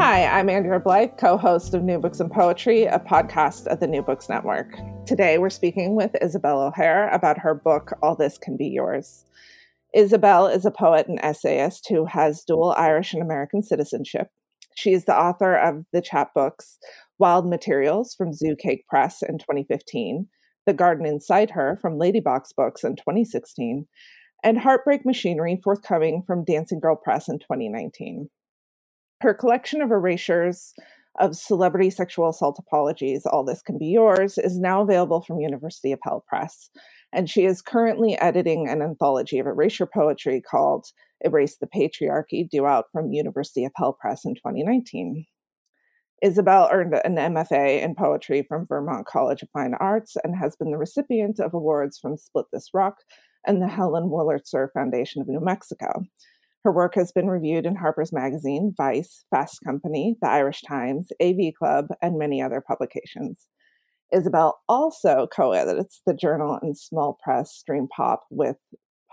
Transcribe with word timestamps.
Hi, 0.00 0.24
I'm 0.24 0.48
Andrea 0.48 0.80
Blythe, 0.80 1.18
co 1.18 1.36
host 1.36 1.74
of 1.74 1.82
New 1.82 1.98
Books 1.98 2.20
and 2.20 2.30
Poetry, 2.30 2.84
a 2.84 2.98
podcast 2.98 3.70
at 3.70 3.80
the 3.80 3.86
New 3.86 4.00
Books 4.00 4.30
Network. 4.30 4.74
Today, 5.04 5.36
we're 5.36 5.50
speaking 5.50 5.94
with 5.94 6.16
Isobel 6.22 6.68
O'Hare 6.68 7.10
about 7.10 7.36
her 7.36 7.54
book, 7.54 7.92
All 8.02 8.16
This 8.16 8.38
Can 8.38 8.56
Be 8.56 8.64
Yours. 8.64 9.26
Isobel 9.94 10.46
is 10.56 10.64
a 10.64 10.70
poet 10.70 11.06
and 11.06 11.20
essayist 11.22 11.86
who 11.90 12.06
has 12.06 12.44
dual 12.44 12.74
Irish 12.78 13.12
and 13.12 13.22
American 13.22 13.62
citizenship. 13.62 14.28
She 14.74 14.94
is 14.94 15.04
the 15.04 15.14
author 15.14 15.54
of 15.54 15.84
the 15.92 16.00
chapbooks 16.00 16.78
Wild 17.18 17.46
Materials 17.46 18.14
from 18.14 18.32
Zoo 18.32 18.56
Cake 18.56 18.86
Press 18.88 19.22
in 19.22 19.36
2015, 19.36 20.28
The 20.64 20.72
Garden 20.72 21.04
Inside 21.04 21.50
Her 21.50 21.78
from 21.78 21.98
Ladybox 21.98 22.54
Books 22.56 22.84
in 22.84 22.96
2016, 22.96 23.86
and 24.42 24.58
Heartbreak 24.60 25.04
Machinery 25.04 25.60
forthcoming 25.62 26.22
from 26.26 26.46
Dancing 26.46 26.80
Girl 26.80 26.96
Press 26.96 27.28
in 27.28 27.38
2019. 27.38 28.30
Her 29.20 29.34
collection 29.34 29.82
of 29.82 29.90
erasures 29.90 30.72
of 31.18 31.36
celebrity 31.36 31.90
sexual 31.90 32.30
assault 32.30 32.58
apologies, 32.58 33.26
All 33.26 33.44
This 33.44 33.60
Can 33.60 33.76
Be 33.76 33.86
Yours, 33.86 34.38
is 34.38 34.58
now 34.58 34.80
available 34.80 35.20
from 35.20 35.40
University 35.40 35.92
of 35.92 35.98
Hell 36.02 36.24
Press. 36.26 36.70
And 37.12 37.28
she 37.28 37.44
is 37.44 37.60
currently 37.60 38.18
editing 38.18 38.66
an 38.68 38.80
anthology 38.80 39.38
of 39.38 39.46
erasure 39.46 39.84
poetry 39.84 40.40
called 40.40 40.86
Erase 41.22 41.58
the 41.58 41.66
Patriarchy, 41.66 42.48
due 42.48 42.64
out 42.64 42.86
from 42.92 43.12
University 43.12 43.66
of 43.66 43.72
Hell 43.76 43.92
Press 44.00 44.24
in 44.24 44.34
2019. 44.36 45.26
Isobel 46.24 46.72
earned 46.72 46.94
an 47.04 47.16
MFA 47.16 47.82
in 47.82 47.94
poetry 47.94 48.42
from 48.48 48.66
Vermont 48.66 49.06
College 49.06 49.42
of 49.42 49.50
Fine 49.50 49.74
Arts 49.80 50.16
and 50.24 50.34
has 50.34 50.56
been 50.56 50.70
the 50.70 50.78
recipient 50.78 51.40
of 51.40 51.52
awards 51.52 51.98
from 51.98 52.16
Split 52.16 52.46
This 52.52 52.70
Rock 52.72 52.96
and 53.46 53.60
the 53.60 53.68
Helen 53.68 54.04
Wurlitzer 54.04 54.68
Foundation 54.72 55.20
of 55.20 55.28
New 55.28 55.40
Mexico. 55.40 56.04
Her 56.64 56.72
work 56.72 56.94
has 56.94 57.10
been 57.10 57.28
reviewed 57.28 57.64
in 57.64 57.76
Harper's 57.76 58.12
Magazine, 58.12 58.74
Vice, 58.76 59.24
Fast 59.30 59.60
Company, 59.64 60.16
The 60.20 60.28
Irish 60.28 60.60
Times, 60.62 61.08
AV 61.22 61.54
Club, 61.58 61.86
and 62.02 62.18
many 62.18 62.42
other 62.42 62.60
publications. 62.60 63.46
Isobel 64.12 64.54
also 64.68 65.26
co 65.34 65.52
edits 65.52 66.02
the 66.06 66.14
journal 66.14 66.58
and 66.60 66.76
small 66.76 67.18
press 67.22 67.52
Stream 67.54 67.88
Pop 67.88 68.24
with 68.30 68.56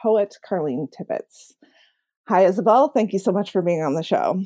poet 0.02 0.36
Carlene 0.50 0.88
Tibbetts. 0.92 1.54
Hi, 2.28 2.44
Isobel. 2.44 2.94
Thank 2.94 3.14
you 3.14 3.20
so 3.20 3.32
much 3.32 3.52
for 3.52 3.62
being 3.62 3.82
on 3.82 3.94
the 3.94 4.04
show. 4.04 4.44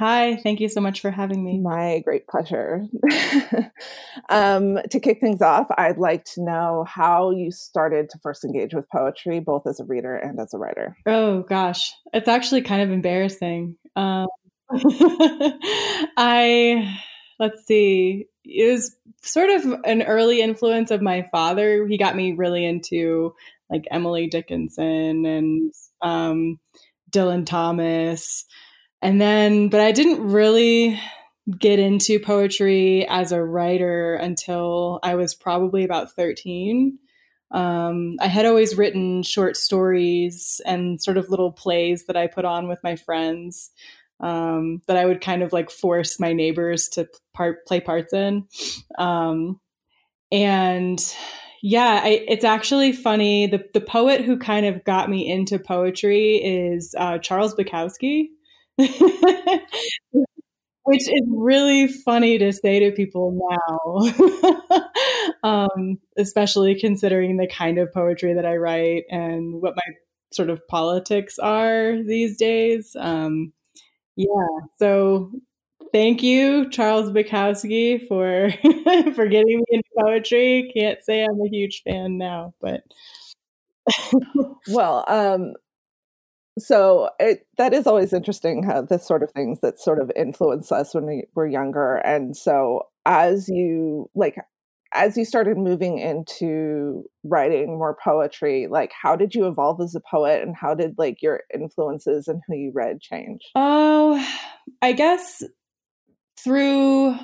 Hi, 0.00 0.36
thank 0.36 0.60
you 0.60 0.70
so 0.70 0.80
much 0.80 1.02
for 1.02 1.10
having 1.10 1.44
me. 1.44 1.58
My 1.58 1.98
great 1.98 2.26
pleasure. 2.26 2.86
um, 4.30 4.78
to 4.90 4.98
kick 4.98 5.20
things 5.20 5.42
off, 5.42 5.66
I'd 5.76 5.98
like 5.98 6.24
to 6.36 6.42
know 6.42 6.86
how 6.88 7.32
you 7.32 7.50
started 7.50 8.08
to 8.08 8.18
first 8.22 8.42
engage 8.42 8.72
with 8.72 8.88
poetry, 8.88 9.40
both 9.40 9.66
as 9.66 9.78
a 9.78 9.84
reader 9.84 10.16
and 10.16 10.40
as 10.40 10.54
a 10.54 10.56
writer. 10.56 10.96
Oh, 11.04 11.42
gosh. 11.42 11.92
It's 12.14 12.28
actually 12.28 12.62
kind 12.62 12.80
of 12.80 12.90
embarrassing. 12.90 13.76
Um, 13.94 14.28
I, 16.16 16.98
let's 17.38 17.66
see, 17.66 18.24
it 18.46 18.72
was 18.72 18.96
sort 19.20 19.50
of 19.50 19.80
an 19.84 20.00
early 20.00 20.40
influence 20.40 20.90
of 20.90 21.02
my 21.02 21.28
father. 21.30 21.86
He 21.86 21.98
got 21.98 22.16
me 22.16 22.32
really 22.32 22.64
into 22.64 23.34
like 23.68 23.84
Emily 23.90 24.28
Dickinson 24.28 25.26
and 25.26 25.74
um, 26.00 26.58
Dylan 27.10 27.44
Thomas 27.44 28.46
and 29.02 29.20
then, 29.20 29.68
but 29.68 29.80
I 29.80 29.92
didn't 29.92 30.26
really 30.30 31.00
get 31.58 31.78
into 31.78 32.20
poetry 32.20 33.06
as 33.08 33.32
a 33.32 33.42
writer 33.42 34.14
until 34.14 35.00
I 35.02 35.14
was 35.14 35.34
probably 35.34 35.84
about 35.84 36.12
13. 36.12 36.98
Um, 37.50 38.16
I 38.20 38.28
had 38.28 38.46
always 38.46 38.76
written 38.76 39.22
short 39.22 39.56
stories 39.56 40.60
and 40.64 41.02
sort 41.02 41.16
of 41.16 41.30
little 41.30 41.50
plays 41.50 42.04
that 42.06 42.16
I 42.16 42.28
put 42.28 42.44
on 42.44 42.68
with 42.68 42.78
my 42.84 42.96
friends 42.96 43.72
um, 44.20 44.82
that 44.86 44.96
I 44.96 45.06
would 45.06 45.20
kind 45.20 45.42
of 45.42 45.52
like 45.52 45.70
force 45.70 46.20
my 46.20 46.32
neighbors 46.32 46.88
to 46.90 47.08
part, 47.32 47.66
play 47.66 47.80
parts 47.80 48.12
in. 48.12 48.46
Um, 48.98 49.60
and 50.30 51.02
yeah, 51.62 52.00
I, 52.04 52.24
it's 52.28 52.44
actually 52.44 52.92
funny. 52.92 53.46
The, 53.46 53.64
the 53.74 53.80
poet 53.80 54.22
who 54.22 54.38
kind 54.38 54.66
of 54.66 54.84
got 54.84 55.10
me 55.10 55.28
into 55.28 55.58
poetry 55.58 56.36
is 56.36 56.94
uh, 56.96 57.18
Charles 57.18 57.54
Bukowski. 57.54 58.28
Which 60.84 61.02
is 61.02 61.22
really 61.28 61.86
funny 61.88 62.38
to 62.38 62.52
say 62.52 62.80
to 62.80 62.90
people 62.90 63.38
now, 63.50 64.82
um, 65.44 65.98
especially 66.18 66.80
considering 66.80 67.36
the 67.36 67.46
kind 67.46 67.78
of 67.78 67.92
poetry 67.92 68.34
that 68.34 68.46
I 68.46 68.56
write 68.56 69.04
and 69.10 69.60
what 69.60 69.76
my 69.76 69.82
sort 70.32 70.50
of 70.50 70.66
politics 70.68 71.38
are 71.38 72.02
these 72.02 72.36
days. 72.38 72.96
Um, 72.98 73.52
yeah, 74.16 74.46
so 74.78 75.30
thank 75.92 76.22
you, 76.22 76.70
Charles 76.70 77.10
Bukowski, 77.10 78.06
for 78.08 78.50
for 79.14 79.26
getting 79.26 79.58
me 79.58 79.64
into 79.68 79.88
poetry. 79.98 80.72
Can't 80.76 81.02
say 81.04 81.22
I'm 81.22 81.40
a 81.40 81.48
huge 81.48 81.82
fan 81.84 82.18
now, 82.18 82.54
but 82.60 82.82
well, 84.68 85.04
um, 85.08 85.54
so 86.58 87.10
it, 87.18 87.46
that 87.58 87.72
is 87.72 87.86
always 87.86 88.12
interesting 88.12 88.62
how 88.62 88.82
this 88.82 89.06
sort 89.06 89.22
of 89.22 89.30
things 89.30 89.60
that 89.60 89.78
sort 89.78 90.00
of 90.00 90.10
influence 90.16 90.72
us 90.72 90.94
when 90.94 91.06
we 91.06 91.24
were 91.34 91.46
younger 91.46 91.96
and 91.96 92.36
so 92.36 92.82
as 93.06 93.48
you 93.48 94.08
like 94.14 94.36
as 94.92 95.16
you 95.16 95.24
started 95.24 95.56
moving 95.56 95.98
into 95.98 97.04
writing 97.24 97.78
more 97.78 97.96
poetry 98.02 98.66
like 98.68 98.90
how 99.00 99.14
did 99.14 99.34
you 99.34 99.46
evolve 99.46 99.80
as 99.80 99.94
a 99.94 100.00
poet 100.00 100.42
and 100.42 100.56
how 100.56 100.74
did 100.74 100.94
like 100.98 101.22
your 101.22 101.42
influences 101.54 102.26
and 102.26 102.42
who 102.46 102.56
you 102.56 102.72
read 102.74 103.00
change? 103.00 103.40
Oh 103.54 104.24
i 104.82 104.92
guess 104.92 105.42
through 106.38 107.16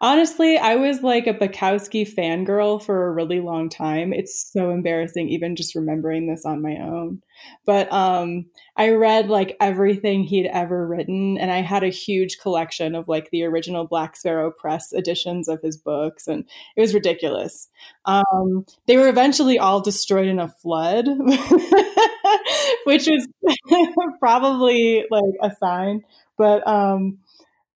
Honestly, 0.00 0.56
I 0.58 0.76
was 0.76 1.02
like 1.02 1.26
a 1.26 1.34
Bukowski 1.34 2.04
fangirl 2.08 2.80
for 2.82 3.06
a 3.06 3.12
really 3.12 3.40
long 3.40 3.68
time. 3.68 4.12
It's 4.12 4.50
so 4.52 4.70
embarrassing 4.70 5.28
even 5.28 5.56
just 5.56 5.74
remembering 5.74 6.26
this 6.28 6.44
on 6.44 6.62
my 6.62 6.76
own. 6.76 7.20
But 7.66 7.92
um 7.92 8.46
I 8.76 8.90
read 8.90 9.28
like 9.28 9.56
everything 9.60 10.22
he'd 10.22 10.46
ever 10.46 10.86
written 10.86 11.36
and 11.38 11.50
I 11.50 11.62
had 11.62 11.82
a 11.82 11.88
huge 11.88 12.38
collection 12.38 12.94
of 12.94 13.08
like 13.08 13.30
the 13.30 13.42
original 13.44 13.86
Black 13.86 14.16
Sparrow 14.16 14.52
Press 14.52 14.92
editions 14.92 15.48
of 15.48 15.60
his 15.62 15.76
books 15.76 16.28
and 16.28 16.44
it 16.76 16.80
was 16.80 16.94
ridiculous. 16.94 17.68
Um 18.04 18.64
they 18.86 18.96
were 18.96 19.08
eventually 19.08 19.58
all 19.58 19.80
destroyed 19.80 20.28
in 20.28 20.38
a 20.38 20.48
flood, 20.48 21.06
which 22.84 23.06
was 23.08 23.26
probably 24.20 25.04
like 25.10 25.34
a 25.42 25.50
sign, 25.56 26.02
but 26.36 26.66
um 26.66 27.18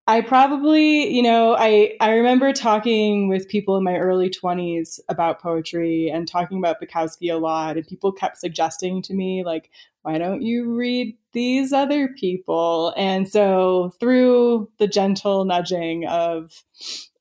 I 0.06 0.20
probably, 0.20 1.14
you 1.14 1.22
know, 1.22 1.54
I 1.56 1.92
I 2.00 2.14
remember 2.14 2.52
talking 2.52 3.28
with 3.28 3.48
people 3.48 3.76
in 3.76 3.84
my 3.84 3.96
early 3.96 4.30
20s 4.30 4.98
about 5.08 5.40
poetry 5.40 6.10
and 6.12 6.26
talking 6.26 6.58
about 6.58 6.80
Bukowski 6.80 7.32
a 7.32 7.36
lot 7.36 7.76
and 7.76 7.86
people 7.86 8.10
kept 8.10 8.38
suggesting 8.38 9.00
to 9.02 9.14
me 9.14 9.44
like 9.44 9.70
why 10.02 10.18
don't 10.18 10.42
you 10.42 10.74
read 10.74 11.16
these 11.32 11.72
other 11.72 12.08
people? 12.08 12.92
And 12.96 13.28
so 13.28 13.92
through 14.00 14.68
the 14.78 14.88
gentle 14.88 15.44
nudging 15.44 16.06
of 16.06 16.52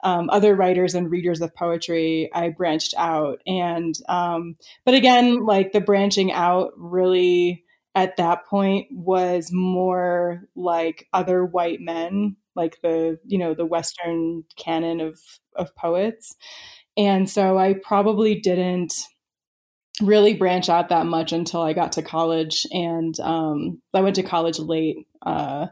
um, 0.04 0.30
other 0.32 0.56
writers 0.56 0.96
and 0.96 1.12
readers 1.12 1.42
of 1.42 1.56
poetry, 1.56 2.32
I 2.34 2.50
branched 2.50 2.96
out. 2.98 3.40
And 3.46 3.94
um, 4.10 4.56
but 4.84 4.96
again, 4.96 5.46
like 5.46 5.72
the 5.72 5.82
branching 5.82 6.32
out 6.32 6.72
really 6.76 7.64
at 7.94 8.18
that 8.18 8.48
point 8.48 8.88
was 8.92 9.52
more 9.52 10.48
like 10.56 11.08
other 11.14 11.46
white 11.46 11.82
men 11.82 12.38
like 12.56 12.78
the 12.82 13.20
you 13.26 13.38
know 13.38 13.54
the 13.54 13.66
western 13.66 14.44
canon 14.58 15.02
of 15.02 15.20
of 15.56 15.76
poets. 15.76 16.36
And 16.98 17.30
so 17.30 17.58
i 17.58 17.74
probably 17.74 18.40
didn't 18.40 18.94
really 20.02 20.34
branch 20.34 20.70
out 20.70 20.90
that 20.90 21.06
much 21.06 21.32
until 21.32 21.62
i 21.62 21.74
got 21.74 21.94
to 21.94 22.02
college. 22.02 22.66
And 22.72 23.20
um, 23.20 23.82
i 23.94 24.02
went 24.02 24.16
to 24.16 24.24
college 24.24 24.60
late 24.60 24.98
uh, 25.26 25.68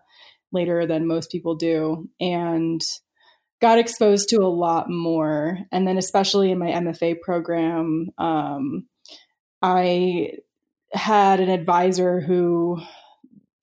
later 0.52 0.86
than 0.86 1.08
most 1.08 1.32
people 1.32 1.56
do 1.56 2.10
and 2.20 2.82
got 3.62 3.78
exposed 3.78 4.30
to 4.30 4.38
a 4.38 4.48
lot 4.48 4.90
more. 4.90 5.60
And 5.72 5.86
then 5.88 5.98
especially 5.98 6.52
in 6.52 6.60
my 6.60 6.72
mfa 6.72 7.20
program 7.22 8.10
um, 8.18 8.88
i 9.62 10.32
had 10.94 11.40
an 11.40 11.50
advisor 11.50 12.20
who 12.20 12.80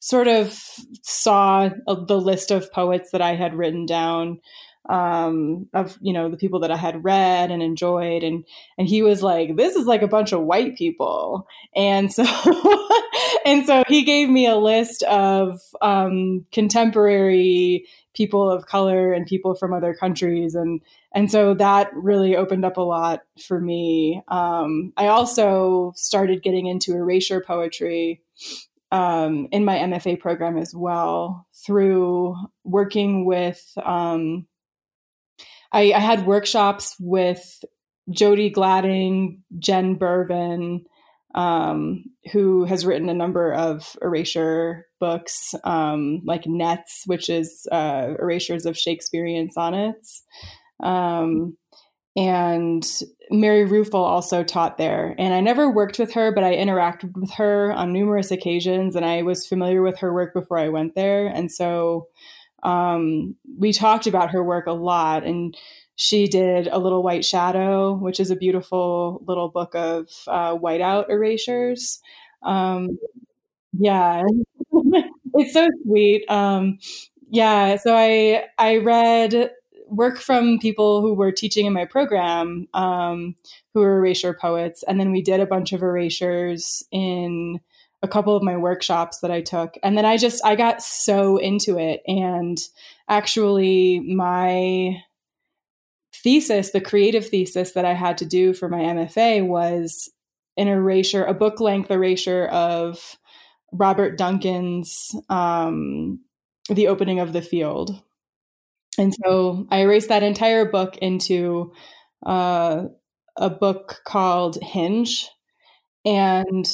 sort 0.06 0.28
of 0.28 0.56
saw 1.02 1.68
the 1.86 2.20
list 2.20 2.52
of 2.52 2.72
poets 2.72 3.10
that 3.10 3.20
I 3.20 3.34
had 3.34 3.56
written 3.56 3.86
down 3.86 4.40
um, 4.88 5.68
of 5.74 5.98
you 6.00 6.12
know 6.12 6.28
the 6.28 6.36
people 6.36 6.60
that 6.60 6.70
I 6.70 6.76
had 6.76 7.02
read 7.02 7.50
and 7.50 7.60
enjoyed, 7.60 8.22
and 8.22 8.44
and 8.78 8.86
he 8.86 9.02
was 9.02 9.20
like, 9.20 9.56
"This 9.56 9.74
is 9.74 9.86
like 9.86 10.02
a 10.02 10.08
bunch 10.08 10.30
of 10.30 10.42
white 10.42 10.76
people," 10.76 11.48
and 11.74 12.12
so 12.12 12.24
and 13.44 13.66
so 13.66 13.82
he 13.88 14.04
gave 14.04 14.28
me 14.28 14.46
a 14.46 14.54
list 14.54 15.02
of 15.02 15.60
um, 15.82 16.46
contemporary 16.52 17.84
people 18.14 18.48
of 18.48 18.66
color 18.66 19.12
and 19.12 19.26
people 19.26 19.56
from 19.56 19.72
other 19.72 19.92
countries, 19.92 20.54
and 20.54 20.80
and 21.12 21.32
so 21.32 21.54
that 21.54 21.90
really 21.92 22.36
opened 22.36 22.64
up 22.64 22.76
a 22.76 22.82
lot 22.82 23.22
for 23.44 23.60
me. 23.60 24.22
Um, 24.28 24.92
I 24.96 25.08
also 25.08 25.94
started 25.96 26.44
getting 26.44 26.66
into 26.66 26.94
erasure 26.94 27.42
poetry 27.44 28.22
um, 28.92 29.48
in 29.52 29.64
my 29.64 29.76
MFA 29.76 30.18
program 30.20 30.58
as 30.58 30.72
well 30.74 31.46
through 31.66 32.36
working 32.64 33.24
with 33.24 33.62
um, 33.84 34.46
I, 35.72 35.92
I 35.92 35.98
had 35.98 36.26
workshops 36.26 36.96
with 37.00 37.64
Jody 38.10 38.50
Gladding, 38.50 39.42
Jen 39.58 39.96
Bervin, 39.96 40.84
um, 41.34 42.04
who 42.32 42.64
has 42.64 42.86
written 42.86 43.08
a 43.08 43.14
number 43.14 43.52
of 43.52 43.96
erasure 44.00 44.86
books, 45.00 45.54
um, 45.64 46.22
like 46.24 46.46
Nets, 46.46 47.02
which 47.06 47.28
is 47.28 47.66
uh, 47.70 48.14
erasures 48.18 48.64
of 48.64 48.78
Shakespearean 48.78 49.50
sonnets. 49.50 50.22
Um, 50.82 51.56
and 52.16 52.84
Mary 53.30 53.68
Ruefle 53.68 53.94
also 53.94 54.42
taught 54.42 54.78
there. 54.78 55.14
And 55.18 55.34
I 55.34 55.40
never 55.40 55.70
worked 55.70 55.98
with 55.98 56.12
her, 56.14 56.32
but 56.32 56.44
I 56.44 56.56
interacted 56.56 57.12
with 57.14 57.30
her 57.32 57.72
on 57.72 57.92
numerous 57.92 58.30
occasions, 58.30 58.96
and 58.96 59.04
I 59.04 59.22
was 59.22 59.46
familiar 59.46 59.82
with 59.82 59.98
her 59.98 60.12
work 60.12 60.32
before 60.32 60.58
I 60.58 60.68
went 60.68 60.94
there. 60.94 61.26
And 61.26 61.52
so 61.52 62.08
um, 62.62 63.36
we 63.58 63.72
talked 63.72 64.06
about 64.06 64.30
her 64.30 64.42
work 64.42 64.66
a 64.66 64.72
lot 64.72 65.24
and 65.24 65.56
she 65.94 66.26
did 66.26 66.66
a 66.66 66.78
little 66.78 67.02
white 67.02 67.24
shadow 67.24 67.94
which 67.94 68.20
is 68.20 68.30
a 68.30 68.36
beautiful 68.36 69.22
little 69.26 69.48
book 69.48 69.74
of 69.74 70.08
uh, 70.26 70.56
whiteout 70.56 71.08
erasures 71.08 72.00
um, 72.42 72.98
yeah 73.78 74.22
it's 75.34 75.52
so 75.52 75.66
sweet 75.84 76.28
um, 76.30 76.78
yeah 77.30 77.76
so 77.76 77.94
i 77.94 78.44
i 78.58 78.76
read 78.78 79.50
work 79.86 80.18
from 80.18 80.58
people 80.58 81.00
who 81.00 81.14
were 81.14 81.32
teaching 81.32 81.66
in 81.66 81.72
my 81.72 81.84
program 81.84 82.66
um, 82.74 83.36
who 83.72 83.80
were 83.80 83.98
erasure 83.98 84.34
poets 84.34 84.82
and 84.88 84.98
then 84.98 85.12
we 85.12 85.22
did 85.22 85.40
a 85.40 85.46
bunch 85.46 85.72
of 85.72 85.82
erasures 85.82 86.82
in 86.90 87.60
a 88.02 88.08
couple 88.08 88.36
of 88.36 88.42
my 88.42 88.56
workshops 88.56 89.18
that 89.20 89.30
I 89.30 89.40
took. 89.40 89.76
And 89.82 89.96
then 89.96 90.04
I 90.04 90.16
just, 90.16 90.44
I 90.44 90.54
got 90.54 90.82
so 90.82 91.36
into 91.38 91.78
it. 91.78 92.02
And 92.06 92.58
actually, 93.08 94.00
my 94.00 95.02
thesis, 96.14 96.70
the 96.70 96.80
creative 96.80 97.26
thesis 97.26 97.72
that 97.72 97.84
I 97.84 97.94
had 97.94 98.18
to 98.18 98.26
do 98.26 98.52
for 98.52 98.68
my 98.68 98.80
MFA 98.80 99.46
was 99.46 100.10
an 100.56 100.68
erasure, 100.68 101.24
a 101.24 101.34
book 101.34 101.60
length 101.60 101.90
erasure 101.90 102.46
of 102.46 103.16
Robert 103.72 104.16
Duncan's 104.16 105.14
um, 105.28 106.20
The 106.68 106.88
Opening 106.88 107.20
of 107.20 107.32
the 107.32 107.42
Field. 107.42 108.02
And 108.98 109.14
so 109.14 109.66
I 109.70 109.80
erased 109.80 110.08
that 110.08 110.22
entire 110.22 110.70
book 110.70 110.96
into 110.98 111.72
uh, 112.24 112.84
a 113.36 113.50
book 113.50 114.00
called 114.06 114.58
Hinge. 114.62 115.28
And 116.04 116.66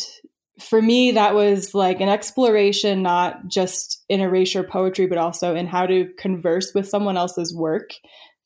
for 0.60 0.80
me, 0.80 1.12
that 1.12 1.34
was 1.34 1.74
like 1.74 2.00
an 2.00 2.08
exploration, 2.08 3.02
not 3.02 3.48
just 3.48 4.04
in 4.08 4.20
erasure 4.20 4.62
poetry, 4.62 5.06
but 5.06 5.18
also 5.18 5.54
in 5.54 5.66
how 5.66 5.86
to 5.86 6.08
converse 6.18 6.72
with 6.74 6.88
someone 6.88 7.16
else's 7.16 7.54
work 7.54 7.90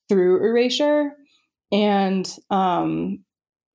through 0.08 0.44
erasure. 0.48 1.12
And 1.72 2.30
um, 2.50 3.24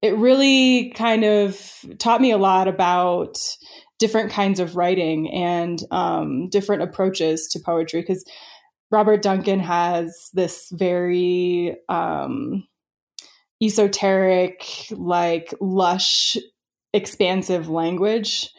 it 0.02 0.16
really 0.16 0.92
kind 0.96 1.24
of 1.24 1.86
taught 2.00 2.22
me 2.22 2.32
a 2.32 2.38
lot 2.38 2.68
about 2.68 3.38
different 4.00 4.32
kinds 4.32 4.60
of 4.60 4.76
writing 4.76 5.30
and 5.32 5.80
um, 5.92 6.50
different 6.50 6.82
approaches 6.82 7.48
to 7.50 7.60
poetry 7.60 8.02
because 8.02 8.26
Robert 8.92 9.22
Duncan 9.22 9.60
has 9.60 10.30
this 10.34 10.70
very 10.72 11.78
um, 11.90 12.68
esoteric, 13.62 14.66
like 14.92 15.54
lush 15.62 16.38
expansive 16.94 17.70
language 17.70 18.50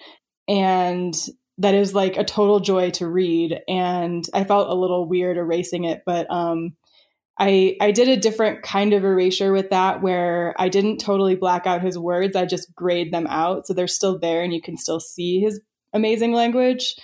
and 0.49 1.15
that 1.59 1.75
is 1.75 1.95
like 1.95 2.17
a 2.17 2.25
total 2.25 2.61
joy 2.61 2.91
to 2.91 3.07
read 3.07 3.61
and 3.69 4.25
i 4.33 4.43
felt 4.43 4.71
a 4.71 4.75
little 4.75 5.07
weird 5.07 5.37
erasing 5.37 5.85
it 5.85 6.03
but 6.07 6.31
um 6.31 6.75
i 7.39 7.77
i 7.81 7.91
did 7.91 8.09
a 8.09 8.17
different 8.17 8.63
kind 8.63 8.95
of 8.95 9.05
erasure 9.05 9.53
with 9.53 9.69
that 9.71 10.03
where 10.03 10.55
i 10.59 10.69
didn't 10.69 10.99
totally 10.99 11.37
black 11.37 11.67
out 11.67 11.83
his 11.83 11.99
words 11.99 12.35
i 12.35 12.47
just 12.47 12.75
grayed 12.75 13.13
them 13.13 13.27
out 13.29 13.67
so 13.67 13.75
they're 13.75 13.87
still 13.87 14.19
there 14.19 14.43
and 14.43 14.55
you 14.55 14.63
can 14.63 14.79
still 14.79 15.01
see 15.01 15.41
his 15.41 15.61
amazing 15.93 16.33
language 16.33 16.97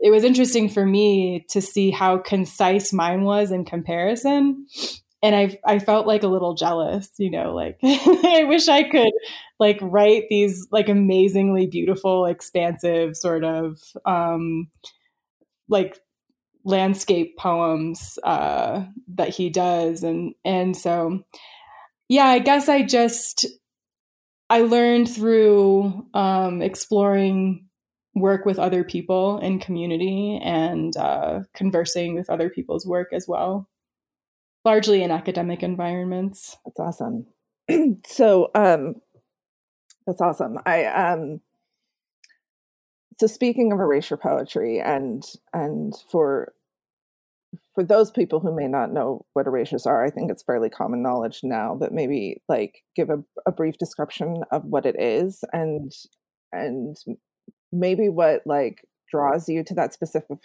it 0.00 0.10
was 0.10 0.24
interesting 0.24 0.68
for 0.68 0.84
me 0.84 1.44
to 1.50 1.60
see 1.60 1.90
how 1.90 2.18
concise 2.18 2.92
mine 2.92 3.22
was 3.22 3.50
in 3.50 3.64
comparison. 3.64 4.66
And 5.22 5.36
I 5.36 5.58
I 5.66 5.78
felt 5.78 6.06
like 6.06 6.22
a 6.22 6.28
little 6.28 6.54
jealous, 6.54 7.10
you 7.18 7.30
know, 7.30 7.54
like 7.54 7.78
I 7.82 8.44
wish 8.48 8.68
I 8.68 8.84
could 8.84 9.12
like 9.58 9.78
write 9.82 10.24
these 10.30 10.66
like 10.72 10.88
amazingly 10.88 11.66
beautiful, 11.66 12.24
expansive 12.24 13.16
sort 13.16 13.44
of 13.44 13.78
um 14.06 14.70
like 15.68 15.98
landscape 16.64 17.36
poems 17.36 18.18
uh 18.24 18.84
that 19.16 19.28
he 19.28 19.50
does. 19.50 20.02
And 20.02 20.34
and 20.46 20.74
so 20.74 21.22
yeah, 22.08 22.26
I 22.26 22.38
guess 22.38 22.70
I 22.70 22.82
just 22.82 23.44
I 24.48 24.62
learned 24.62 25.10
through 25.10 26.06
um 26.14 26.62
exploring 26.62 27.66
work 28.14 28.44
with 28.44 28.58
other 28.58 28.82
people 28.82 29.38
in 29.38 29.58
community 29.60 30.40
and 30.42 30.96
uh 30.96 31.40
conversing 31.54 32.14
with 32.14 32.28
other 32.28 32.50
people's 32.50 32.86
work 32.86 33.08
as 33.12 33.26
well 33.28 33.68
largely 34.64 35.02
in 35.02 35.10
academic 35.10 35.62
environments. 35.62 36.56
That's 36.64 36.80
awesome. 36.80 37.26
so 38.06 38.50
um 38.54 38.96
that's 40.06 40.20
awesome. 40.20 40.58
I 40.66 40.84
um 40.86 41.40
so 43.18 43.26
speaking 43.26 43.72
of 43.72 43.80
erasure 43.80 44.16
poetry 44.16 44.80
and 44.80 45.24
and 45.52 45.94
for 46.10 46.52
for 47.74 47.84
those 47.84 48.10
people 48.10 48.40
who 48.40 48.54
may 48.54 48.66
not 48.66 48.92
know 48.92 49.24
what 49.32 49.46
erasures 49.46 49.86
are, 49.86 50.04
I 50.04 50.10
think 50.10 50.30
it's 50.30 50.42
fairly 50.42 50.68
common 50.68 51.02
knowledge 51.02 51.40
now, 51.42 51.76
but 51.78 51.92
maybe 51.92 52.42
like 52.48 52.82
give 52.96 53.10
a, 53.10 53.22
a 53.46 53.52
brief 53.52 53.78
description 53.78 54.42
of 54.50 54.64
what 54.64 54.86
it 54.86 54.96
is 54.98 55.44
and 55.52 55.92
and 56.52 56.96
maybe 57.72 58.08
what 58.08 58.42
like 58.46 58.84
draws 59.10 59.48
you 59.48 59.64
to 59.64 59.74
that 59.74 59.92
specific 59.92 60.38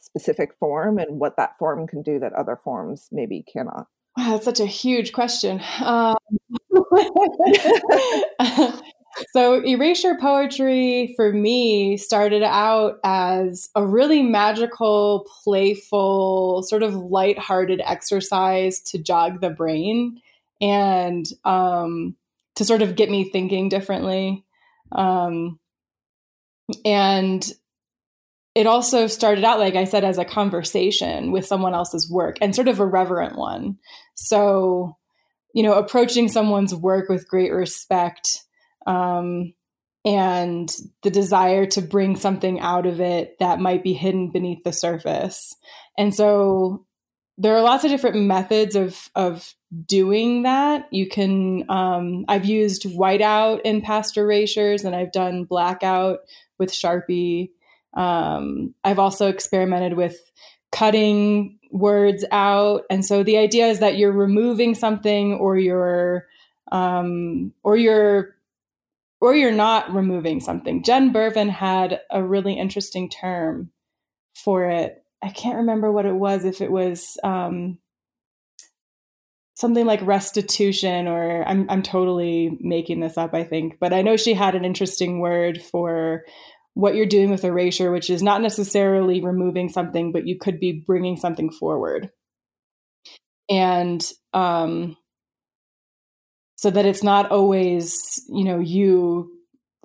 specific 0.00 0.54
form 0.60 0.98
and 0.98 1.18
what 1.18 1.36
that 1.36 1.58
form 1.58 1.86
can 1.86 2.02
do 2.02 2.18
that 2.18 2.32
other 2.34 2.58
forms 2.62 3.08
maybe 3.10 3.44
cannot? 3.50 3.86
Wow, 4.16 4.32
that's 4.32 4.44
such 4.44 4.60
a 4.60 4.66
huge 4.66 5.12
question. 5.12 5.60
Um, 5.80 6.16
so, 9.32 9.64
erasure 9.64 10.16
poetry 10.20 11.14
for 11.16 11.32
me 11.32 11.96
started 11.96 12.42
out 12.42 12.98
as 13.02 13.70
a 13.74 13.84
really 13.84 14.22
magical, 14.22 15.28
playful, 15.42 16.62
sort 16.62 16.82
of 16.82 16.94
light-hearted 16.94 17.80
exercise 17.84 18.80
to 18.80 18.98
jog 18.98 19.40
the 19.40 19.50
brain 19.50 20.20
and 20.60 21.26
um, 21.44 22.14
to 22.54 22.64
sort 22.64 22.82
of 22.82 22.94
get 22.94 23.10
me 23.10 23.28
thinking 23.28 23.68
differently. 23.68 24.44
Um, 24.92 25.58
and 26.84 27.50
it 28.54 28.66
also 28.66 29.06
started 29.08 29.44
out, 29.44 29.58
like 29.58 29.74
I 29.74 29.84
said, 29.84 30.04
as 30.04 30.18
a 30.18 30.24
conversation 30.24 31.32
with 31.32 31.46
someone 31.46 31.74
else's 31.74 32.10
work 32.10 32.36
and 32.40 32.54
sort 32.54 32.68
of 32.68 32.78
a 32.78 32.86
reverent 32.86 33.36
one. 33.36 33.78
So, 34.14 34.96
you 35.52 35.62
know, 35.62 35.74
approaching 35.74 36.28
someone's 36.28 36.74
work 36.74 37.08
with 37.08 37.28
great 37.28 37.52
respect 37.52 38.44
um, 38.86 39.54
and 40.04 40.72
the 41.02 41.10
desire 41.10 41.66
to 41.66 41.82
bring 41.82 42.14
something 42.14 42.60
out 42.60 42.86
of 42.86 43.00
it 43.00 43.36
that 43.40 43.58
might 43.58 43.82
be 43.82 43.92
hidden 43.92 44.30
beneath 44.30 44.62
the 44.62 44.72
surface. 44.72 45.56
And 45.98 46.14
so 46.14 46.86
there 47.36 47.56
are 47.56 47.62
lots 47.62 47.82
of 47.82 47.90
different 47.90 48.16
methods 48.16 48.76
of 48.76 49.10
of 49.16 49.52
doing 49.86 50.44
that. 50.44 50.86
You 50.92 51.08
can 51.08 51.68
um, 51.68 52.24
I've 52.28 52.44
used 52.44 52.84
whiteout 52.84 53.62
in 53.64 53.80
past 53.80 54.16
erasures 54.16 54.84
and 54.84 54.94
I've 54.94 55.10
done 55.10 55.44
blackout 55.44 56.20
with 56.58 56.70
Sharpie. 56.70 57.50
Um, 57.94 58.74
I've 58.82 58.98
also 58.98 59.28
experimented 59.28 59.94
with 59.94 60.16
cutting 60.72 61.58
words 61.70 62.24
out, 62.30 62.82
and 62.90 63.04
so 63.04 63.22
the 63.22 63.38
idea 63.38 63.66
is 63.68 63.80
that 63.80 63.96
you're 63.96 64.12
removing 64.12 64.74
something, 64.74 65.34
or 65.34 65.56
you're, 65.56 66.26
um, 66.72 67.52
or 67.62 67.76
you're, 67.76 68.34
or 69.20 69.34
you're 69.34 69.52
not 69.52 69.92
removing 69.94 70.40
something. 70.40 70.82
Jen 70.82 71.12
Bervin 71.12 71.48
had 71.48 72.00
a 72.10 72.22
really 72.22 72.54
interesting 72.54 73.08
term 73.08 73.70
for 74.34 74.68
it. 74.68 75.04
I 75.22 75.30
can't 75.30 75.56
remember 75.56 75.90
what 75.90 76.06
it 76.06 76.14
was, 76.14 76.44
if 76.44 76.60
it 76.60 76.70
was 76.70 77.16
um, 77.22 77.78
something 79.64 79.86
like 79.86 80.02
restitution, 80.02 81.08
or 81.08 81.42
I'm, 81.48 81.64
I'm 81.70 81.82
totally 81.82 82.58
making 82.60 83.00
this 83.00 83.16
up, 83.16 83.32
I 83.32 83.44
think. 83.44 83.78
But 83.80 83.94
I 83.94 84.02
know 84.02 84.18
she 84.18 84.34
had 84.34 84.54
an 84.54 84.62
interesting 84.66 85.20
word 85.20 85.62
for 85.62 86.24
what 86.74 86.94
you're 86.94 87.06
doing 87.06 87.30
with 87.30 87.44
erasure, 87.44 87.90
which 87.90 88.10
is 88.10 88.22
not 88.22 88.42
necessarily 88.42 89.22
removing 89.22 89.70
something, 89.70 90.12
but 90.12 90.26
you 90.26 90.36
could 90.38 90.60
be 90.60 90.84
bringing 90.86 91.16
something 91.16 91.50
forward. 91.50 92.10
And 93.48 94.06
um, 94.34 94.98
so 96.56 96.70
that 96.70 96.84
it's 96.84 97.02
not 97.02 97.30
always, 97.30 98.22
you 98.28 98.44
know, 98.44 98.58
you 98.58 99.30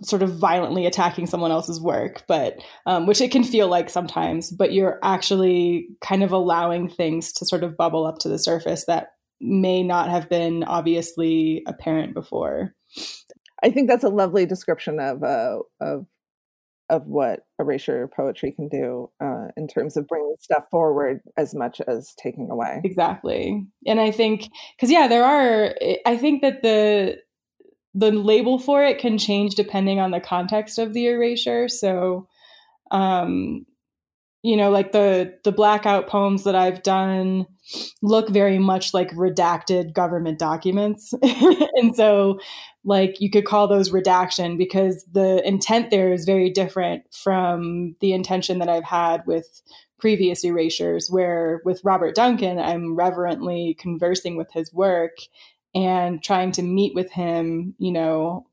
sort 0.03 0.23
of 0.23 0.39
violently 0.39 0.85
attacking 0.87 1.25
someone 1.25 1.51
else's 1.51 1.79
work, 1.79 2.25
but 2.27 2.57
um, 2.85 3.07
which 3.07 3.21
it 3.21 3.31
can 3.31 3.45
feel 3.45 3.69
like 3.69 3.89
sometimes, 3.89 4.51
but 4.51 4.73
you're 4.73 4.99
actually 5.03 5.87
kind 6.01 6.21
of 6.21 6.33
allowing 6.33 6.89
things 6.89 7.31
to 7.31 7.45
sort 7.45 7.63
of 7.63 7.77
bubble 7.77 8.05
up 8.05 8.17
to 8.17 8.27
the 8.27 8.39
surface 8.39 8.83
that 8.85 9.07
may 9.41 9.83
not 9.83 10.09
have 10.09 10.29
been 10.29 10.63
obviously 10.63 11.63
apparent 11.65 12.13
before. 12.13 12.75
I 13.63 13.69
think 13.69 13.89
that's 13.89 14.03
a 14.03 14.09
lovely 14.09 14.45
description 14.45 14.99
of 14.99 15.23
uh, 15.23 15.59
of 15.81 16.05
of 16.89 17.05
what 17.05 17.41
erasure 17.59 18.09
poetry 18.15 18.51
can 18.51 18.67
do 18.67 19.11
uh, 19.23 19.49
in 19.55 19.67
terms 19.67 19.95
of 19.95 20.07
bringing 20.07 20.35
stuff 20.39 20.63
forward 20.71 21.21
as 21.37 21.53
much 21.53 21.79
as 21.87 22.13
taking 22.21 22.49
away. 22.49 22.81
Exactly, 22.83 23.65
and 23.85 23.99
I 23.99 24.11
think 24.11 24.49
because 24.75 24.91
yeah, 24.91 25.07
there 25.07 25.23
are. 25.23 25.75
I 26.05 26.17
think 26.17 26.41
that 26.41 26.61
the 26.61 27.17
the 27.93 28.11
label 28.11 28.59
for 28.59 28.83
it 28.83 28.99
can 28.99 29.17
change 29.17 29.55
depending 29.55 29.99
on 29.99 30.11
the 30.11 30.19
context 30.19 30.77
of 30.77 30.93
the 30.93 31.07
erasure. 31.07 31.67
So, 31.67 32.27
um, 32.91 33.65
you 34.41 34.55
know, 34.55 34.69
like 34.69 34.91
the 34.91 35.37
the 35.43 35.51
blackout 35.51 36.07
poems 36.07 36.43
that 36.45 36.55
I've 36.55 36.81
done 36.81 37.45
look 38.01 38.29
very 38.29 38.57
much 38.57 38.93
like 38.93 39.11
redacted 39.11 39.93
government 39.93 40.39
documents, 40.39 41.13
and 41.21 41.95
so 41.95 42.39
like 42.83 43.19
you 43.19 43.29
could 43.29 43.45
call 43.45 43.67
those 43.67 43.91
redaction 43.91 44.57
because 44.57 45.05
the 45.11 45.45
intent 45.45 45.91
there 45.91 46.13
is 46.13 46.25
very 46.25 46.49
different 46.49 47.03
from 47.13 47.95
the 47.99 48.13
intention 48.13 48.59
that 48.59 48.69
I've 48.69 48.85
had 48.85 49.25
with 49.27 49.61
previous 49.99 50.45
erasures 50.45 51.09
where 51.09 51.61
with 51.65 51.83
Robert 51.83 52.15
Duncan 52.15 52.57
I'm 52.57 52.95
reverently 52.95 53.75
conversing 53.77 54.37
with 54.37 54.49
his 54.53 54.73
work 54.73 55.17
and 55.75 56.23
trying 56.23 56.51
to 56.53 56.63
meet 56.63 56.95
with 56.95 57.11
him, 57.11 57.75
you 57.77 57.91
know, 57.91 58.47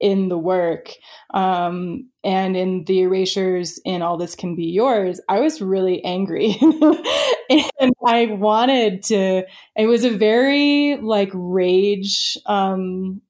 in 0.00 0.28
the 0.28 0.38
work 0.38 0.90
um, 1.34 2.08
and 2.22 2.56
in 2.56 2.84
the 2.84 3.00
erasures 3.00 3.80
in 3.84 4.02
all 4.02 4.16
this 4.16 4.34
can 4.34 4.54
be 4.54 4.66
yours 4.66 5.20
i 5.28 5.40
was 5.40 5.60
really 5.60 6.04
angry 6.04 6.56
and 7.50 7.92
i 8.06 8.26
wanted 8.26 9.02
to 9.02 9.42
it 9.76 9.86
was 9.86 10.04
a 10.04 10.16
very 10.16 10.96
like 11.02 11.30
rage 11.34 12.38
um, 12.46 13.20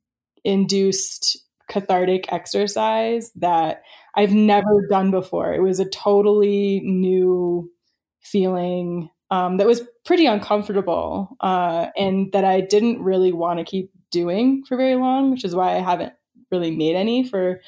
induced 0.45 1.39
cathartic 1.69 2.33
exercise 2.33 3.31
that 3.37 3.83
I've 4.15 4.33
never 4.33 4.87
done 4.89 5.11
before. 5.11 5.55
It 5.55 5.63
was 5.63 5.79
a 5.79 5.89
totally 5.89 6.81
new 6.83 7.71
feeling 8.21 9.11
um, 9.31 9.59
that 9.59 9.67
was 9.67 9.83
pretty 10.05 10.27
uncomfortable 10.27 11.37
uh, 11.41 11.89
and 11.97 12.33
that 12.33 12.45
I 12.45 12.63
didn't 12.63 13.03
really 13.03 13.33
want 13.33 13.59
to 13.59 13.65
keep 13.65 13.93
doing 14.11 14.65
for 14.67 14.77
very 14.77 14.97
long, 14.97 15.31
which 15.31 15.45
is 15.45 15.55
why 15.55 15.77
I 15.77 15.81
haven't 15.81 16.15
really 16.51 16.75
made 16.75 16.97
any 16.97 17.29
for 17.29 17.61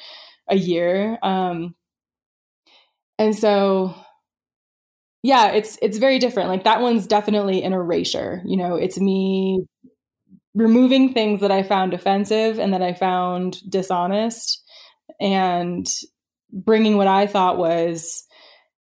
a 0.49 0.55
year. 0.55 1.17
Um, 1.21 1.75
and 3.17 3.37
so 3.37 3.93
yeah 5.23 5.51
it's 5.51 5.77
it's 5.81 5.99
very 5.99 6.17
different 6.17 6.49
like 6.49 6.63
that 6.63 6.81
one's 6.81 7.05
definitely 7.05 7.61
an 7.61 7.73
erasure 7.73 8.41
you 8.45 8.57
know 8.57 8.75
it's 8.75 8.99
me 8.99 9.63
removing 10.53 11.13
things 11.13 11.41
that 11.41 11.51
I 11.51 11.63
found 11.63 11.93
offensive 11.93 12.59
and 12.59 12.73
that 12.73 12.81
I 12.81 12.93
found 12.93 13.57
dishonest 13.69 14.61
and 15.19 15.87
bringing 16.51 16.97
what 16.97 17.07
I 17.07 17.27
thought 17.27 17.57
was 17.57 18.25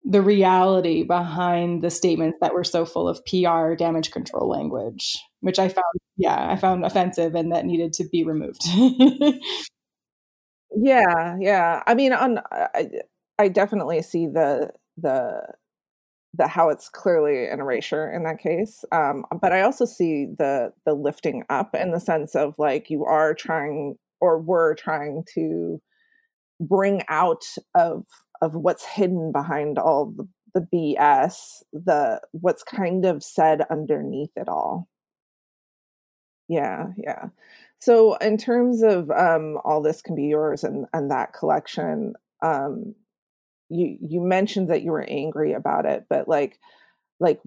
the 0.04 0.22
reality 0.22 1.02
behind 1.02 1.82
the 1.82 1.90
statements 1.90 2.38
that 2.40 2.54
were 2.54 2.64
so 2.64 2.86
full 2.86 3.08
of 3.08 3.20
PR 3.26 3.74
damage 3.74 4.12
control 4.12 4.48
language, 4.48 5.18
which 5.40 5.58
I 5.58 5.68
found, 5.68 5.86
yeah, 6.18 6.52
I 6.52 6.56
found 6.58 6.86
offensive 6.86 7.34
and 7.34 7.52
that 7.52 7.66
needed 7.66 7.94
to 7.94 8.08
be 8.12 8.24
removed. 8.24 8.62
yeah, 10.76 11.38
yeah. 11.40 11.84
I 11.88 11.94
mean, 11.96 12.14
on 12.14 12.40
I, 12.52 12.88
I 13.40 13.48
definitely 13.48 14.02
see 14.02 14.28
the 14.28 14.72
the 14.98 15.42
the 16.36 16.48
how 16.48 16.70
it's 16.70 16.90
clearly 16.90 17.48
an 17.48 17.60
erasure 17.62 18.12
in 18.12 18.24
that 18.24 18.40
case. 18.40 18.86
Um, 18.92 19.26
but 19.42 19.54
I 19.54 19.62
also 19.62 19.86
see 19.86 20.28
the 20.40 20.74
the 20.86 20.94
lifting 20.94 21.44
up 21.50 21.76
in 21.76 21.92
the 21.92 22.00
sense 22.00 22.36
of 22.36 22.56
like 22.60 22.90
you 22.90 23.06
are 23.06 23.34
trying 23.36 23.98
or 24.22 24.40
were 24.40 24.76
trying 24.76 25.24
to 25.36 25.82
bring 26.62 27.04
out 27.10 27.44
of 27.76 28.06
of 28.42 28.56
what's 28.56 28.86
hidden 28.86 29.32
behind 29.32 29.80
all 29.80 30.08
the, 30.18 30.28
the 30.56 30.68
BS, 30.74 31.64
the 31.74 32.22
what's 32.34 32.64
kind 32.64 33.06
of 33.06 33.24
said 33.24 33.64
underneath 33.72 34.32
it 34.38 34.50
all. 34.50 34.88
Yeah, 36.48 36.88
yeah. 36.98 37.30
So 37.86 38.16
in 38.16 38.38
terms 38.38 38.82
of 38.82 39.10
um, 39.12 39.58
all 39.64 39.82
this 39.82 40.02
can 40.02 40.16
be 40.16 40.24
yours 40.24 40.64
and 40.64 40.86
and 40.94 41.12
that 41.12 41.34
collection, 41.34 42.14
um, 42.44 42.96
you 43.70 43.98
you 44.02 44.22
mentioned 44.22 44.70
that 44.70 44.82
you 44.82 44.92
were 44.92 45.06
angry 45.08 45.54
about 45.54 45.86
it 45.86 46.06
but 46.10 46.28
like 46.28 46.60
like 47.20 47.42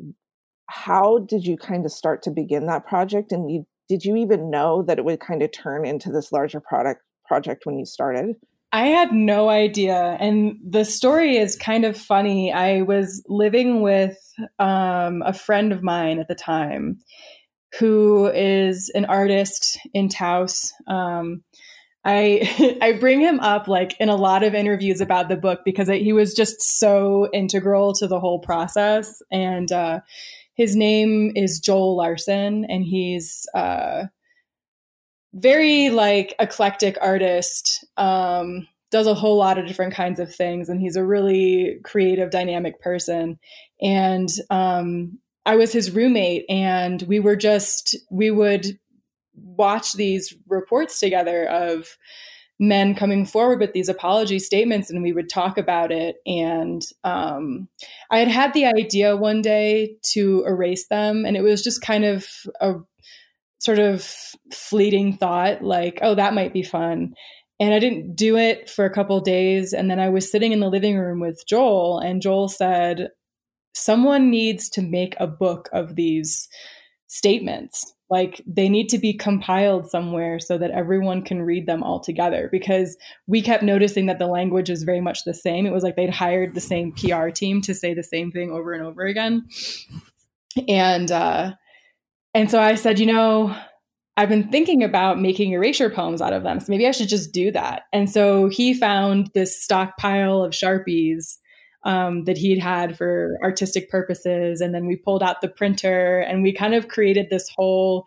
how 0.66 1.18
did 1.18 1.44
you 1.46 1.56
kind 1.56 1.84
of 1.84 1.92
start 1.92 2.22
to 2.22 2.30
begin 2.30 2.66
that 2.66 2.86
project 2.86 3.32
and 3.32 3.50
you 3.50 3.66
did 3.88 4.04
you 4.04 4.16
even 4.16 4.50
know 4.50 4.82
that 4.82 4.98
it 4.98 5.04
would 5.04 5.20
kind 5.20 5.42
of 5.42 5.50
turn 5.52 5.86
into 5.86 6.10
this 6.10 6.32
larger 6.32 6.60
product 6.60 7.02
project 7.26 7.66
when 7.66 7.78
you 7.78 7.84
started 7.84 8.36
I 8.70 8.88
had 8.88 9.12
no 9.12 9.48
idea. 9.48 10.18
And 10.20 10.58
the 10.62 10.84
story 10.84 11.38
is 11.38 11.56
kind 11.56 11.86
of 11.86 11.96
funny. 11.96 12.52
I 12.52 12.82
was 12.82 13.24
living 13.26 13.80
with 13.80 14.18
um, 14.58 15.22
a 15.24 15.32
friend 15.32 15.72
of 15.72 15.82
mine 15.82 16.18
at 16.18 16.28
the 16.28 16.34
time 16.34 16.98
who 17.78 18.26
is 18.28 18.90
an 18.94 19.04
artist 19.04 19.78
in 19.92 20.08
Taos. 20.08 20.72
Um, 20.86 21.42
I 22.04 22.78
I 22.82 22.92
bring 22.92 23.20
him 23.20 23.40
up 23.40 23.68
like 23.68 23.94
in 24.00 24.08
a 24.08 24.16
lot 24.16 24.42
of 24.42 24.54
interviews 24.54 25.00
about 25.00 25.28
the 25.28 25.36
book 25.36 25.60
because 25.64 25.88
he 25.88 26.12
was 26.12 26.34
just 26.34 26.62
so 26.62 27.28
integral 27.32 27.92
to 27.94 28.06
the 28.06 28.20
whole 28.20 28.38
process. 28.38 29.22
And 29.30 29.70
uh, 29.70 30.00
his 30.54 30.74
name 30.74 31.32
is 31.36 31.60
Joel 31.60 31.96
Larson, 31.96 32.64
and 32.64 32.84
he's 32.84 33.46
uh, 33.54 34.04
very 35.34 35.90
like 35.90 36.34
eclectic 36.38 36.96
artist. 37.00 37.84
Um, 37.96 38.66
does 38.90 39.06
a 39.06 39.14
whole 39.14 39.36
lot 39.36 39.58
of 39.58 39.66
different 39.66 39.92
kinds 39.92 40.18
of 40.18 40.34
things, 40.34 40.70
and 40.70 40.80
he's 40.80 40.96
a 40.96 41.04
really 41.04 41.78
creative, 41.84 42.30
dynamic 42.30 42.80
person. 42.80 43.38
And 43.82 44.28
um, 44.48 45.18
I 45.48 45.56
was 45.56 45.72
his 45.72 45.90
roommate, 45.90 46.44
and 46.50 47.02
we 47.08 47.20
were 47.20 47.34
just 47.34 47.96
we 48.10 48.30
would 48.30 48.78
watch 49.34 49.94
these 49.94 50.34
reports 50.46 51.00
together 51.00 51.48
of 51.48 51.96
men 52.60 52.94
coming 52.94 53.24
forward 53.24 53.58
with 53.58 53.72
these 53.72 53.88
apology 53.88 54.38
statements 54.40 54.90
and 54.90 55.02
we 55.02 55.12
would 55.12 55.30
talk 55.30 55.56
about 55.56 55.90
it. 55.90 56.16
And 56.26 56.82
um, 57.02 57.68
i 58.10 58.18
had 58.18 58.28
had 58.28 58.52
the 58.52 58.66
idea 58.66 59.16
one 59.16 59.40
day 59.40 59.96
to 60.12 60.44
erase 60.46 60.86
them 60.88 61.24
and 61.24 61.36
it 61.36 61.42
was 61.42 61.62
just 61.62 61.80
kind 61.80 62.04
of 62.04 62.26
a 62.60 62.74
sort 63.60 63.78
of 63.78 64.12
fleeting 64.52 65.16
thought 65.16 65.62
like 65.62 65.98
oh 66.02 66.14
that 66.14 66.34
might 66.34 66.52
be 66.52 66.62
fun. 66.62 67.14
And 67.60 67.72
i 67.72 67.78
didn't 67.78 68.16
do 68.16 68.36
it 68.36 68.68
for 68.68 68.84
a 68.84 68.92
couple 68.92 69.20
days 69.20 69.72
and 69.72 69.90
then 69.90 69.98
i 69.98 70.08
was 70.08 70.30
sitting 70.30 70.52
in 70.52 70.60
the 70.60 70.68
living 70.68 70.98
room 70.98 71.20
with 71.20 71.42
joel 71.48 72.00
and 72.00 72.22
joel 72.22 72.48
said 72.48 73.08
someone 73.78 74.30
needs 74.30 74.68
to 74.70 74.82
make 74.82 75.14
a 75.18 75.26
book 75.26 75.68
of 75.72 75.94
these 75.94 76.48
statements. 77.06 77.94
Like 78.10 78.40
they 78.46 78.68
need 78.68 78.88
to 78.88 78.98
be 78.98 79.12
compiled 79.12 79.90
somewhere 79.90 80.40
so 80.40 80.56
that 80.56 80.70
everyone 80.70 81.22
can 81.22 81.42
read 81.42 81.66
them 81.66 81.82
all 81.82 82.00
together 82.00 82.48
because 82.50 82.96
we 83.26 83.42
kept 83.42 83.62
noticing 83.62 84.06
that 84.06 84.18
the 84.18 84.26
language 84.26 84.70
is 84.70 84.82
very 84.82 85.00
much 85.00 85.24
the 85.24 85.34
same. 85.34 85.66
It 85.66 85.72
was 85.72 85.82
like 85.82 85.96
they'd 85.96 86.08
hired 86.08 86.54
the 86.54 86.60
same 86.60 86.92
pr 86.92 87.28
team 87.28 87.60
to 87.62 87.74
say 87.74 87.92
the 87.92 88.02
same 88.02 88.32
thing 88.32 88.50
over 88.50 88.72
and 88.72 88.82
over 88.82 89.02
again. 89.02 89.46
And 90.68 91.12
uh 91.12 91.52
and 92.34 92.50
so 92.50 92.60
i 92.60 92.74
said 92.74 92.98
you 92.98 93.06
know 93.06 93.54
i've 94.16 94.28
been 94.28 94.50
thinking 94.50 94.82
about 94.82 95.20
making 95.20 95.52
erasure 95.52 95.88
poems 95.88 96.20
out 96.20 96.32
of 96.32 96.42
them 96.42 96.60
so 96.60 96.66
maybe 96.68 96.86
i 96.86 96.90
should 96.90 97.08
just 97.08 97.32
do 97.32 97.50
that. 97.52 97.82
And 97.92 98.10
so 98.10 98.48
he 98.48 98.74
found 98.74 99.30
this 99.34 99.62
stockpile 99.62 100.42
of 100.42 100.52
sharpies 100.52 101.36
um, 101.84 102.24
that 102.24 102.36
he'd 102.38 102.58
had 102.58 102.96
for 102.96 103.38
artistic 103.42 103.90
purposes. 103.90 104.60
And 104.60 104.74
then 104.74 104.86
we 104.86 104.96
pulled 104.96 105.22
out 105.22 105.40
the 105.40 105.48
printer 105.48 106.20
and 106.20 106.42
we 106.42 106.52
kind 106.52 106.74
of 106.74 106.88
created 106.88 107.28
this 107.30 107.48
whole 107.56 108.06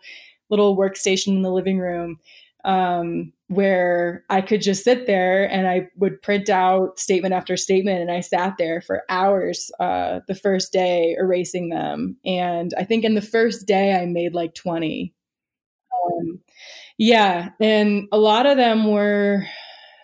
little 0.50 0.76
workstation 0.76 1.28
in 1.28 1.42
the 1.42 1.50
living 1.50 1.78
room. 1.78 2.18
um, 2.64 3.32
where 3.48 4.24
I 4.30 4.40
could 4.40 4.62
just 4.62 4.84
sit 4.84 5.06
there 5.06 5.50
and 5.50 5.66
I 5.66 5.88
would 5.96 6.22
print 6.22 6.48
out 6.48 6.98
statement 6.98 7.34
after 7.34 7.56
statement. 7.56 8.00
And 8.00 8.10
I 8.10 8.20
sat 8.20 8.54
there 8.58 8.80
for 8.80 9.02
hours 9.08 9.70
uh, 9.78 10.20
the 10.26 10.34
first 10.34 10.72
day 10.72 11.14
erasing 11.18 11.68
them. 11.68 12.16
And 12.24 12.72
I 12.78 12.84
think 12.84 13.04
in 13.04 13.14
the 13.14 13.20
first 13.20 13.66
day, 13.66 13.94
I 13.94 14.06
made 14.06 14.32
like 14.34 14.54
20. 14.54 15.12
Um, 16.06 16.40
yeah. 16.98 17.50
And 17.60 18.08
a 18.12 18.18
lot 18.18 18.46
of 18.46 18.56
them 18.56 18.90
were 18.90 19.44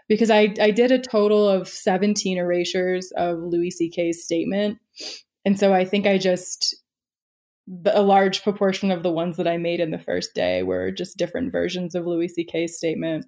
because 0.08 0.30
I, 0.30 0.54
I 0.60 0.70
did 0.70 0.90
a 0.90 0.98
total 0.98 1.48
of 1.48 1.68
17 1.68 2.38
erasures 2.38 3.12
of 3.16 3.38
Louis 3.38 3.70
C.K.'s 3.70 4.24
statement. 4.24 4.78
And 5.44 5.58
so 5.58 5.72
I 5.72 5.84
think 5.84 6.06
I 6.06 6.18
just 6.18 6.76
a 7.86 8.02
large 8.02 8.42
proportion 8.42 8.90
of 8.90 9.02
the 9.02 9.12
ones 9.12 9.36
that 9.36 9.46
I 9.46 9.58
made 9.58 9.80
in 9.80 9.90
the 9.90 9.98
first 9.98 10.34
day 10.34 10.62
were 10.62 10.90
just 10.90 11.18
different 11.18 11.52
versions 11.52 11.94
of 11.94 12.06
Louis 12.06 12.28
C.K.'s 12.28 12.76
statement. 12.76 13.26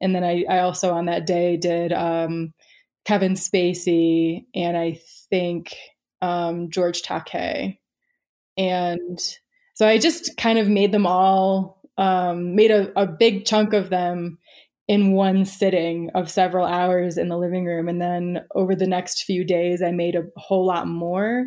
And 0.00 0.14
then 0.14 0.22
I, 0.22 0.44
I 0.48 0.58
also 0.60 0.92
on 0.92 1.06
that 1.06 1.26
day 1.26 1.56
did 1.56 1.92
um, 1.92 2.52
Kevin 3.06 3.34
Spacey 3.34 4.44
and 4.54 4.76
I 4.76 5.00
think 5.30 5.74
um, 6.20 6.70
George 6.70 7.02
Takei. 7.02 7.78
And 8.56 9.18
so 9.74 9.88
I 9.88 9.98
just 9.98 10.36
kind 10.36 10.58
of 10.58 10.68
made 10.68 10.92
them 10.92 11.06
all, 11.06 11.80
um, 11.96 12.54
made 12.54 12.70
a, 12.70 12.92
a 13.00 13.06
big 13.06 13.46
chunk 13.46 13.72
of 13.72 13.88
them 13.88 14.38
in 14.86 15.12
one 15.12 15.44
sitting 15.44 16.10
of 16.14 16.30
several 16.30 16.66
hours 16.66 17.16
in 17.16 17.28
the 17.28 17.38
living 17.38 17.64
room. 17.64 17.88
And 17.88 18.00
then 18.00 18.44
over 18.54 18.74
the 18.74 18.86
next 18.86 19.24
few 19.24 19.44
days, 19.44 19.82
I 19.82 19.92
made 19.92 20.14
a 20.14 20.24
whole 20.36 20.66
lot 20.66 20.86
more 20.86 21.46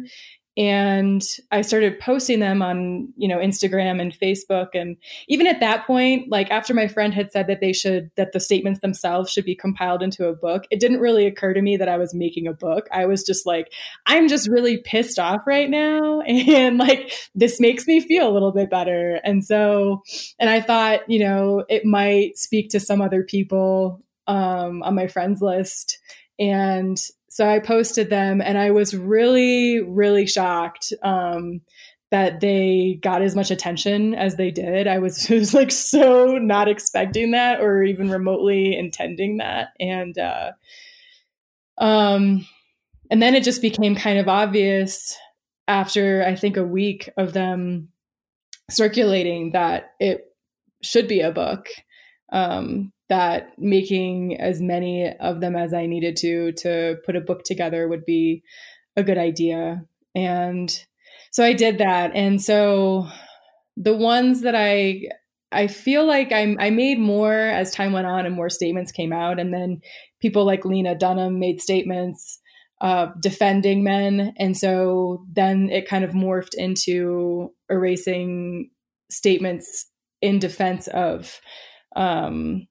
and 0.58 1.24
i 1.52 1.62
started 1.62 2.00
posting 2.00 2.40
them 2.40 2.62
on 2.62 3.08
you 3.16 3.28
know 3.28 3.38
instagram 3.38 4.02
and 4.02 4.18
facebook. 4.20 4.70
And 4.74 4.98
even 5.28 5.48
at 5.48 5.60
that 5.60 5.86
point 5.86 6.30
like 6.30 6.50
after 6.52 6.74
my 6.74 6.88
friend 6.88 7.14
had 7.14 7.32
said 7.32 7.48
that 7.48 7.62
they 7.62 7.74
should 7.74 8.12
that 8.16 8.34
the 8.34 8.40
statements 8.40 8.80
themselves 8.82 9.32
should 9.32 9.46
be 9.46 9.56
compiled 9.56 10.02
into 10.02 10.28
a 10.28 10.34
book 10.36 10.64
it 10.72 10.80
didn't 10.80 11.00
really 11.00 11.26
occur 11.26 11.54
to 11.54 11.62
me 11.62 11.78
that 11.78 11.90
i 11.90 11.98
was 11.98 12.14
making 12.14 12.48
a 12.48 12.54
book. 12.54 12.88
I 12.92 13.06
was 13.06 13.24
just 13.24 13.46
like 13.46 13.72
i'm 14.06 14.28
just 14.28 14.50
really 14.50 14.78
pissed 14.78 15.20
off 15.20 15.42
right 15.46 15.70
now. 15.70 16.22
And 16.48 16.78
like 16.78 17.12
this 17.36 17.60
makes 17.60 17.88
me 17.88 18.00
feel 18.00 18.28
a 18.28 18.34
little 18.34 18.52
bit 18.52 18.70
better. 18.70 19.20
And 19.24 19.46
so 19.46 20.04
and 20.40 20.50
i 20.50 20.62
thought 20.62 21.10
you 21.10 21.20
know 21.20 21.66
it 21.70 21.86
might 21.86 22.38
speak 22.38 22.70
to 22.70 22.80
some 22.80 23.02
other 23.02 23.24
people 23.24 24.02
um, 24.28 24.84
on 24.84 24.96
my 24.96 25.08
friends 25.08 25.42
list. 25.42 26.00
And 26.40 27.02
so 27.38 27.48
I 27.48 27.60
posted 27.60 28.10
them 28.10 28.42
and 28.42 28.58
I 28.58 28.72
was 28.72 28.96
really, 28.96 29.80
really 29.80 30.26
shocked 30.26 30.92
um, 31.04 31.62
that 32.10 32.40
they 32.40 33.00
got 33.04 33.22
as 33.22 33.36
much 33.36 33.52
attention 33.52 34.16
as 34.16 34.38
they 34.38 34.50
did. 34.50 34.88
I 34.88 34.98
was, 34.98 35.30
was 35.30 35.54
like 35.54 35.72
so 35.72 36.40
not 36.40 36.68
expecting 36.68 37.30
that 37.32 37.62
or 37.62 37.84
even 37.84 38.10
remotely 38.10 38.76
intending 38.76 39.38
that. 39.38 39.68
And, 39.80 40.18
uh, 40.18 40.54
um, 41.78 42.44
and 43.12 43.22
then 43.22 43.36
it 43.36 43.44
just 43.44 43.62
became 43.62 43.94
kind 43.94 44.18
of 44.18 44.28
obvious 44.28 45.16
after 45.68 46.24
I 46.26 46.34
think 46.34 46.58
a 46.58 46.66
week 46.66 47.08
of 47.18 47.34
them 47.34 47.90
circulating 48.72 49.52
that 49.52 49.92
it 50.00 50.26
should 50.82 51.08
be 51.08 51.20
a 51.22 51.32
book. 51.32 51.68
Um, 52.32 52.92
that 53.10 53.52
making 53.58 54.40
as 54.40 54.62
many 54.62 55.10
of 55.20 55.40
them 55.40 55.56
as 55.56 55.74
I 55.74 55.86
needed 55.86 56.16
to 56.18 56.52
to 56.54 56.98
put 57.06 57.16
a 57.16 57.22
book 57.22 57.44
together 57.44 57.88
would 57.88 58.06
be 58.06 58.44
a 58.96 59.04
good 59.04 59.18
idea. 59.18 59.84
And 60.16 60.70
so 61.32 61.44
I 61.44 61.54
did 61.54 61.78
that. 61.78 62.12
And 62.16 62.42
so 62.42 63.08
the 63.78 63.96
ones 63.96 64.42
that 64.42 64.56
I 64.56 65.04
I 65.52 65.68
feel 65.68 66.06
like 66.06 66.32
I, 66.32 66.56
I 66.60 66.70
made 66.72 67.00
more 67.00 67.34
as 67.34 67.72
time 67.72 67.94
went 67.94 68.08
on 68.08 68.26
and 68.26 68.36
more 68.36 68.50
statements 68.50 68.92
came 68.92 69.14
out. 69.14 69.40
And 69.40 69.54
then 69.54 69.80
people 70.22 70.46
like 70.46 70.66
Lena 70.66 70.94
Dunham 70.94 71.40
made 71.40 71.62
statements 71.62 72.40
uh, 72.82 73.08
defending 73.22 73.84
men. 73.84 74.34
And 74.38 74.58
so 74.58 75.26
then 75.32 75.70
it 75.70 75.88
kind 75.88 76.04
of 76.04 76.12
morphed 76.12 76.54
into 76.56 77.54
erasing 77.70 78.72
statements 79.10 79.90
in 80.22 80.40
defense 80.40 80.88
of 80.88 81.40
um, 81.96 82.68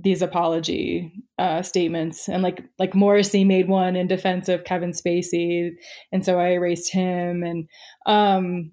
these 0.00 0.22
apology 0.22 1.12
uh, 1.38 1.62
statements. 1.62 2.28
And 2.28 2.42
like 2.42 2.64
like 2.78 2.94
Morrissey 2.94 3.44
made 3.44 3.68
one 3.68 3.96
in 3.96 4.06
defense 4.06 4.48
of 4.48 4.64
Kevin 4.64 4.92
Spacey 4.92 5.70
and 6.12 6.24
so 6.24 6.38
I 6.38 6.50
erased 6.50 6.92
him. 6.92 7.42
And 7.42 7.68
um 8.06 8.70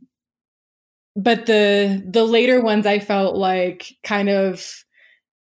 but 1.16 1.46
the 1.46 2.04
the 2.08 2.24
later 2.24 2.62
ones 2.62 2.86
I 2.86 3.00
felt 3.00 3.36
like 3.36 3.94
kind 4.04 4.30
of 4.30 4.84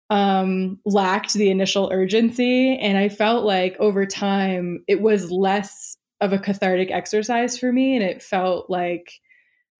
um 0.09 0.79
lacked 0.85 1.35
the 1.35 1.51
initial 1.51 1.91
urgency. 1.93 2.79
And 2.79 2.97
I 2.97 3.09
felt 3.09 3.45
like 3.45 3.77
over 3.79 4.07
time 4.07 4.85
it 4.89 5.01
was 5.01 5.31
less 5.31 5.97
of 6.21 6.33
a 6.33 6.39
cathartic 6.39 6.91
exercise 6.91 7.59
for 7.59 7.71
me 7.71 7.95
and 7.95 8.05
it 8.05 8.23
felt 8.23 8.71
like 8.71 9.13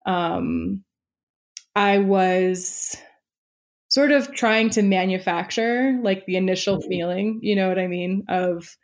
um 0.05 0.83
I 1.75 1.99
was 1.99 2.97
sort 3.89 4.11
of 4.11 4.33
trying 4.33 4.69
to 4.71 4.81
manufacture 4.81 5.97
like 6.01 6.25
the 6.25 6.35
initial 6.35 6.77
mm-hmm. 6.77 6.89
feeling, 6.89 7.39
you 7.41 7.55
know 7.55 7.69
what 7.69 7.79
I 7.79 7.87
mean, 7.87 8.23
of 8.27 8.77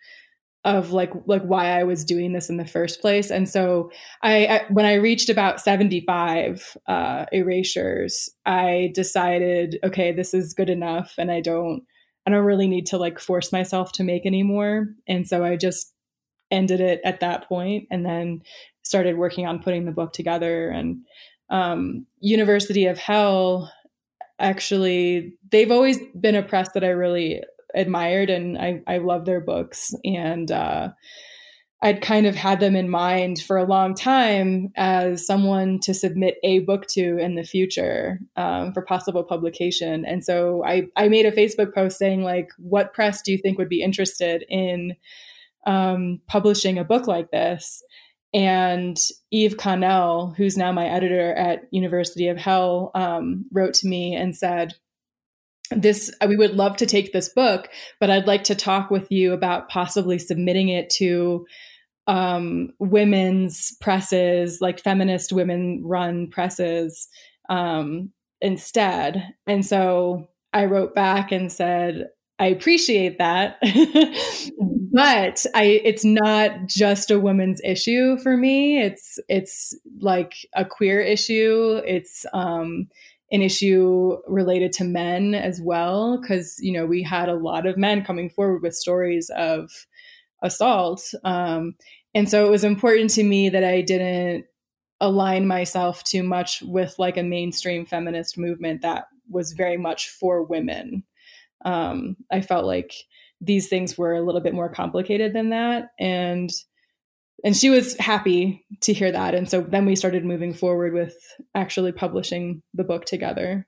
of 0.65 0.91
like 0.91 1.11
like 1.25 1.43
why 1.43 1.77
I 1.77 1.83
was 1.83 2.05
doing 2.05 2.31
this 2.31 2.49
in 2.49 2.57
the 2.57 2.65
first 2.65 3.01
place. 3.01 3.29
And 3.29 3.49
so 3.49 3.91
I, 4.21 4.45
I 4.45 4.65
when 4.69 4.85
I 4.85 4.93
reached 4.93 5.29
about 5.29 5.59
75 5.59 6.77
uh, 6.87 7.25
erasures, 7.31 8.29
I 8.45 8.91
decided, 8.93 9.77
okay, 9.83 10.13
this 10.13 10.33
is 10.33 10.53
good 10.53 10.69
enough, 10.69 11.15
and 11.17 11.31
I 11.31 11.41
don't 11.41 11.83
I 12.25 12.31
don't 12.31 12.45
really 12.45 12.67
need 12.67 12.85
to 12.87 12.97
like 12.97 13.19
force 13.19 13.51
myself 13.51 13.91
to 13.93 14.03
make 14.03 14.25
anymore. 14.25 14.87
And 15.07 15.27
so 15.27 15.43
I 15.43 15.57
just 15.57 15.93
ended 16.49 16.79
it 16.79 17.01
at 17.03 17.19
that 17.19 17.47
point, 17.49 17.87
and 17.91 18.05
then 18.05 18.41
started 18.83 19.17
working 19.17 19.45
on 19.47 19.61
putting 19.61 19.85
the 19.85 19.91
book 19.91 20.13
together. 20.13 20.69
And 20.69 21.01
um, 21.49 22.05
University 22.19 22.85
of 22.85 22.97
Hell 22.97 23.71
actually 24.43 25.33
they've 25.51 25.71
always 25.71 25.99
been 26.19 26.35
a 26.35 26.43
press 26.43 26.69
that 26.73 26.83
I 26.83 26.89
really 26.89 27.41
admired 27.73 28.29
and 28.29 28.57
I, 28.57 28.81
I 28.85 28.97
love 28.99 29.25
their 29.25 29.41
books 29.41 29.93
and 30.03 30.51
uh, 30.51 30.89
I'd 31.81 32.01
kind 32.01 32.25
of 32.25 32.35
had 32.35 32.59
them 32.59 32.75
in 32.75 32.89
mind 32.89 33.39
for 33.39 33.57
a 33.57 33.65
long 33.65 33.95
time 33.95 34.71
as 34.75 35.25
someone 35.25 35.79
to 35.81 35.93
submit 35.93 36.35
a 36.43 36.59
book 36.59 36.87
to 36.91 37.17
in 37.17 37.35
the 37.35 37.43
future 37.43 38.19
um, 38.35 38.73
for 38.73 38.83
possible 38.83 39.23
publication. 39.23 40.05
And 40.05 40.23
so 40.23 40.63
I, 40.65 40.83
I 40.95 41.07
made 41.07 41.25
a 41.25 41.31
Facebook 41.31 41.73
post 41.73 41.97
saying 41.97 42.23
like, 42.23 42.49
what 42.57 42.93
press 42.93 43.21
do 43.21 43.31
you 43.31 43.37
think 43.37 43.57
would 43.57 43.69
be 43.69 43.81
interested 43.81 44.45
in 44.47 44.95
um, 45.65 46.21
publishing 46.27 46.77
a 46.77 46.85
book 46.85 47.07
like 47.07 47.31
this? 47.31 47.83
And 48.33 48.97
Eve 49.31 49.57
Connell, 49.57 50.33
who's 50.35 50.57
now 50.57 50.71
my 50.71 50.87
editor 50.87 51.33
at 51.33 51.67
University 51.71 52.27
of 52.27 52.37
Hell, 52.37 52.91
um, 52.95 53.45
wrote 53.51 53.75
to 53.75 53.87
me 53.87 54.15
and 54.15 54.35
said, 54.35 54.73
this 55.71 56.11
we 56.27 56.35
would 56.35 56.55
love 56.55 56.75
to 56.77 56.85
take 56.85 57.13
this 57.13 57.29
book 57.29 57.67
but 57.99 58.11
i'd 58.11 58.27
like 58.27 58.43
to 58.43 58.53
talk 58.53 58.91
with 58.91 59.11
you 59.11 59.33
about 59.33 59.69
possibly 59.69 60.19
submitting 60.19 60.69
it 60.69 60.87
to 60.87 61.47
um, 62.07 62.73
women's 62.79 63.75
presses 63.79 64.59
like 64.61 64.81
feminist 64.81 65.31
women 65.31 65.81
run 65.85 66.29
presses 66.29 67.07
um, 67.49 68.11
instead. 68.41 69.33
And 69.47 69.65
so 69.65 70.27
i 70.53 70.65
wrote 70.65 70.93
back 70.93 71.31
and 71.31 71.51
said 71.51 72.09
I 72.43 72.47
appreciate 72.47 73.19
that. 73.19 73.57
but 74.91 75.45
I 75.55 75.63
it's 75.63 76.03
not 76.03 76.67
just 76.67 77.09
a 77.09 77.17
woman's 77.17 77.61
issue 77.63 78.17
for 78.17 78.35
me. 78.35 78.81
It's 78.81 79.17
it's 79.29 79.73
like 80.01 80.33
a 80.53 80.65
queer 80.65 80.99
issue. 80.99 81.79
It's 81.87 82.25
um 82.33 82.89
an 83.31 83.41
issue 83.41 84.17
related 84.27 84.73
to 84.73 84.83
men 84.83 85.35
as 85.35 85.61
well 85.61 86.19
because 86.19 86.57
you 86.59 86.73
know 86.73 86.85
we 86.85 87.01
had 87.01 87.29
a 87.29 87.35
lot 87.35 87.65
of 87.65 87.77
men 87.77 88.03
coming 88.03 88.29
forward 88.29 88.61
with 88.61 88.75
stories 88.75 89.31
of 89.37 89.71
assault 90.41 91.13
um, 91.23 91.75
and 92.13 92.29
so 92.29 92.45
it 92.45 92.51
was 92.51 92.65
important 92.65 93.09
to 93.09 93.23
me 93.23 93.49
that 93.49 93.63
i 93.63 93.81
didn't 93.81 94.45
align 94.99 95.47
myself 95.47 96.03
too 96.03 96.21
much 96.21 96.61
with 96.63 96.93
like 96.99 97.17
a 97.17 97.23
mainstream 97.23 97.85
feminist 97.85 98.37
movement 98.37 98.81
that 98.81 99.05
was 99.29 99.53
very 99.53 99.77
much 99.77 100.09
for 100.09 100.43
women 100.43 101.03
um, 101.63 102.17
I 102.31 102.41
felt 102.41 102.65
like 102.65 102.93
these 103.41 103.67
things 103.67 103.97
were 103.97 104.13
a 104.13 104.21
little 104.21 104.41
bit 104.41 104.53
more 104.53 104.69
complicated 104.69 105.33
than 105.33 105.49
that, 105.49 105.89
and 105.99 106.51
and 107.43 107.57
she 107.57 107.69
was 107.69 107.95
happy 107.97 108.65
to 108.81 108.93
hear 108.93 109.11
that. 109.11 109.35
And 109.35 109.49
so 109.49 109.61
then 109.61 109.85
we 109.85 109.95
started 109.95 110.23
moving 110.23 110.53
forward 110.53 110.93
with 110.93 111.15
actually 111.53 111.91
publishing 111.91 112.61
the 112.73 112.85
book 112.85 113.05
together. 113.05 113.67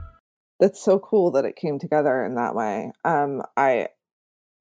That's 0.61 0.81
so 0.81 0.99
cool 0.99 1.31
that 1.31 1.43
it 1.43 1.57
came 1.57 1.79
together 1.79 2.23
in 2.23 2.35
that 2.35 2.55
way. 2.55 2.93
Um, 3.03 3.41
I 3.57 3.89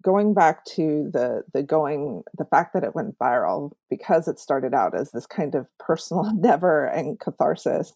going 0.02 0.34
back 0.34 0.64
to 0.64 1.10
the 1.12 1.44
the 1.52 1.62
going 1.62 2.22
the 2.36 2.46
fact 2.46 2.72
that 2.74 2.84
it 2.84 2.94
went 2.94 3.18
viral 3.18 3.72
because 3.90 4.26
it 4.26 4.40
started 4.40 4.74
out 4.74 4.98
as 4.98 5.12
this 5.12 5.26
kind 5.26 5.54
of 5.54 5.66
personal 5.78 6.26
endeavor 6.28 6.86
and 6.86 7.20
catharsis, 7.20 7.92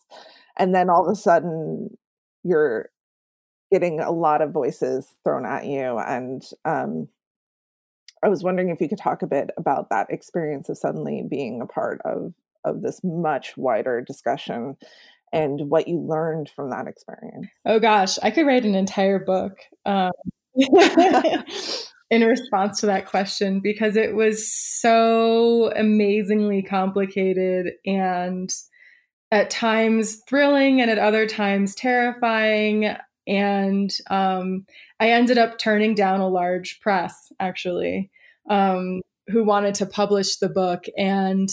and 0.57 0.75
then 0.75 0.91
all 0.91 1.07
of 1.07 1.13
a 1.13 1.17
sudden 1.17 1.97
you're 2.45 2.91
getting 3.73 3.99
a 4.01 4.13
lot 4.13 4.43
of 4.43 4.53
voices 4.53 5.09
thrown 5.25 5.47
at 5.47 5.65
you 5.67 5.99
and 5.99 6.43
um, 6.65 7.09
I 8.23 8.29
was 8.29 8.43
wondering 8.43 8.71
if 8.71 8.81
you 8.81 8.89
could 8.89 8.99
talk 8.99 9.23
a 9.23 9.27
bit 9.27 9.51
about 9.59 9.91
that 9.91 10.11
experience 10.11 10.69
of 10.69 10.79
suddenly 10.79 11.23
being 11.29 11.61
a 11.61 11.67
part 11.67 12.01
of 12.05 12.33
of 12.65 12.81
this 12.83 13.01
much 13.05 13.57
wider 13.57 14.01
discussion 14.01 14.77
and 15.35 15.69
what 15.69 15.89
you 15.89 15.99
learned 15.99 16.49
from 16.55 16.71
that 16.71 16.87
experience. 16.87 17.49
Oh 17.67 17.81
gosh, 17.81 18.19
I 18.23 18.31
could 18.31 18.47
write 18.47 18.65
an 18.65 18.77
entire 18.77 19.19
book 19.19 19.59
um, 19.85 20.13
in 22.11 22.23
response 22.23 22.81
to 22.81 22.87
that 22.87 23.07
question 23.07 23.59
because 23.59 23.97
it 23.97 24.15
was 24.15 24.49
so 24.49 25.73
amazingly 25.75 26.63
complicated 26.63 27.73
and 27.85 28.55
at 29.33 29.51
times 29.51 30.23
thrilling 30.29 30.81
and 30.81 30.89
at 30.89 30.99
other 30.99 31.27
times 31.27 31.75
terrifying. 31.75 32.95
And 33.27 33.93
um, 34.11 34.65
I 35.01 35.11
ended 35.11 35.37
up 35.37 35.59
turning 35.59 35.97
down 35.97 36.21
a 36.21 36.29
large 36.29 36.79
press 36.81 37.33
actually 37.41 38.09
um, 38.49 39.01
who 39.27 39.43
wanted 39.43 39.75
to 39.77 39.87
publish 39.87 40.37
the 40.37 40.49
book. 40.49 40.85
And 40.97 41.49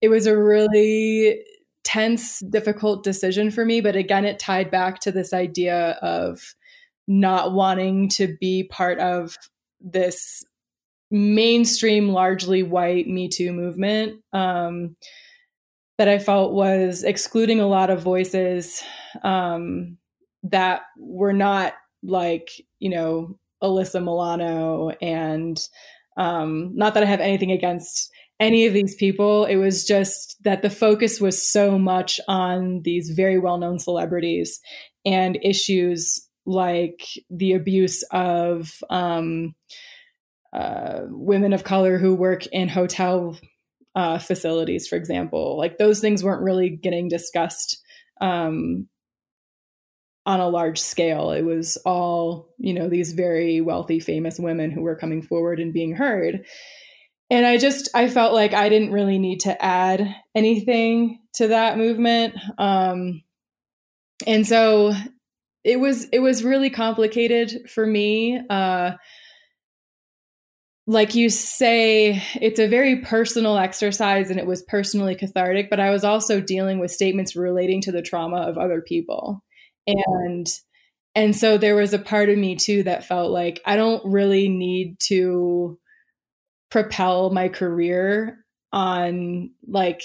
it 0.00 0.08
was 0.08 0.26
a 0.26 0.36
really 0.36 1.44
tense, 1.90 2.38
difficult 2.38 3.02
decision 3.02 3.50
for 3.50 3.64
me. 3.64 3.80
But 3.80 3.96
again, 3.96 4.24
it 4.24 4.38
tied 4.38 4.70
back 4.70 5.00
to 5.00 5.10
this 5.10 5.32
idea 5.32 5.98
of 6.02 6.54
not 7.08 7.52
wanting 7.52 8.08
to 8.10 8.36
be 8.40 8.62
part 8.62 9.00
of 9.00 9.36
this 9.80 10.44
mainstream, 11.10 12.10
largely 12.10 12.62
white 12.62 13.08
Me 13.08 13.28
Too 13.28 13.52
movement 13.52 14.22
um, 14.32 14.94
that 15.98 16.06
I 16.06 16.20
felt 16.20 16.52
was 16.52 17.02
excluding 17.02 17.58
a 17.58 17.66
lot 17.66 17.90
of 17.90 18.02
voices 18.02 18.84
um, 19.24 19.98
that 20.44 20.82
were 20.96 21.32
not 21.32 21.72
like, 22.04 22.50
you 22.78 22.90
know, 22.90 23.36
Alyssa 23.60 24.00
Milano 24.00 24.90
and 25.02 25.60
um, 26.16 26.70
not 26.76 26.94
that 26.94 27.02
I 27.02 27.06
have 27.06 27.20
anything 27.20 27.50
against 27.50 28.12
any 28.40 28.66
of 28.66 28.72
these 28.72 28.94
people. 28.96 29.44
It 29.44 29.56
was 29.56 29.84
just 29.84 30.42
that 30.42 30.62
the 30.62 30.70
focus 30.70 31.20
was 31.20 31.46
so 31.46 31.78
much 31.78 32.18
on 32.26 32.80
these 32.82 33.10
very 33.10 33.38
well 33.38 33.58
known 33.58 33.78
celebrities 33.78 34.60
and 35.04 35.38
issues 35.42 36.26
like 36.46 37.06
the 37.28 37.52
abuse 37.52 38.02
of 38.10 38.82
um, 38.88 39.54
uh, 40.52 41.02
women 41.08 41.52
of 41.52 41.64
color 41.64 41.98
who 41.98 42.14
work 42.14 42.46
in 42.46 42.68
hotel 42.68 43.38
uh, 43.94 44.18
facilities, 44.18 44.88
for 44.88 44.96
example. 44.96 45.56
Like 45.56 45.78
those 45.78 46.00
things 46.00 46.24
weren't 46.24 46.42
really 46.42 46.70
getting 46.70 47.08
discussed 47.08 47.80
um, 48.20 48.88
on 50.26 50.40
a 50.40 50.48
large 50.48 50.80
scale. 50.80 51.30
It 51.32 51.42
was 51.42 51.76
all, 51.84 52.48
you 52.58 52.72
know, 52.72 52.88
these 52.88 53.12
very 53.12 53.60
wealthy, 53.60 54.00
famous 54.00 54.38
women 54.38 54.70
who 54.70 54.82
were 54.82 54.96
coming 54.96 55.22
forward 55.22 55.60
and 55.60 55.72
being 55.72 55.94
heard. 55.94 56.44
And 57.30 57.46
I 57.46 57.58
just, 57.58 57.88
I 57.94 58.08
felt 58.08 58.34
like 58.34 58.54
I 58.54 58.68
didn't 58.68 58.92
really 58.92 59.18
need 59.18 59.40
to 59.40 59.64
add 59.64 60.14
anything 60.34 61.20
to 61.34 61.48
that 61.48 61.78
movement. 61.78 62.34
Um, 62.58 63.22
and 64.26 64.46
so 64.46 64.92
it 65.62 65.78
was, 65.78 66.04
it 66.12 66.18
was 66.18 66.42
really 66.42 66.70
complicated 66.70 67.70
for 67.70 67.86
me. 67.86 68.40
Uh, 68.50 68.92
like 70.86 71.14
you 71.14 71.28
say, 71.28 72.20
it's 72.34 72.58
a 72.58 72.66
very 72.66 73.02
personal 73.02 73.56
exercise 73.56 74.28
and 74.30 74.40
it 74.40 74.46
was 74.46 74.62
personally 74.62 75.14
cathartic, 75.14 75.70
but 75.70 75.78
I 75.78 75.90
was 75.90 76.02
also 76.02 76.40
dealing 76.40 76.80
with 76.80 76.90
statements 76.90 77.36
relating 77.36 77.80
to 77.82 77.92
the 77.92 78.02
trauma 78.02 78.38
of 78.38 78.58
other 78.58 78.80
people 78.80 79.44
and 79.86 80.46
and 81.14 81.36
so 81.36 81.58
there 81.58 81.76
was 81.76 81.92
a 81.92 81.98
part 81.98 82.28
of 82.28 82.38
me 82.38 82.56
too 82.56 82.82
that 82.82 83.06
felt 83.06 83.30
like 83.30 83.60
i 83.66 83.76
don't 83.76 84.04
really 84.04 84.48
need 84.48 84.96
to 85.00 85.78
propel 86.70 87.30
my 87.30 87.48
career 87.48 88.44
on 88.72 89.50
like 89.66 90.02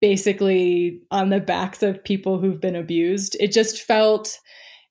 basically 0.00 1.00
on 1.10 1.28
the 1.30 1.40
backs 1.40 1.82
of 1.82 2.02
people 2.02 2.38
who've 2.38 2.60
been 2.60 2.76
abused 2.76 3.36
it 3.38 3.52
just 3.52 3.82
felt 3.82 4.38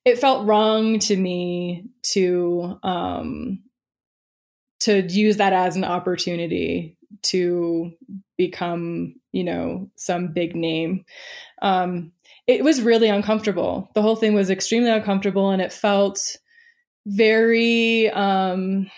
it 0.05 0.19
felt 0.19 0.47
wrong 0.47 0.99
to 0.99 1.17
me 1.17 1.83
to 2.03 2.77
um 2.83 3.59
to 4.79 5.01
use 5.01 5.37
that 5.37 5.53
as 5.53 5.75
an 5.75 5.83
opportunity 5.83 6.97
to 7.23 7.91
become 8.37 9.15
you 9.31 9.43
know 9.43 9.89
some 9.95 10.33
big 10.33 10.55
name 10.55 11.03
um 11.61 12.11
it 12.47 12.63
was 12.63 12.81
really 12.81 13.07
uncomfortable. 13.07 13.89
The 13.93 14.01
whole 14.01 14.15
thing 14.15 14.33
was 14.33 14.49
extremely 14.49 14.89
uncomfortable 14.89 15.51
and 15.51 15.61
it 15.61 15.71
felt 15.71 16.35
very 17.05 18.09
um 18.11 18.89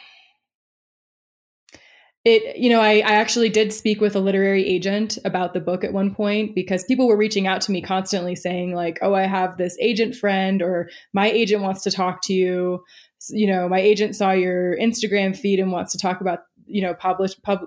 it 2.25 2.57
you 2.57 2.69
know 2.69 2.79
I, 2.79 2.95
I 2.99 3.15
actually 3.15 3.49
did 3.49 3.73
speak 3.73 3.99
with 3.99 4.15
a 4.15 4.19
literary 4.19 4.65
agent 4.65 5.17
about 5.25 5.53
the 5.53 5.59
book 5.59 5.83
at 5.83 5.93
one 5.93 6.13
point 6.13 6.55
because 6.55 6.83
people 6.85 7.07
were 7.07 7.17
reaching 7.17 7.47
out 7.47 7.61
to 7.61 7.71
me 7.71 7.81
constantly 7.81 8.35
saying 8.35 8.73
like 8.73 8.99
oh 9.01 9.13
i 9.13 9.23
have 9.23 9.57
this 9.57 9.77
agent 9.79 10.15
friend 10.15 10.61
or 10.61 10.89
my 11.13 11.29
agent 11.29 11.61
wants 11.61 11.81
to 11.81 11.91
talk 11.91 12.21
to 12.23 12.33
you 12.33 12.83
you 13.29 13.47
know 13.47 13.67
my 13.67 13.79
agent 13.79 14.15
saw 14.15 14.31
your 14.31 14.77
instagram 14.77 15.35
feed 15.35 15.59
and 15.59 15.71
wants 15.71 15.91
to 15.91 15.97
talk 15.97 16.21
about 16.21 16.39
you 16.65 16.81
know 16.81 16.93
publish 16.93 17.39
pub 17.41 17.59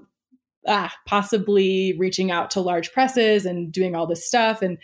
ah, 0.66 0.92
possibly 1.06 1.94
reaching 1.98 2.30
out 2.30 2.50
to 2.50 2.60
large 2.60 2.92
presses 2.92 3.46
and 3.46 3.72
doing 3.72 3.94
all 3.94 4.06
this 4.06 4.26
stuff 4.26 4.62
and 4.62 4.78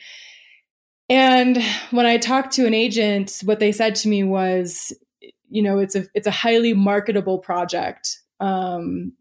and 1.09 1.63
when 1.91 2.07
I 2.07 2.17
talked 2.17 2.55
to 2.55 2.67
an 2.67 2.73
agent, 2.73 3.41
what 3.45 3.61
they 3.61 3.73
said 3.73 3.97
to 3.97 4.09
me 4.09 4.25
was, 4.25 4.95
you 5.51 5.63
know, 5.63 5.79
it's 5.79 5.95
a 5.95 6.07
it's 6.15 6.27
a 6.27 6.31
highly 6.31 6.73
marketable 6.73 7.39
project. 7.39 8.19
Um, 8.41 9.13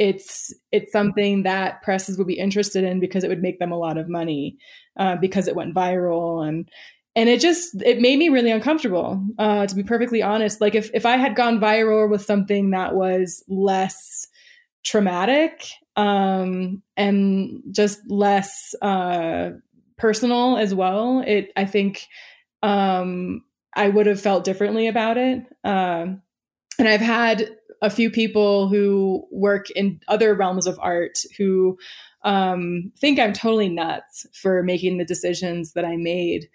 it's 0.00 0.52
it's 0.72 0.90
something 0.90 1.44
that 1.44 1.80
presses 1.82 2.18
would 2.18 2.26
be 2.26 2.38
interested 2.38 2.82
in 2.82 2.98
because 2.98 3.22
it 3.22 3.28
would 3.28 3.42
make 3.42 3.60
them 3.60 3.70
a 3.70 3.78
lot 3.78 3.98
of 3.98 4.08
money 4.08 4.56
uh, 4.98 5.14
because 5.16 5.46
it 5.46 5.54
went 5.54 5.74
viral 5.74 6.46
and 6.46 6.68
and 7.14 7.28
it 7.28 7.40
just 7.40 7.80
it 7.82 8.00
made 8.00 8.18
me 8.18 8.28
really 8.28 8.50
uncomfortable 8.50 9.22
uh, 9.38 9.66
to 9.66 9.76
be 9.76 9.84
perfectly 9.84 10.22
honest 10.22 10.60
like 10.60 10.74
if 10.74 10.90
if 10.94 11.06
i 11.06 11.16
had 11.16 11.36
gone 11.36 11.60
viral 11.60 12.10
with 12.10 12.22
something 12.22 12.70
that 12.70 12.94
was 12.94 13.44
less 13.46 14.26
traumatic 14.82 15.68
um, 15.96 16.82
and 16.96 17.62
just 17.70 18.00
less 18.08 18.74
uh, 18.82 19.50
personal 19.98 20.56
as 20.56 20.74
well. 20.74 21.22
It 21.26 21.52
I 21.56 21.64
think 21.64 22.06
um, 22.62 23.44
I 23.74 23.88
would 23.88 24.06
have 24.06 24.20
felt 24.20 24.44
differently 24.44 24.86
about 24.86 25.18
it. 25.18 25.42
Um, 25.64 26.22
and 26.78 26.88
I've 26.88 27.00
had 27.00 27.50
a 27.82 27.90
few 27.90 28.10
people 28.10 28.68
who 28.68 29.26
work 29.30 29.70
in 29.70 30.00
other 30.08 30.34
realms 30.34 30.66
of 30.66 30.78
art 30.80 31.18
who 31.36 31.78
um, 32.22 32.92
think 32.98 33.18
I'm 33.18 33.32
totally 33.32 33.68
nuts 33.68 34.26
for 34.34 34.62
making 34.62 34.98
the 34.98 35.04
decisions 35.04 35.72
that 35.72 35.84
I 35.84 35.96
made. 35.96 36.48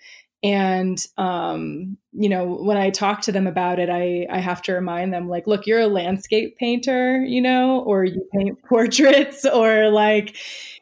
And 0.46 1.04
um, 1.18 1.98
you 2.12 2.30
know, 2.30 2.46
when 2.46 2.78
I 2.78 2.92
talk 2.92 3.22
to 3.22 3.32
them 3.32 3.48
about 3.48 3.80
it, 3.80 3.90
I 3.90 4.28
I 4.30 4.40
have 4.40 4.62
to 4.64 4.74
remind 4.74 5.12
them 5.12 5.28
like, 5.28 5.48
look, 5.48 5.66
you're 5.66 5.80
a 5.80 5.88
landscape 5.88 6.56
painter, 6.60 7.24
you 7.26 7.42
know, 7.42 7.80
or 7.80 8.06
you 8.06 8.24
paint 8.32 8.62
portraits, 8.64 9.44
or 9.54 9.90
like 9.90 10.38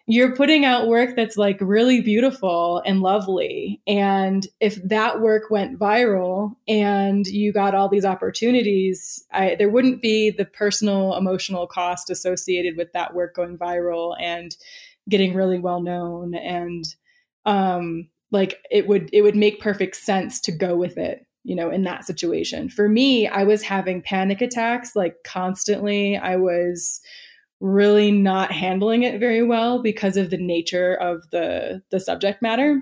you're 0.05 0.35
putting 0.35 0.65
out 0.65 0.87
work 0.89 1.15
that's 1.15 1.37
like 1.37 1.57
really 1.61 2.01
beautiful 2.01 2.81
and 2.85 2.99
lovely. 2.99 3.81
And 3.87 4.45
if 4.59 4.75
that 4.83 5.21
work 5.21 5.43
went 5.49 5.79
viral 5.79 6.57
and 6.67 7.25
you 7.25 7.53
got 7.53 7.73
all 7.73 7.87
these 7.87 8.03
opportunities, 8.03 9.25
I, 9.31 9.55
there 9.55 9.69
wouldn't 9.69 10.01
be 10.01 10.29
the 10.29 10.43
personal 10.43 11.15
emotional 11.15 11.67
cost 11.67 12.09
associated 12.09 12.75
with 12.75 12.91
that 12.91 13.13
work 13.13 13.35
going 13.35 13.57
viral 13.57 14.17
and 14.19 14.53
getting 15.07 15.33
really 15.33 15.59
well 15.59 15.81
known. 15.81 16.35
And 16.35 16.83
um, 17.45 18.09
like 18.33 18.59
it 18.69 18.87
would 18.87 19.09
it 19.13 19.21
would 19.21 19.35
make 19.35 19.61
perfect 19.61 19.95
sense 19.95 20.41
to 20.41 20.51
go 20.51 20.75
with 20.75 20.97
it 20.97 21.25
you 21.43 21.55
know, 21.55 21.69
in 21.69 21.83
that 21.83 22.05
situation. 22.05 22.69
For 22.69 22.87
me, 22.87 23.27
I 23.27 23.43
was 23.43 23.61
having 23.61 24.01
panic 24.01 24.41
attacks 24.41 24.95
like 24.95 25.17
constantly. 25.25 26.17
I 26.17 26.37
was 26.37 27.01
really 27.59 28.11
not 28.11 28.51
handling 28.51 29.03
it 29.03 29.19
very 29.19 29.43
well 29.43 29.81
because 29.81 30.17
of 30.17 30.29
the 30.29 30.37
nature 30.37 30.95
of 30.95 31.21
the 31.31 31.81
the 31.91 31.99
subject 31.99 32.41
matter. 32.41 32.81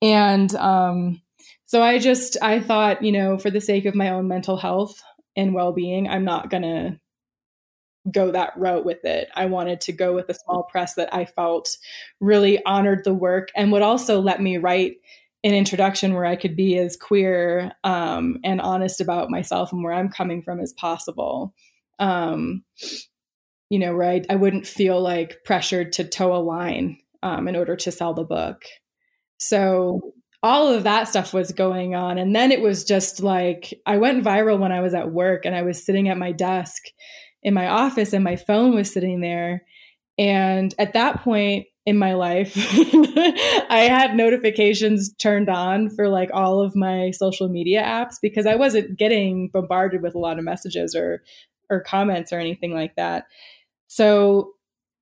And 0.00 0.54
um 0.56 1.22
so 1.66 1.82
I 1.82 1.98
just 1.98 2.36
I 2.42 2.60
thought, 2.60 3.02
you 3.02 3.12
know, 3.12 3.38
for 3.38 3.50
the 3.50 3.60
sake 3.60 3.84
of 3.84 3.94
my 3.94 4.10
own 4.10 4.26
mental 4.26 4.56
health 4.56 5.00
and 5.36 5.54
well-being, 5.54 6.08
I'm 6.08 6.24
not 6.24 6.50
going 6.50 6.62
to 6.62 6.98
go 8.10 8.30
that 8.30 8.52
route 8.56 8.84
with 8.84 9.04
it. 9.04 9.28
I 9.34 9.46
wanted 9.46 9.80
to 9.82 9.92
go 9.92 10.14
with 10.14 10.28
a 10.28 10.34
small 10.34 10.64
press 10.64 10.94
that 10.94 11.12
I 11.14 11.24
felt 11.24 11.76
really 12.20 12.64
honored 12.64 13.04
the 13.04 13.14
work 13.14 13.48
and 13.54 13.72
would 13.72 13.82
also 13.82 14.20
let 14.20 14.40
me 14.40 14.58
write 14.58 14.96
an 15.44 15.54
introduction 15.54 16.14
where 16.14 16.24
I 16.24 16.36
could 16.36 16.56
be 16.56 16.76
as 16.78 16.96
queer 16.96 17.72
um, 17.84 18.38
and 18.42 18.60
honest 18.60 19.00
about 19.00 19.30
myself 19.30 19.72
and 19.72 19.84
where 19.84 19.92
I'm 19.92 20.08
coming 20.08 20.42
from 20.42 20.60
as 20.60 20.72
possible. 20.72 21.54
Um, 21.98 22.64
you 23.70 23.78
know, 23.78 23.96
where 23.96 24.10
I, 24.10 24.22
I, 24.30 24.36
wouldn't 24.36 24.66
feel 24.66 25.00
like 25.00 25.38
pressured 25.44 25.92
to 25.94 26.04
toe 26.04 26.34
a 26.34 26.38
line 26.38 26.98
um, 27.22 27.48
in 27.48 27.56
order 27.56 27.74
to 27.74 27.92
sell 27.92 28.14
the 28.14 28.24
book. 28.24 28.62
So 29.38 30.14
all 30.42 30.68
of 30.68 30.84
that 30.84 31.08
stuff 31.08 31.34
was 31.34 31.52
going 31.52 31.94
on. 31.94 32.18
And 32.18 32.34
then 32.34 32.52
it 32.52 32.60
was 32.60 32.84
just 32.84 33.20
like 33.20 33.74
I 33.84 33.98
went 33.98 34.24
viral 34.24 34.58
when 34.58 34.72
I 34.72 34.80
was 34.80 34.94
at 34.94 35.12
work 35.12 35.44
and 35.44 35.54
I 35.54 35.62
was 35.62 35.84
sitting 35.84 36.08
at 36.08 36.18
my 36.18 36.32
desk 36.32 36.82
in 37.42 37.54
my 37.54 37.68
office 37.68 38.12
and 38.12 38.24
my 38.24 38.36
phone 38.36 38.74
was 38.74 38.92
sitting 38.92 39.20
there. 39.20 39.62
And 40.18 40.74
at 40.78 40.94
that 40.94 41.22
point, 41.22 41.66
in 41.88 41.96
my 41.96 42.12
life. 42.12 42.52
I 43.70 43.88
had 43.90 44.14
notifications 44.14 45.10
turned 45.14 45.48
on 45.48 45.88
for 45.88 46.10
like 46.10 46.28
all 46.34 46.60
of 46.60 46.76
my 46.76 47.12
social 47.12 47.48
media 47.48 47.82
apps 47.82 48.16
because 48.20 48.44
I 48.44 48.56
wasn't 48.56 48.98
getting 48.98 49.48
bombarded 49.54 50.02
with 50.02 50.14
a 50.14 50.18
lot 50.18 50.38
of 50.38 50.44
messages 50.44 50.94
or 50.94 51.22
or 51.70 51.80
comments 51.80 52.30
or 52.30 52.38
anything 52.38 52.74
like 52.74 52.94
that. 52.96 53.24
So 53.86 54.52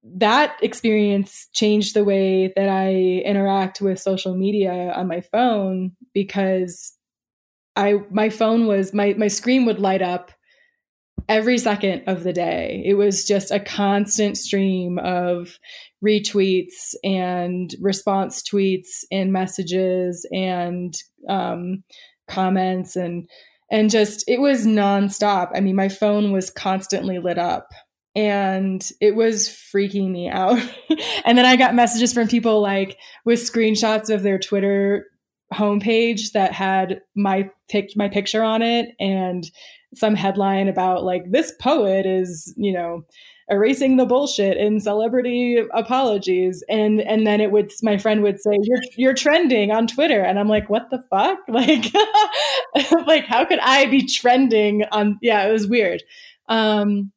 that 0.05 0.57
experience 0.63 1.49
changed 1.53 1.95
the 1.95 2.05
way 2.05 2.53
that 2.55 2.69
I 2.69 2.93
interact 3.25 3.81
with 3.81 3.99
social 3.99 4.37
media 4.37 4.93
on 4.95 5.09
my 5.09 5.23
phone 5.23 5.91
because 6.15 6.93
I 7.75 7.95
my 8.13 8.31
phone 8.31 8.69
was 8.69 8.95
my 8.95 9.13
my 9.19 9.27
screen 9.27 9.65
would 9.65 9.81
light 9.81 10.03
up 10.03 10.31
every 11.29 11.59
second 11.59 12.05
of 12.07 12.23
the 12.23 12.33
day. 12.33 12.83
It 12.85 12.95
was 12.95 13.25
just 13.25 13.51
a 13.51 13.61
constant 13.61 14.39
stream 14.39 14.99
of 14.99 15.59
retweets 16.05 16.95
and 17.03 17.75
response 17.81 18.43
tweets 18.43 19.05
and 19.11 19.33
messages 19.33 20.27
and 20.33 20.95
um, 21.29 21.83
comments 22.29 22.97
and 22.97 23.29
and 23.71 23.91
just 23.91 24.25
it 24.29 24.41
was 24.41 24.67
nonstop. 24.67 25.51
I 25.55 25.61
mean, 25.61 25.75
my 25.75 25.89
phone 25.89 26.31
was 26.33 26.51
constantly 26.51 27.19
lit 27.19 27.39
up 27.39 27.69
and 28.15 28.89
it 29.01 29.15
was 29.15 29.49
freaking 29.49 30.11
me 30.11 30.29
out. 30.29 30.59
and 31.25 31.37
then 31.37 31.45
I 31.45 31.57
got 31.57 31.75
messages 31.75 32.13
from 32.13 32.29
people 32.29 32.63
like 32.63 32.97
with 33.25 33.41
screenshots 33.41 34.13
of 34.13 34.23
their 34.23 34.39
Twitter 34.39 35.07
homepage 35.53 36.33
that 36.33 36.53
had 36.53 37.01
my 37.15 37.51
pic 37.69 37.91
my 37.97 38.09
picture 38.09 38.43
on 38.43 38.63
it 38.63 38.89
and 38.99 39.45
some 39.95 40.15
headline 40.15 40.69
about 40.69 41.05
like 41.05 41.31
this 41.31 41.53
poet 41.61 42.07
is, 42.07 42.53
you 42.57 42.73
know, 42.73 43.05
erasing 43.49 43.97
the 43.97 44.05
bullshit 44.05 44.57
in 44.57 44.81
celebrity 44.81 45.65
apologies. 45.73 46.65
And 46.69 47.01
and 47.03 47.27
then 47.27 47.41
it 47.41 47.53
would 47.53 47.73
my 47.83 47.97
friend 47.97 48.23
would 48.23 48.41
say 48.41 48.57
you're 48.63 48.83
you're 48.97 49.15
trending 49.15 49.71
on 49.71 49.87
twitter. 49.87 50.21
And 50.21 50.39
i'm 50.39 50.49
like 50.49 50.69
what 50.69 50.91
the 50.91 51.03
fuck? 51.11 51.39
Like 51.49 51.85
like 53.07 53.25
how 53.27 53.45
could 53.45 53.61
i 53.61 53.87
be 53.87 54.05
trending 54.07 54.85
on 54.93 55.19
yeah 55.23 55.47
it 55.47 55.53
was 55.53 55.67
weird. 55.67 56.03
Um 56.49 57.13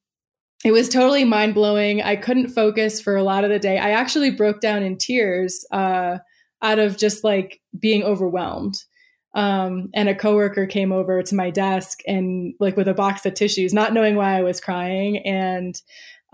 it 0.65 0.71
was 0.71 0.89
totally 0.89 1.23
mind 1.23 1.53
blowing 1.53 2.01
i 2.01 2.15
couldn't 2.15 2.49
focus 2.49 3.01
for 3.01 3.15
a 3.15 3.23
lot 3.23 3.43
of 3.43 3.49
the 3.49 3.59
day. 3.59 3.77
I 3.79 3.91
actually 3.91 4.31
broke 4.31 4.61
down 4.61 4.83
in 4.83 4.97
tears 4.97 5.65
uh 5.71 6.19
out 6.61 6.79
of 6.79 6.97
just 6.97 7.23
like 7.23 7.59
being 7.79 8.03
overwhelmed 8.03 8.83
um, 9.33 9.89
and 9.93 10.09
a 10.09 10.15
coworker 10.15 10.65
came 10.65 10.91
over 10.91 11.21
to 11.21 11.35
my 11.35 11.49
desk 11.49 11.99
and 12.07 12.53
like 12.59 12.75
with 12.75 12.87
a 12.87 12.93
box 12.93 13.25
of 13.25 13.33
tissues, 13.33 13.73
not 13.73 13.93
knowing 13.93 14.15
why 14.15 14.37
I 14.37 14.41
was 14.41 14.59
crying. 14.59 15.19
And 15.25 15.79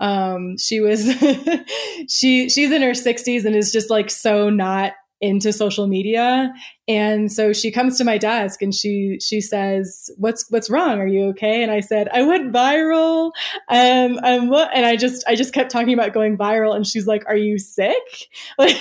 um, 0.00 0.56
she 0.58 0.80
was 0.80 1.04
she 2.08 2.48
she's 2.48 2.70
in 2.70 2.82
her 2.82 2.90
60s 2.90 3.44
and 3.44 3.54
is 3.56 3.72
just 3.72 3.90
like 3.90 4.10
so 4.10 4.50
not 4.50 4.92
into 5.20 5.50
social 5.52 5.86
media. 5.86 6.52
And 6.88 7.32
so 7.32 7.52
she 7.54 7.70
comes 7.70 7.96
to 7.96 8.04
my 8.04 8.18
desk 8.18 8.60
and 8.60 8.74
she 8.74 9.18
she 9.20 9.40
says 9.40 10.10
what's 10.18 10.44
what's 10.50 10.68
wrong? 10.68 11.00
Are 11.00 11.06
you 11.06 11.24
okay? 11.28 11.62
And 11.62 11.72
i 11.72 11.80
said 11.80 12.08
i 12.12 12.22
went 12.22 12.52
viral. 12.52 13.32
Um 13.68 14.20
and 14.22 14.50
what? 14.50 14.70
And 14.74 14.84
i 14.84 14.96
just 14.96 15.24
i 15.26 15.34
just 15.34 15.54
kept 15.54 15.70
talking 15.70 15.94
about 15.94 16.12
going 16.12 16.36
viral 16.36 16.76
and 16.76 16.86
she's 16.86 17.06
like 17.06 17.24
are 17.26 17.36
you 17.36 17.58
sick? 17.58 17.96
Like 18.58 18.76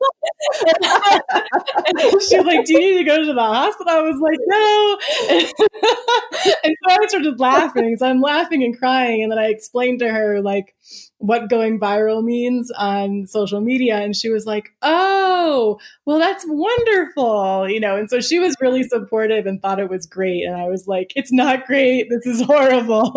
she's 2.20 2.44
like, 2.44 2.64
Do 2.64 2.72
you 2.74 2.80
need 2.80 2.98
to 2.98 3.04
go 3.04 3.24
to 3.24 3.32
the 3.32 3.40
hospital? 3.40 3.92
I 3.92 4.02
was 4.02 4.20
like, 4.20 4.38
No. 4.46 4.98
and 6.64 6.76
so 6.88 6.96
I 7.02 7.06
started 7.06 7.40
laughing. 7.40 7.96
So 7.98 8.06
I'm 8.06 8.20
laughing 8.20 8.62
and 8.62 8.78
crying. 8.78 9.22
And 9.22 9.32
then 9.32 9.38
I 9.38 9.46
explained 9.46 10.00
to 10.00 10.10
her, 10.10 10.40
like, 10.40 10.74
what 11.18 11.48
going 11.48 11.80
viral 11.80 12.22
means 12.22 12.70
on 12.78 13.26
social 13.26 13.60
media. 13.60 13.96
And 13.96 14.14
she 14.14 14.28
was 14.28 14.46
like, 14.46 14.70
Oh, 14.82 15.78
well, 16.04 16.18
that's 16.18 16.44
wonderful. 16.46 17.68
You 17.68 17.80
know, 17.80 17.96
and 17.96 18.08
so 18.08 18.20
she 18.20 18.38
was 18.38 18.54
really 18.60 18.84
supportive 18.84 19.46
and 19.46 19.60
thought 19.60 19.80
it 19.80 19.90
was 19.90 20.06
great. 20.06 20.44
And 20.44 20.56
I 20.56 20.68
was 20.68 20.86
like, 20.86 21.12
It's 21.16 21.32
not 21.32 21.66
great. 21.66 22.08
This 22.08 22.26
is 22.26 22.42
horrible. 22.42 23.12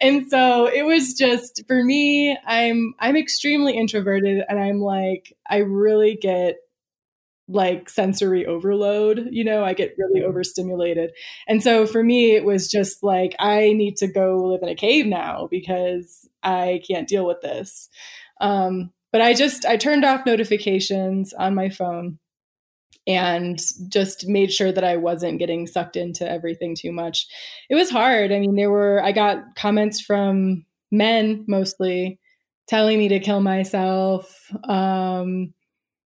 and 0.00 0.28
so 0.30 0.66
it 0.66 0.82
was 0.82 1.14
just 1.14 1.62
for 1.66 1.82
me, 1.82 2.38
I'm 2.46 2.94
I'm 3.00 3.16
extremely 3.16 3.76
introverted 3.76 4.44
and 4.48 4.58
I'm 4.58 4.80
like, 4.80 5.36
I 5.48 5.58
really 5.58 6.14
get 6.14 6.56
like 7.48 7.88
sensory 7.88 8.44
overload. 8.44 9.28
You 9.30 9.44
know, 9.44 9.64
I 9.64 9.72
get 9.72 9.94
really 9.98 10.20
mm-hmm. 10.20 10.28
overstimulated. 10.28 11.12
And 11.46 11.62
so 11.62 11.86
for 11.86 12.02
me, 12.02 12.36
it 12.36 12.44
was 12.44 12.68
just 12.68 13.02
like, 13.02 13.34
I 13.38 13.72
need 13.72 13.96
to 13.98 14.06
go 14.06 14.44
live 14.44 14.62
in 14.62 14.68
a 14.68 14.74
cave 14.74 15.06
now 15.06 15.48
because 15.50 16.28
I 16.42 16.82
can't 16.86 17.08
deal 17.08 17.26
with 17.26 17.40
this. 17.40 17.88
Um, 18.40 18.92
but 19.10 19.22
I 19.22 19.34
just, 19.34 19.64
I 19.64 19.76
turned 19.76 20.04
off 20.04 20.26
notifications 20.26 21.32
on 21.32 21.54
my 21.54 21.70
phone 21.70 22.18
and 23.06 23.58
just 23.88 24.28
made 24.28 24.52
sure 24.52 24.70
that 24.70 24.84
I 24.84 24.96
wasn't 24.96 25.38
getting 25.38 25.66
sucked 25.66 25.96
into 25.96 26.30
everything 26.30 26.76
too 26.76 26.92
much. 26.92 27.26
It 27.70 27.74
was 27.74 27.88
hard. 27.88 28.30
I 28.32 28.38
mean, 28.38 28.54
there 28.54 28.70
were, 28.70 29.02
I 29.02 29.12
got 29.12 29.56
comments 29.56 29.98
from 29.98 30.66
men 30.92 31.46
mostly 31.48 32.20
telling 32.68 32.98
me 32.98 33.08
to 33.08 33.18
kill 33.18 33.40
myself. 33.40 34.52
Um, 34.64 35.54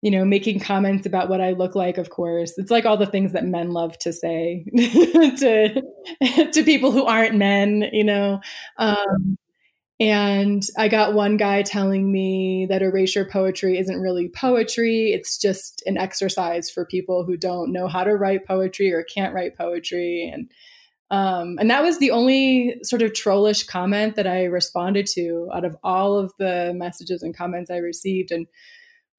you 0.03 0.11
know, 0.11 0.25
making 0.25 0.59
comments 0.59 1.07
about 1.07 1.29
what 1.29 1.41
I 1.41 1.53
look 1.53 1.77
like, 1.77 1.97
of 1.97 2.11
course. 2.11 2.59
It's 2.59 2.73
like 2.73 2.85
all 2.85 2.97
the 2.97 3.07
things 3.07 3.33
that 3.33 3.45
men 3.45 3.71
love 3.71 3.97
to 4.01 4.13
say 4.13 4.65
to 4.77 5.83
to 6.53 6.65
people 6.65 6.91
who 6.91 7.05
aren't 7.05 7.37
men, 7.37 7.89
you 7.93 8.05
know. 8.05 8.41
Um, 8.79 9.39
and 10.01 10.65
I 10.77 10.89
got 10.89 11.15
one 11.15 11.37
guy 11.37 11.63
telling 11.63 12.11
me 12.11 12.67
that 12.69 12.83
erasure 12.83 13.25
poetry 13.25 13.79
isn't 13.79 14.01
really 14.01 14.29
poetry. 14.29 15.13
It's 15.13 15.39
just 15.39 15.81
an 15.87 15.97
exercise 15.97 16.69
for 16.69 16.85
people 16.85 17.25
who 17.25 17.37
don't 17.37 17.73
know 17.73 17.87
how 17.87 18.03
to 18.03 18.17
write 18.17 18.45
poetry 18.45 18.93
or 18.93 19.05
can't 19.05 19.33
write 19.33 19.57
poetry. 19.57 20.29
And 20.35 20.51
um, 21.13 21.59
and 21.61 21.71
that 21.71 21.85
was 21.85 21.99
the 21.99 22.11
only 22.11 22.79
sort 22.83 23.03
of 23.03 23.13
trollish 23.13 23.65
comment 23.65 24.17
that 24.17 24.27
I 24.27 24.45
responded 24.45 25.07
to 25.15 25.49
out 25.55 25.65
of 25.65 25.77
all 25.85 26.19
of 26.19 26.33
the 26.39 26.73
messages 26.75 27.23
and 27.23 27.37
comments 27.37 27.71
I 27.71 27.77
received. 27.77 28.33
And 28.33 28.49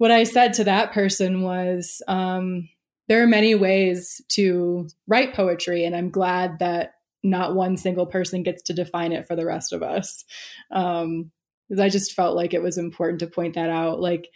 what 0.04 0.12
I 0.12 0.26
said 0.26 0.52
to 0.56 0.66
that 0.66 0.92
person 0.92 1.44
was, 1.44 2.02
um, 2.10 2.68
there 3.08 3.24
are 3.24 3.28
many 3.28 3.56
ways 3.56 4.22
to 4.32 4.90
write 5.08 5.34
poetry, 5.34 5.86
and 5.86 5.96
I'm 5.96 6.10
glad 6.10 6.60
that 6.60 6.96
not 7.24 7.56
one 7.56 7.78
single 7.78 8.06
person 8.06 8.44
gets 8.44 8.64
to 8.64 8.74
define 8.74 9.14
it 9.14 9.26
for 9.26 9.38
the 9.38 9.46
rest 9.46 9.72
of 9.72 9.82
us. 9.82 10.26
Um, 10.72 11.32
because 11.70 11.80
I 11.80 11.88
just 11.88 12.12
felt 12.12 12.36
like 12.36 12.54
it 12.54 12.62
was 12.62 12.78
important 12.78 13.20
to 13.22 13.28
point 13.28 13.56
that 13.56 13.70
out. 13.70 14.02
Like, 14.02 14.28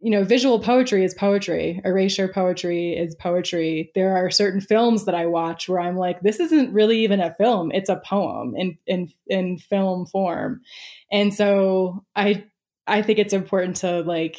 you 0.00 0.10
know, 0.10 0.24
visual 0.24 0.58
poetry 0.58 1.04
is 1.04 1.14
poetry, 1.14 1.80
erasure 1.84 2.26
poetry 2.26 2.92
is 2.92 3.14
poetry. 3.14 3.92
There 3.94 4.16
are 4.16 4.32
certain 4.32 4.60
films 4.60 5.04
that 5.04 5.14
I 5.14 5.26
watch 5.26 5.68
where 5.68 5.78
I'm 5.78 5.96
like, 5.96 6.22
this 6.22 6.40
isn't 6.40 6.72
really 6.72 7.04
even 7.04 7.20
a 7.20 7.36
film, 7.36 7.70
it's 7.70 7.88
a 7.88 8.02
poem 8.04 8.56
in 8.56 8.76
in 8.88 9.12
in 9.28 9.58
film 9.58 10.06
form. 10.06 10.62
And 11.12 11.32
so 11.32 12.04
I 12.16 12.46
I 12.86 13.02
think 13.02 13.18
it's 13.18 13.32
important 13.32 13.76
to 13.76 14.00
like 14.00 14.38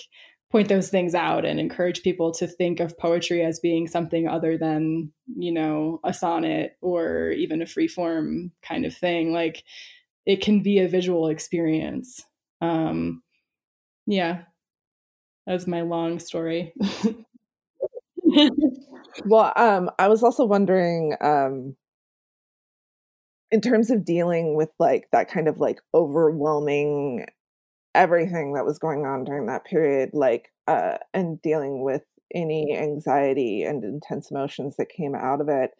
point 0.52 0.70
those 0.70 0.90
things 0.90 1.14
out 1.14 1.46
and 1.46 1.60
encourage 1.60 2.04
people 2.04 2.32
to 2.32 2.48
think 2.48 2.80
of 2.80 2.98
poetry 2.98 3.44
as 3.44 3.60
being 3.60 3.88
something 3.88 4.28
other 4.28 4.58
than, 4.58 5.12
you 5.36 5.52
know, 5.52 6.00
a 6.06 6.14
sonnet 6.14 6.78
or 6.82 7.32
even 7.32 7.62
a 7.62 7.66
free 7.66 7.88
form 7.88 8.52
kind 8.62 8.86
of 8.86 8.96
thing. 8.96 9.34
Like 9.34 9.64
it 10.26 10.42
can 10.42 10.62
be 10.62 10.80
a 10.80 10.88
visual 10.88 11.28
experience. 11.28 12.24
Um, 12.62 13.22
yeah, 14.06 14.44
that's 15.46 15.68
my 15.68 15.82
long 15.82 16.20
story. 16.20 16.74
well, 19.26 19.52
um, 19.56 19.90
I 20.00 20.08
was 20.08 20.24
also 20.24 20.46
wondering, 20.46 21.16
um, 21.20 21.76
in 23.52 23.62
terms 23.62 23.90
of 23.90 24.06
dealing 24.06 24.56
with 24.56 24.70
like 24.80 25.08
that 25.12 25.30
kind 25.30 25.48
of 25.48 25.58
like 25.60 25.80
overwhelming 25.94 27.26
everything 27.98 28.54
that 28.54 28.66
was 28.66 28.80
going 28.80 29.06
on 29.06 29.24
during 29.24 29.48
that 29.48 29.66
period, 29.66 30.12
like, 30.14 30.54
uh, 30.68 30.98
and 31.14 31.42
dealing 31.42 31.84
with 31.84 32.04
any 32.34 32.78
anxiety 32.78 33.64
and 33.64 33.84
intense 33.84 34.32
emotions 34.32 34.76
that 34.78 34.90
came 34.96 35.16
out 35.16 35.42
of 35.42 35.50
it, 35.50 35.72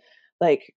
like, 0.42 0.74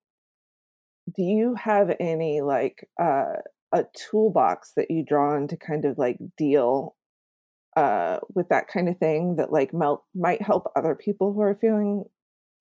do 1.17 1.23
you 1.23 1.55
have 1.57 1.97
any 1.99 2.41
like 2.41 2.89
uh, 3.01 3.37
a 3.73 3.85
toolbox 3.97 4.73
that 4.77 4.91
you 4.91 5.05
draw 5.05 5.35
on 5.35 5.49
to 5.49 5.57
kind 5.57 5.85
of 5.85 5.99
like 5.99 6.19
deal 6.37 6.95
uh, 7.77 8.19
with 8.35 8.49
that 8.51 8.69
kind 8.69 8.89
of 8.89 8.99
thing 8.99 9.37
that 9.37 9.53
like 9.53 9.73
melt, 9.73 10.05
might 10.15 10.43
help 10.43 10.71
other 10.77 10.95
people 10.95 11.33
who 11.33 11.41
are 11.41 11.59
feeling 11.61 12.05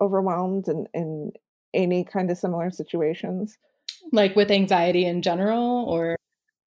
overwhelmed 0.01 0.67
and 0.67 0.87
in 0.93 1.31
any 1.73 2.03
kind 2.03 2.31
of 2.31 2.37
similar 2.37 2.71
situations? 2.71 3.57
Like 4.11 4.35
with 4.35 4.49
anxiety 4.49 5.05
in 5.05 5.21
general, 5.21 5.85
or 5.87 6.15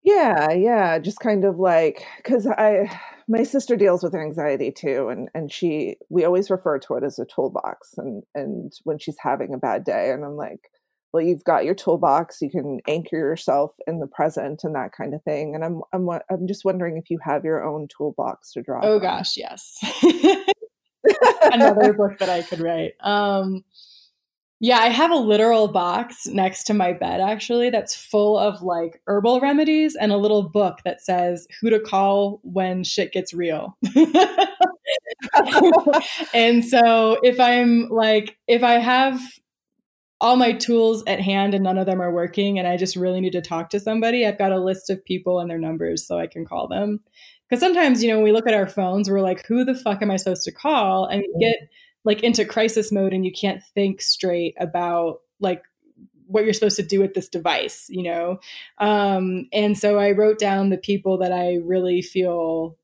yeah, 0.03 0.51
yeah, 0.53 0.99
just 0.99 1.21
kind 1.21 1.45
of 1.45 1.59
like 1.59 2.05
because 2.17 2.47
I 2.47 2.91
my 3.29 3.45
sister 3.45 3.77
deals 3.77 4.03
with 4.03 4.15
anxiety 4.15 4.73
too, 4.73 5.09
and 5.09 5.29
and 5.35 5.53
she 5.53 5.97
we 6.09 6.25
always 6.25 6.51
refer 6.51 6.79
to 6.81 6.95
it 6.95 7.05
as 7.05 7.19
a 7.19 7.25
toolbox, 7.25 7.95
and 7.97 8.23
and 8.35 8.73
when 8.85 8.99
she's 8.99 9.17
having 9.21 9.55
a 9.55 9.59
bad 9.59 9.85
day, 9.85 10.11
and 10.11 10.25
I'm 10.25 10.37
like, 10.37 10.71
well, 11.12 11.23
you've 11.23 11.45
got 11.45 11.65
your 11.65 11.75
toolbox, 11.75 12.43
you 12.43 12.51
can 12.51 12.81
anchor 12.88 13.17
yourself 13.17 13.73
in 13.87 14.01
the 14.01 14.09
present 14.09 14.65
and 14.65 14.75
that 14.75 14.91
kind 14.93 15.15
of 15.15 15.23
thing, 15.23 15.55
and 15.55 15.65
I'm 15.65 15.83
I'm 15.93 16.09
I'm 16.31 16.49
just 16.49 16.65
wondering 16.65 16.97
if 16.97 17.09
you 17.09 17.19
have 17.23 17.45
your 17.45 17.65
own 17.65 17.87
toolbox 17.97 18.53
to 18.53 18.62
draw. 18.62 18.81
Oh 18.83 18.99
gosh, 18.99 19.37
yes, 19.37 19.79
another 21.43 21.93
book 21.93 22.19
that 22.19 22.29
I 22.29 22.43
could 22.43 22.61
write. 22.61 22.95
Um, 23.01 23.65
yeah, 24.62 24.79
I 24.79 24.90
have 24.90 25.11
a 25.11 25.16
literal 25.16 25.66
box 25.66 26.29
next 26.29 26.62
to 26.68 26.75
my 26.75 26.92
bed 26.92 27.20
actually 27.20 27.68
that's 27.68 27.96
full 27.96 28.38
of 28.38 28.62
like 28.62 29.03
herbal 29.09 29.40
remedies 29.40 29.96
and 29.96 30.12
a 30.12 30.16
little 30.16 30.48
book 30.48 30.79
that 30.85 31.01
says 31.01 31.48
who 31.61 31.68
to 31.68 31.81
call 31.81 32.38
when 32.44 32.85
shit 32.85 33.12
gets 33.12 33.35
real. 33.35 33.77
and 36.33 36.64
so 36.64 37.18
if 37.25 37.40
I'm 37.40 37.88
like, 37.88 38.38
if 38.46 38.62
I 38.62 38.75
have 38.75 39.20
all 40.20 40.37
my 40.37 40.53
tools 40.53 41.03
at 41.09 41.20
hand 41.20 41.55
and 41.55 41.64
none 41.64 41.77
of 41.77 41.87
them 41.87 42.01
are 42.01 42.14
working 42.14 42.61
and 42.61 42.68
I 42.68 42.77
just 42.77 42.94
really 42.94 43.20
need 43.20 43.33
to 43.33 43.42
talk 43.42 43.68
to 43.70 43.81
somebody, 43.81 44.25
I've 44.25 44.38
got 44.38 44.53
a 44.53 44.62
list 44.62 44.90
of 44.90 45.05
people 45.05 45.40
and 45.40 45.51
their 45.51 45.59
numbers 45.59 46.07
so 46.07 46.20
I 46.20 46.29
can 46.29 46.46
call 46.46 46.68
them. 46.68 47.01
Because 47.51 47.59
sometimes, 47.59 48.01
you 48.01 48.11
know, 48.11 48.18
when 48.18 48.25
we 48.25 48.33
look 48.33 48.46
at 48.46 48.55
our 48.55 48.68
phones, 48.68 49.11
we're 49.11 49.22
like, 49.22 49.44
who 49.44 49.64
the 49.64 49.75
fuck 49.75 50.03
am 50.03 50.12
I 50.12 50.18
supposed 50.18 50.44
to 50.44 50.53
call? 50.53 51.07
And 51.07 51.25
we 51.35 51.40
get 51.44 51.68
like 52.05 52.23
into 52.23 52.45
crisis 52.45 52.91
mode 52.93 53.12
and 53.12 53.25
you 53.25 53.33
can't 53.33 53.62
think 53.75 54.03
straight 54.03 54.55
about 54.59 55.21
like 55.41 55.62
what 56.27 56.45
you're 56.45 56.55
supposed 56.55 56.77
to 56.77 56.83
do 56.83 57.01
with 57.01 57.15
this 57.15 57.29
device, 57.29 57.87
you 57.88 58.03
know? 58.03 58.41
Um, 58.79 59.49
and 59.53 59.79
so 59.79 59.99
I 59.99 60.12
wrote 60.12 60.38
down 60.38 60.71
the 60.71 60.79
people 60.79 61.19
that 61.19 61.33
I 61.33 61.57
really 61.57 62.03
feel 62.03 62.77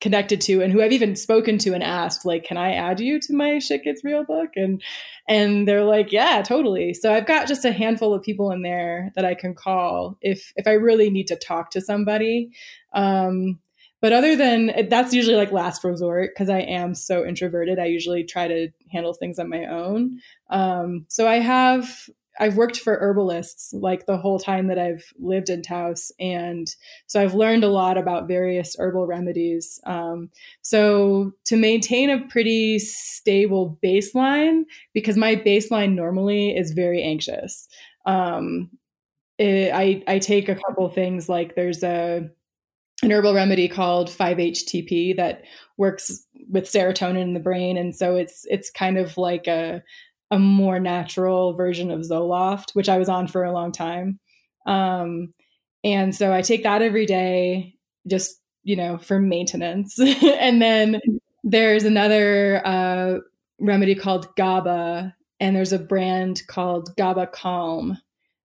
connected 0.00 0.40
to 0.42 0.60
and 0.60 0.70
who 0.70 0.82
I've 0.82 0.92
even 0.92 1.16
spoken 1.16 1.56
to 1.58 1.72
and 1.72 1.82
asked, 1.82 2.26
like, 2.26 2.44
can 2.44 2.58
I 2.58 2.74
add 2.74 3.00
you 3.00 3.18
to 3.20 3.32
my 3.32 3.58
shit 3.58 3.84
gets 3.84 4.04
real 4.04 4.24
book? 4.24 4.50
And 4.56 4.82
and 5.26 5.66
they're 5.66 5.84
like, 5.84 6.12
yeah, 6.12 6.42
totally. 6.42 6.92
So 6.92 7.14
I've 7.14 7.26
got 7.26 7.48
just 7.48 7.64
a 7.64 7.72
handful 7.72 8.12
of 8.12 8.22
people 8.22 8.50
in 8.50 8.60
there 8.60 9.12
that 9.14 9.24
I 9.24 9.34
can 9.34 9.54
call 9.54 10.18
if 10.20 10.52
if 10.56 10.66
I 10.66 10.72
really 10.72 11.08
need 11.08 11.28
to 11.28 11.36
talk 11.36 11.70
to 11.70 11.80
somebody. 11.80 12.50
Um, 12.92 13.60
but 14.04 14.12
other 14.12 14.36
than 14.36 14.86
that's 14.90 15.14
usually 15.14 15.34
like 15.34 15.50
last 15.50 15.82
resort 15.82 16.32
because 16.34 16.50
I 16.50 16.58
am 16.58 16.94
so 16.94 17.24
introverted. 17.24 17.78
I 17.78 17.86
usually 17.86 18.22
try 18.22 18.46
to 18.46 18.68
handle 18.92 19.14
things 19.14 19.38
on 19.38 19.48
my 19.48 19.64
own. 19.64 20.20
Um, 20.50 21.06
so 21.08 21.26
I 21.26 21.36
have 21.36 22.10
I've 22.38 22.58
worked 22.58 22.78
for 22.78 22.98
herbalists 22.98 23.72
like 23.72 24.04
the 24.04 24.18
whole 24.18 24.38
time 24.38 24.66
that 24.66 24.78
I've 24.78 25.10
lived 25.18 25.48
in 25.48 25.62
Taos, 25.62 26.12
and 26.20 26.68
so 27.06 27.18
I've 27.18 27.32
learned 27.32 27.64
a 27.64 27.70
lot 27.70 27.96
about 27.96 28.28
various 28.28 28.76
herbal 28.78 29.06
remedies. 29.06 29.80
Um, 29.86 30.28
so 30.60 31.32
to 31.46 31.56
maintain 31.56 32.10
a 32.10 32.28
pretty 32.28 32.80
stable 32.80 33.78
baseline, 33.82 34.64
because 34.92 35.16
my 35.16 35.34
baseline 35.34 35.94
normally 35.94 36.54
is 36.54 36.72
very 36.72 37.02
anxious. 37.02 37.68
Um, 38.04 38.68
it, 39.38 39.72
I 39.72 40.04
I 40.06 40.18
take 40.18 40.50
a 40.50 40.56
couple 40.56 40.86
things 40.90 41.30
like 41.30 41.54
there's 41.54 41.82
a 41.82 42.28
an 43.02 43.10
herbal 43.10 43.34
remedy 43.34 43.68
called 43.68 44.08
5-HTP 44.08 45.16
that 45.16 45.42
works 45.76 46.24
with 46.50 46.70
serotonin 46.70 47.22
in 47.22 47.34
the 47.34 47.40
brain. 47.40 47.76
And 47.76 47.94
so 47.94 48.16
it's 48.16 48.44
it's 48.48 48.70
kind 48.70 48.98
of 48.98 49.16
like 49.16 49.46
a 49.46 49.82
a 50.30 50.38
more 50.38 50.80
natural 50.80 51.54
version 51.54 51.90
of 51.90 52.00
Zoloft 52.00 52.74
which 52.74 52.88
I 52.88 52.98
was 52.98 53.08
on 53.08 53.28
for 53.28 53.44
a 53.44 53.52
long 53.52 53.72
time. 53.72 54.18
Um, 54.66 55.34
and 55.82 56.14
so 56.14 56.32
I 56.32 56.40
take 56.42 56.62
that 56.62 56.82
every 56.82 57.06
day 57.06 57.74
just 58.08 58.40
you 58.62 58.76
know 58.76 58.98
for 58.98 59.18
maintenance. 59.18 59.98
And 60.22 60.62
then 60.62 61.00
there's 61.42 61.84
another 61.84 62.62
uh, 62.64 63.18
remedy 63.60 63.94
called 63.94 64.34
GABA 64.36 65.14
and 65.40 65.56
there's 65.56 65.72
a 65.72 65.78
brand 65.78 66.42
called 66.46 66.94
GABA 66.96 67.28
Calm 67.28 67.98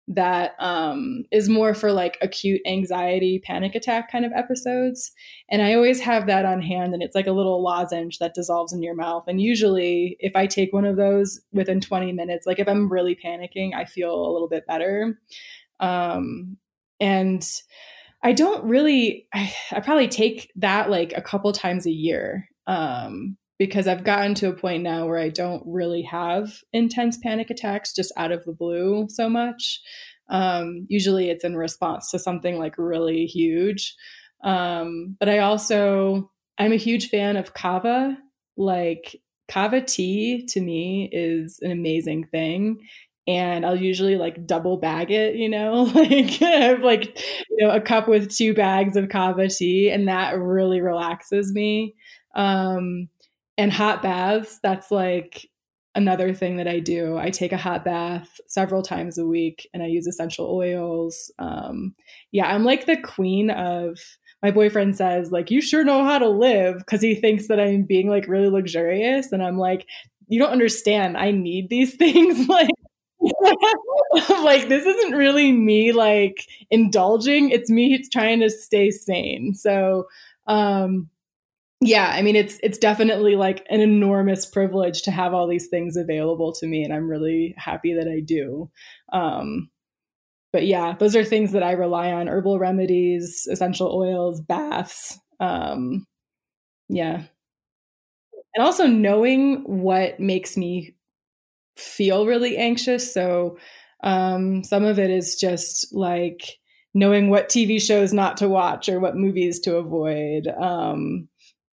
that 0.09 0.55
um, 0.57 1.23
is 1.31 1.47
more 1.47 1.75
for 1.75 1.91
like 1.91 2.17
acute 2.21 2.61
anxiety, 2.65 3.39
panic 3.45 3.75
attack 3.75 4.11
kind 4.11 4.25
of 4.25 4.31
episodes. 4.35 5.11
And 5.49 5.61
I 5.61 5.75
always 5.75 5.99
have 5.99 6.25
that 6.25 6.45
on 6.45 6.61
hand, 6.61 6.95
and 6.95 7.03
it's 7.03 7.15
like 7.15 7.27
a 7.27 7.31
little 7.31 7.63
lozenge 7.63 8.17
that 8.17 8.33
dissolves 8.33 8.73
in 8.73 8.81
your 8.81 8.95
mouth. 8.95 9.25
And 9.27 9.39
usually, 9.39 10.17
if 10.19 10.35
I 10.35 10.47
take 10.47 10.73
one 10.73 10.85
of 10.85 10.97
those 10.97 11.39
within 11.53 11.79
20 11.79 12.11
minutes, 12.11 12.47
like 12.47 12.57
if 12.57 12.67
I'm 12.67 12.91
really 12.91 13.15
panicking, 13.15 13.75
I 13.75 13.85
feel 13.85 14.13
a 14.13 14.33
little 14.33 14.49
bit 14.49 14.65
better. 14.65 15.19
Um, 15.79 16.57
and 16.99 17.47
I 18.23 18.33
don't 18.33 18.65
really, 18.65 19.27
I, 19.33 19.53
I 19.71 19.79
probably 19.79 20.07
take 20.07 20.51
that 20.55 20.89
like 20.89 21.13
a 21.15 21.21
couple 21.21 21.53
times 21.53 21.85
a 21.85 21.91
year. 21.91 22.49
Um, 22.65 23.37
because 23.59 23.87
I've 23.87 24.05
gotten 24.05 24.33
to 24.35 24.47
a 24.49 24.55
point 24.55 24.83
now 24.83 25.05
where 25.05 25.19
I 25.19 25.29
don't 25.29 25.61
really 25.65 26.01
have 26.03 26.63
intense 26.71 27.17
panic 27.21 27.49
attacks 27.49 27.93
just 27.93 28.13
out 28.17 28.31
of 28.31 28.43
the 28.45 28.53
blue 28.53 29.07
so 29.09 29.29
much. 29.29 29.81
Um, 30.29 30.85
usually 30.89 31.29
it's 31.29 31.43
in 31.43 31.57
response 31.57 32.09
to 32.11 32.19
something 32.19 32.57
like 32.57 32.75
really 32.77 33.25
huge. 33.25 33.95
Um, 34.43 35.17
but 35.19 35.27
I 35.27 35.39
also, 35.39 36.31
I'm 36.57 36.71
a 36.71 36.77
huge 36.77 37.09
fan 37.09 37.35
of 37.35 37.53
kava. 37.53 38.17
Like 38.55 39.17
kava 39.49 39.81
tea 39.81 40.45
to 40.47 40.61
me 40.61 41.09
is 41.11 41.59
an 41.61 41.71
amazing 41.71 42.27
thing. 42.27 42.79
And 43.27 43.65
I'll 43.65 43.75
usually 43.75 44.15
like 44.15 44.47
double 44.47 44.77
bag 44.77 45.11
it, 45.11 45.35
you 45.35 45.49
know, 45.49 45.83
like 45.93 46.39
like, 46.81 47.19
you 47.49 47.67
know, 47.67 47.71
a 47.71 47.81
cup 47.81 48.07
with 48.07 48.33
two 48.33 48.53
bags 48.53 48.95
of 48.95 49.09
kava 49.09 49.49
tea, 49.49 49.91
and 49.91 50.07
that 50.07 50.39
really 50.39 50.81
relaxes 50.81 51.51
me. 51.51 51.95
Um, 52.33 53.09
and 53.59 53.73
hot 53.73 54.01
baths 54.01 54.57
that's 54.63 54.89
like 54.89 55.47
another 55.95 56.33
thing 56.33 56.55
that 56.57 56.67
i 56.67 56.79
do. 56.79 57.17
I 57.17 57.29
take 57.29 57.51
a 57.51 57.57
hot 57.57 57.83
bath 57.83 58.39
several 58.47 58.81
times 58.81 59.17
a 59.17 59.25
week 59.25 59.67
and 59.73 59.83
i 59.83 59.87
use 59.87 60.07
essential 60.07 60.49
oils 60.49 61.31
um, 61.39 61.93
yeah 62.31 62.47
i'm 62.47 62.63
like 62.63 62.85
the 62.85 62.97
queen 62.97 63.51
of 63.51 63.99
my 64.41 64.49
boyfriend 64.51 64.95
says 64.95 65.31
like 65.31 65.51
you 65.51 65.61
sure 65.61 65.83
know 65.83 66.05
how 66.05 66.17
to 66.17 66.29
live 66.29 66.77
because 66.77 67.01
he 67.01 67.15
thinks 67.15 67.47
that 67.49 67.59
i'm 67.59 67.83
being 67.83 68.09
like 68.09 68.27
really 68.27 68.49
luxurious 68.49 69.31
and 69.31 69.43
i'm 69.43 69.57
like 69.57 69.85
you 70.27 70.39
don't 70.39 70.51
understand 70.51 71.17
i 71.17 71.31
need 71.31 71.69
these 71.69 71.95
things 71.97 72.47
like 72.47 72.69
like 74.41 74.69
this 74.69 74.85
isn't 74.85 75.17
really 75.17 75.51
me 75.51 75.91
like 75.91 76.47
indulging 76.69 77.49
it's 77.49 77.69
me 77.69 78.01
trying 78.11 78.39
to 78.39 78.49
stay 78.49 78.91
sane. 78.91 79.53
So 79.53 80.07
um 80.47 81.09
yeah, 81.81 82.11
I 82.13 82.21
mean 82.21 82.35
it's 82.35 82.59
it's 82.61 82.77
definitely 82.77 83.35
like 83.35 83.65
an 83.69 83.79
enormous 83.79 84.45
privilege 84.45 85.01
to 85.03 85.11
have 85.11 85.33
all 85.33 85.47
these 85.47 85.67
things 85.67 85.95
available 85.95 86.51
to 86.53 86.67
me 86.67 86.83
and 86.83 86.93
I'm 86.93 87.09
really 87.09 87.55
happy 87.57 87.93
that 87.93 88.07
I 88.07 88.19
do. 88.19 88.69
Um 89.13 89.69
but 90.53 90.65
yeah, 90.67 90.95
those 90.99 91.15
are 91.15 91.25
things 91.25 91.53
that 91.53 91.63
I 91.63 91.73
rely 91.73 92.11
on 92.13 92.27
herbal 92.29 92.59
remedies, 92.59 93.47
essential 93.51 93.93
oils, 93.95 94.41
baths. 94.41 95.19
Um 95.39 96.05
yeah. 96.89 97.23
And 98.55 98.65
also 98.65 98.87
knowing 98.87 99.63
what 99.65 100.19
makes 100.19 100.57
me 100.57 100.95
feel 101.77 102.27
really 102.27 102.57
anxious. 102.57 103.13
So 103.13 103.59
um 104.03 104.63
some 104.65 104.85
of 104.85 104.99
it 104.99 105.11
is 105.11 105.37
just 105.37 105.93
like 105.95 106.59
knowing 106.95 107.29
what 107.31 107.49
TV 107.49 107.79
shows 107.81 108.13
not 108.13 108.37
to 108.39 108.49
watch 108.49 108.89
or 108.89 108.99
what 109.01 109.17
movies 109.17 109.61
to 109.61 109.77
avoid. 109.77 110.47
Um 110.47 111.28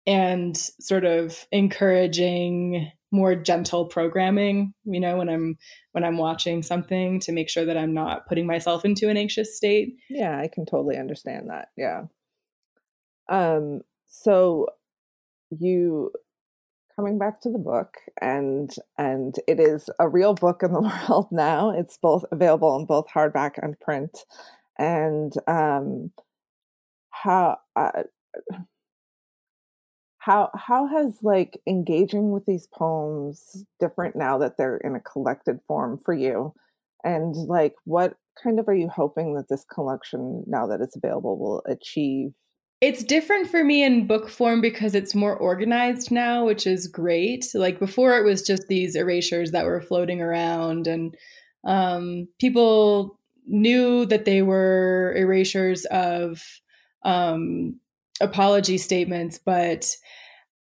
and 0.07 0.57
sort 0.57 1.05
of 1.05 1.47
encouraging 1.51 2.91
more 3.13 3.35
gentle 3.35 3.87
programming 3.87 4.75
you 4.85 5.01
know 5.01 5.17
when 5.17 5.29
i'm 5.29 5.57
when 5.93 6.05
i'm 6.05 6.19
watching 6.19 6.63
something 6.63 7.21
to 7.21 7.33
make 7.33 7.49
sure 7.49 7.65
that 7.65 7.77
i'm 7.77 7.95
not 7.95 8.27
putting 8.27 8.47
myself 8.47 8.85
into 8.85 9.09
an 9.09 9.17
anxious 9.17 9.57
state. 9.57 9.97
Yeah 10.11 10.39
i 10.39 10.49
can 10.49 10.67
totally 10.67 10.97
understand 10.97 11.51
that 11.51 11.69
yeah. 11.77 12.03
Um 13.29 13.81
so 14.07 14.67
you 15.51 16.13
coming 16.97 17.19
back 17.19 17.41
to 17.43 17.51
the 17.51 17.59
book 17.59 17.97
and 18.21 18.75
and 18.99 19.37
it 19.47 19.61
is 19.61 19.89
a 19.99 20.09
real 20.09 20.35
book 20.35 20.63
in 20.63 20.73
the 20.73 20.81
world 21.09 21.29
now. 21.31 21.71
It's 21.71 21.99
both 21.99 22.25
available 22.33 22.77
in 22.79 22.87
both 22.87 23.07
hardback 23.15 23.53
and 23.63 23.79
print. 23.79 24.19
And 24.79 25.33
um 25.47 26.11
how 27.11 27.59
uh, 27.77 28.03
how 30.27 30.51
how 30.55 30.89
has 30.89 31.19
like 31.23 31.61
engaging 31.69 32.33
with 32.33 32.45
these 32.47 32.67
poems 32.75 33.65
different 33.79 34.17
now 34.17 34.39
that 34.39 34.57
they're 34.59 34.79
in 34.79 34.97
a 34.97 35.01
collected 35.01 35.61
form 35.69 36.01
for 36.05 36.13
you 36.13 36.53
and 37.05 37.37
like 37.37 37.75
what 37.85 38.15
kind 38.43 38.59
of 38.59 38.67
are 38.67 38.75
you 38.75 38.89
hoping 38.89 39.35
that 39.35 39.49
this 39.49 39.65
collection 39.73 40.43
now 40.49 40.67
that 40.67 40.81
it's 40.81 40.97
available 40.97 41.39
will 41.39 41.63
achieve 41.67 42.33
it's 42.81 43.05
different 43.05 43.49
for 43.49 43.63
me 43.63 43.85
in 43.85 44.09
book 44.09 44.29
form 44.29 44.61
because 44.61 44.95
it's 44.95 45.15
more 45.15 45.35
organized 45.35 46.11
now, 46.11 46.45
which 46.45 46.67
is 46.67 46.89
great. 46.89 47.47
Like 47.55 47.79
before, 47.79 48.19
it 48.19 48.25
was 48.25 48.43
just 48.43 48.69
these 48.69 48.95
erasures 48.95 49.53
that 49.53 49.65
were 49.65 49.81
floating 49.81 50.21
around, 50.21 50.87
and 50.87 51.17
um, 51.67 52.29
people 52.39 53.19
knew 53.47 54.05
that 54.05 54.27
they 54.27 54.43
were 54.43 55.15
erasures 55.17 55.87
of 55.87 56.43
um, 57.03 57.81
apology 58.21 58.79
statements, 58.79 59.39
but 59.45 59.89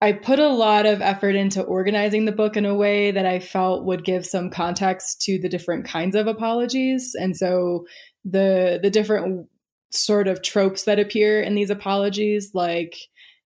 I 0.00 0.12
put 0.12 0.38
a 0.38 0.48
lot 0.48 0.86
of 0.86 1.00
effort 1.00 1.34
into 1.34 1.62
organizing 1.62 2.24
the 2.24 2.32
book 2.32 2.56
in 2.56 2.66
a 2.66 2.74
way 2.74 3.10
that 3.10 3.24
I 3.24 3.38
felt 3.38 3.86
would 3.86 4.04
give 4.04 4.26
some 4.26 4.50
context 4.50 5.22
to 5.22 5.38
the 5.38 5.48
different 5.48 5.86
kinds 5.86 6.14
of 6.14 6.26
apologies. 6.26 7.14
And 7.18 7.36
so 7.36 7.86
the 8.24 8.80
the 8.82 8.90
different 8.90 9.48
sort 9.90 10.28
of 10.28 10.42
tropes 10.42 10.84
that 10.84 10.98
appear 10.98 11.40
in 11.40 11.54
these 11.54 11.70
apologies, 11.70 12.50
like 12.52 12.96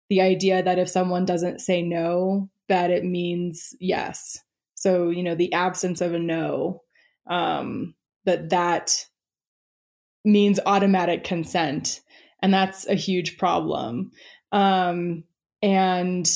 the 0.09 0.21
idea 0.21 0.63
that 0.63 0.79
if 0.79 0.89
someone 0.89 1.25
doesn't 1.25 1.61
say 1.61 1.83
no, 1.83 2.49
that 2.69 2.91
it 2.91 3.05
means 3.05 3.75
yes. 3.79 4.39
So, 4.75 5.11
you 5.11 5.23
know, 5.23 5.35
the 5.35 5.53
absence 5.53 6.01
of 6.01 6.15
a 6.15 6.19
no, 6.19 6.83
um, 7.29 7.95
that 8.25 8.51
that 8.51 9.07
means 10.25 10.61
automatic 10.65 11.25
consent. 11.25 12.01
And 12.43 12.53
that's 12.53 12.87
a 12.87 12.95
huge 12.95 13.39
problem. 13.39 14.13
Um, 14.53 15.25
and, 15.63 16.29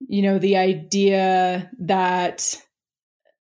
you 0.00 0.22
know, 0.22 0.38
the 0.38 0.56
idea 0.56 1.70
that 1.80 2.56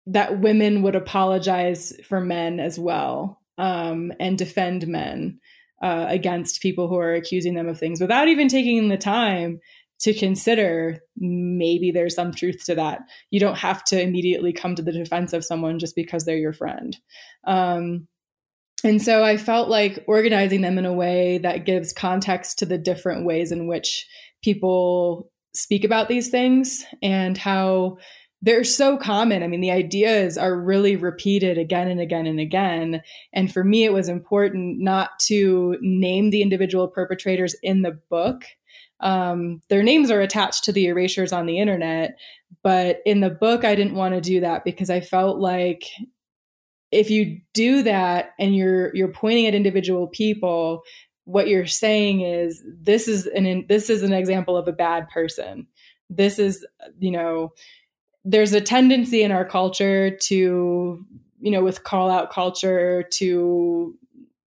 that 0.07 0.39
women 0.39 0.83
would 0.83 0.95
apologize 0.95 1.93
for 2.07 2.21
men 2.21 2.61
as 2.61 2.79
well 2.79 3.41
um, 3.57 4.13
and 4.19 4.37
defend 4.37 4.87
men 4.87 5.39
uh, 5.81 6.05
against 6.07 6.61
people 6.61 6.87
who 6.87 6.97
are 6.97 7.13
accusing 7.13 7.55
them 7.55 7.67
of 7.67 7.77
things 7.77 7.99
without 7.99 8.29
even 8.29 8.47
taking 8.47 8.87
the 8.87 8.97
time 8.97 9.59
to 9.99 10.13
consider 10.13 10.99
maybe 11.17 11.91
there's 11.91 12.15
some 12.15 12.31
truth 12.31 12.63
to 12.65 12.75
that. 12.75 13.01
You 13.31 13.39
don't 13.39 13.57
have 13.57 13.83
to 13.85 14.01
immediately 14.01 14.53
come 14.53 14.75
to 14.75 14.81
the 14.81 14.91
defense 14.91 15.33
of 15.33 15.43
someone 15.43 15.79
just 15.79 15.95
because 15.95 16.23
they're 16.23 16.37
your 16.37 16.53
friend. 16.53 16.95
Um, 17.45 18.07
and 18.83 19.01
so 19.01 19.23
I 19.23 19.37
felt 19.37 19.69
like 19.69 20.03
organizing 20.07 20.61
them 20.61 20.77
in 20.77 20.85
a 20.85 20.93
way 20.93 21.39
that 21.39 21.65
gives 21.65 21.93
context 21.93 22.59
to 22.59 22.65
the 22.65 22.77
different 22.77 23.25
ways 23.25 23.51
in 23.51 23.67
which 23.67 24.07
people 24.43 25.31
speak 25.53 25.83
about 25.83 26.07
these 26.07 26.29
things 26.29 26.85
and 27.01 27.37
how 27.37 27.97
they're 28.43 28.63
so 28.63 28.97
common. 28.97 29.41
I 29.41 29.47
mean, 29.47 29.61
the 29.61 29.71
ideas 29.71 30.37
are 30.37 30.55
really 30.55 30.95
repeated 30.95 31.57
again 31.57 31.87
and 31.87 31.99
again 31.99 32.27
and 32.27 32.39
again. 32.39 33.01
And 33.33 33.51
for 33.51 33.63
me, 33.63 33.83
it 33.83 33.93
was 33.93 34.09
important 34.09 34.79
not 34.79 35.17
to 35.21 35.75
name 35.81 36.29
the 36.29 36.43
individual 36.43 36.87
perpetrators 36.87 37.55
in 37.63 37.81
the 37.81 37.99
book. 38.09 38.43
Um, 38.99 39.61
their 39.69 39.81
names 39.81 40.11
are 40.11 40.21
attached 40.21 40.63
to 40.65 40.71
the 40.71 40.85
erasures 40.85 41.33
on 41.33 41.47
the 41.47 41.59
internet, 41.59 42.17
but 42.63 42.99
in 43.05 43.21
the 43.21 43.29
book, 43.29 43.65
I 43.65 43.75
didn't 43.75 43.95
want 43.95 44.13
to 44.13 44.21
do 44.21 44.39
that 44.41 44.63
because 44.63 44.89
I 44.91 45.01
felt 45.01 45.39
like 45.39 45.85
if 46.91 47.09
you 47.09 47.41
do 47.53 47.83
that 47.83 48.33
and 48.39 48.55
you're 48.55 48.95
you're 48.95 49.07
pointing 49.07 49.45
at 49.45 49.55
individual 49.55 50.07
people, 50.07 50.83
what 51.25 51.47
you're 51.47 51.67
saying 51.67 52.21
is 52.21 52.63
this 52.81 53.07
is 53.07 53.27
an 53.27 53.65
this 53.67 53.89
is 53.89 54.03
an 54.03 54.13
example 54.13 54.55
of 54.55 54.67
a 54.67 54.73
bad 54.73 55.09
person. 55.09 55.67
This 56.09 56.39
is 56.39 56.65
you 56.99 57.11
know 57.11 57.53
there's 58.27 58.53
a 58.53 58.61
tendency 58.61 59.23
in 59.23 59.31
our 59.31 59.45
culture 59.45 60.11
to, 60.11 61.05
you 61.39 61.51
know, 61.51 61.63
with 61.63 61.85
call 61.85 62.11
out 62.11 62.29
culture 62.29 63.03
to 63.13 63.95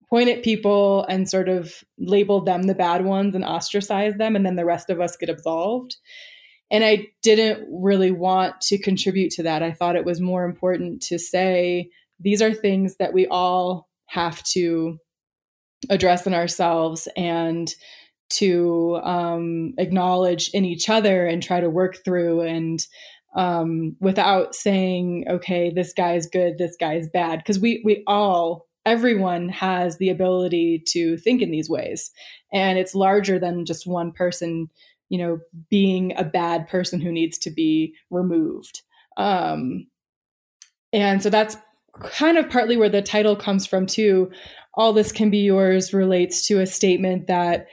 point 0.10 0.28
at 0.28 0.44
people 0.44 1.06
and 1.06 1.30
sort 1.30 1.48
of 1.48 1.82
label 1.98 2.42
them 2.42 2.64
the 2.64 2.76
bad 2.76 3.06
ones 3.06 3.36
and 3.36 3.46
ostracize 3.46 4.16
them, 4.16 4.36
and 4.36 4.46
then 4.46 4.58
the 4.58 4.66
rest 4.66 4.90
of 4.90 5.00
us 5.00 5.16
get 5.16 5.30
absolved. 5.30 5.96
And 6.70 6.84
I 6.84 7.08
didn't 7.22 7.68
really 7.72 8.12
want 8.12 8.60
to 8.62 8.78
contribute 8.78 9.32
to 9.32 9.44
that. 9.44 9.64
I 9.64 9.72
thought 9.72 9.96
it 9.96 10.06
was 10.06 10.20
more 10.20 10.44
important 10.44 11.02
to 11.04 11.18
say 11.18 11.90
these 12.20 12.42
are 12.42 12.54
things 12.54 12.98
that 12.98 13.14
we 13.14 13.28
all 13.28 13.88
have 14.08 14.44
to 14.44 14.98
address 15.90 16.28
in 16.28 16.34
ourselves 16.34 17.08
and 17.16 17.74
to 18.30 19.00
um, 19.04 19.74
acknowledge 19.78 20.50
in 20.54 20.66
each 20.66 20.90
other 20.90 21.26
and 21.26 21.42
try 21.42 21.60
to 21.60 21.70
work 21.70 21.98
through 22.04 22.42
and 22.42 22.86
um, 23.36 23.96
without 24.00 24.56
saying, 24.56 25.26
okay, 25.30 25.72
this 25.72 25.94
guy's 25.94 26.28
good, 26.28 26.58
this 26.58 26.76
guy's 26.80 27.08
bad. 27.10 27.40
Because 27.40 27.60
we 27.60 27.82
we 27.86 28.04
all, 28.08 28.68
everyone 28.86 29.50
has 29.50 29.98
the 29.98 30.10
ability 30.10 30.84
to 30.88 31.18
think 31.18 31.42
in 31.42 31.52
these 31.52 31.70
ways. 31.70 32.12
And 32.52 32.78
it's 32.78 32.96
larger 32.96 33.40
than 33.40 33.66
just 33.66 33.86
one 33.86 34.12
person, 34.12 34.70
you 35.10 35.20
know, 35.20 35.40
being 35.70 36.14
a 36.18 36.24
bad 36.24 36.68
person 36.68 37.00
who 37.00 37.12
needs 37.12 37.38
to 37.40 37.52
be 37.52 37.94
removed. 38.10 38.82
Um, 39.18 39.88
and 40.92 41.22
so 41.22 41.30
that's 41.30 41.56
kind 42.00 42.38
of 42.38 42.50
partly 42.50 42.78
where 42.78 42.90
the 42.90 43.02
title 43.02 43.36
comes 43.36 43.66
from 43.66 43.86
too. 43.86 44.32
All 44.76 44.94
this 44.94 45.12
can 45.12 45.30
be 45.30 45.40
yours 45.40 45.94
relates 45.94 46.48
to 46.48 46.60
a 46.60 46.66
statement 46.66 47.28
that 47.28 47.68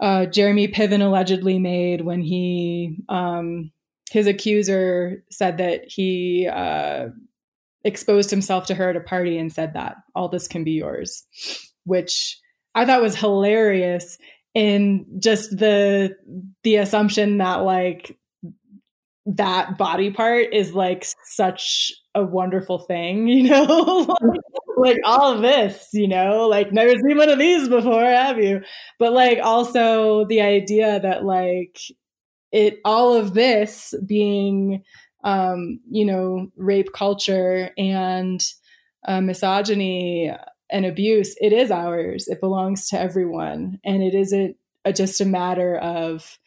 uh, 0.00 0.26
Jeremy 0.26 0.68
Piven 0.68 1.04
allegedly 1.04 1.58
made 1.58 2.00
when 2.02 2.22
he 2.22 2.96
um, 3.08 3.70
his 4.10 4.26
accuser 4.26 5.22
said 5.30 5.58
that 5.58 5.82
he 5.86 6.48
uh, 6.52 7.08
exposed 7.84 8.30
himself 8.30 8.66
to 8.66 8.74
her 8.74 8.90
at 8.90 8.96
a 8.96 9.00
party 9.00 9.38
and 9.38 9.52
said 9.52 9.74
that 9.74 9.96
all 10.14 10.28
this 10.28 10.48
can 10.48 10.64
be 10.64 10.72
yours, 10.72 11.24
which 11.84 12.38
I 12.74 12.86
thought 12.86 13.02
was 13.02 13.14
hilarious 13.14 14.18
in 14.54 15.06
just 15.20 15.50
the 15.56 16.16
the 16.62 16.76
assumption 16.76 17.38
that 17.38 17.56
like 17.56 18.18
that 19.26 19.78
body 19.78 20.10
part 20.10 20.52
is 20.52 20.74
like 20.74 21.06
such 21.24 21.92
a 22.14 22.24
wonderful 22.24 22.78
thing, 22.78 23.28
you 23.28 23.44
know, 23.44 24.06
like, 24.08 24.40
like 24.76 24.98
all 25.04 25.32
of 25.32 25.42
this, 25.42 25.88
you 25.92 26.08
know, 26.08 26.48
like 26.48 26.72
never 26.72 26.92
seen 26.92 27.16
one 27.16 27.28
of 27.28 27.38
these 27.38 27.68
before, 27.68 28.04
have 28.04 28.38
you? 28.38 28.62
But 28.98 29.12
like 29.12 29.38
also 29.42 30.24
the 30.26 30.40
idea 30.40 31.00
that 31.00 31.24
like 31.24 31.78
it 32.52 32.80
all 32.84 33.14
of 33.14 33.34
this 33.34 33.94
being 34.06 34.82
um, 35.22 35.80
you 35.90 36.04
know 36.04 36.50
rape 36.56 36.92
culture 36.94 37.70
and 37.76 38.42
uh, 39.06 39.20
misogyny 39.20 40.32
and 40.70 40.86
abuse 40.86 41.34
it 41.40 41.52
is 41.52 41.70
ours. 41.70 42.28
It 42.28 42.40
belongs 42.40 42.88
to 42.88 43.00
everyone. 43.00 43.78
And 43.84 44.02
it 44.02 44.14
isn't 44.14 44.56
a, 44.84 44.92
just 44.92 45.20
a 45.20 45.24
matter 45.24 45.76
of 45.76 46.38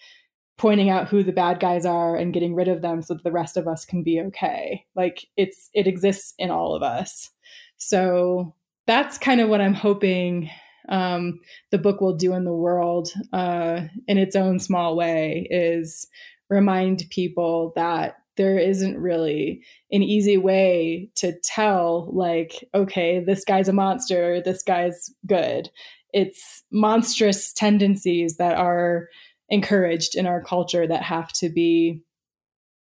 pointing 0.58 0.90
out 0.90 1.08
who 1.08 1.24
the 1.24 1.32
bad 1.32 1.60
guys 1.60 1.86
are 1.86 2.16
and 2.16 2.34
getting 2.34 2.54
rid 2.56 2.68
of 2.68 2.82
them 2.82 3.02
so 3.02 3.14
that 3.14 3.24
the 3.24 3.32
rest 3.32 3.58
of 3.58 3.68
us 3.68 3.86
can 3.86 4.04
be 4.04 4.20
okay. 4.22 4.86
Like 4.96 5.26
it's 5.36 5.70
it 5.74 5.88
exists 5.88 6.34
in 6.38 6.52
all 6.52 6.76
of 6.76 6.84
us. 6.84 7.32
So 7.78 8.56
that's 8.88 9.18
kind 9.18 9.42
of 9.42 9.50
what 9.50 9.62
i'm 9.62 9.74
hoping 9.74 10.50
um, 10.90 11.40
the 11.72 11.78
book 11.78 12.02
will 12.02 12.16
do 12.16 12.34
in 12.34 12.44
the 12.44 12.52
world 12.52 13.08
uh, 13.32 13.84
in 14.10 14.18
its 14.18 14.36
own 14.36 14.60
small 14.60 14.98
way 14.98 15.48
is 15.50 16.06
remind 16.50 17.06
people 17.10 17.72
that 17.78 18.18
there 18.36 18.58
isn't 18.58 19.00
really 19.00 19.64
an 19.94 20.04
easy 20.04 20.36
way 20.36 21.10
to 21.16 21.40
tell 21.40 22.10
like 22.12 22.68
okay 22.76 23.24
this 23.26 23.46
guy's 23.46 23.70
a 23.70 23.74
monster 23.74 24.42
this 24.42 24.62
guy's 24.62 25.10
good. 25.26 25.70
It's 26.12 26.64
monstrous 26.70 27.54
tendencies 27.54 28.36
that 28.38 28.56
are 28.56 29.08
encouraged 29.50 30.16
in 30.16 30.28
our 30.28 30.42
culture 30.44 30.88
that 30.88 31.04
have 31.04 31.32
to 31.34 31.50
be 31.50 32.02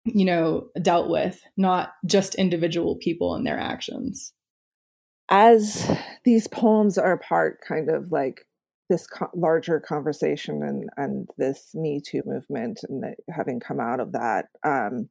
you 0.05 0.25
know 0.25 0.67
dealt 0.81 1.09
with 1.09 1.41
not 1.57 1.93
just 2.05 2.35
individual 2.35 2.97
people 2.97 3.35
and 3.35 3.45
their 3.47 3.59
actions. 3.59 4.33
As 5.29 5.89
these 6.25 6.47
poems 6.47 6.97
are 6.97 7.17
part 7.17 7.59
kind 7.67 7.89
of 7.89 8.11
like 8.11 8.45
this 8.89 9.07
co- 9.07 9.31
larger 9.35 9.79
conversation 9.79 10.63
and 10.63 10.89
and 10.97 11.29
this 11.37 11.71
me 11.75 12.01
too 12.05 12.21
movement 12.25 12.81
and 12.89 13.03
having 13.29 13.59
come 13.59 13.79
out 13.79 13.99
of 13.99 14.13
that 14.13 14.47
um 14.65 15.09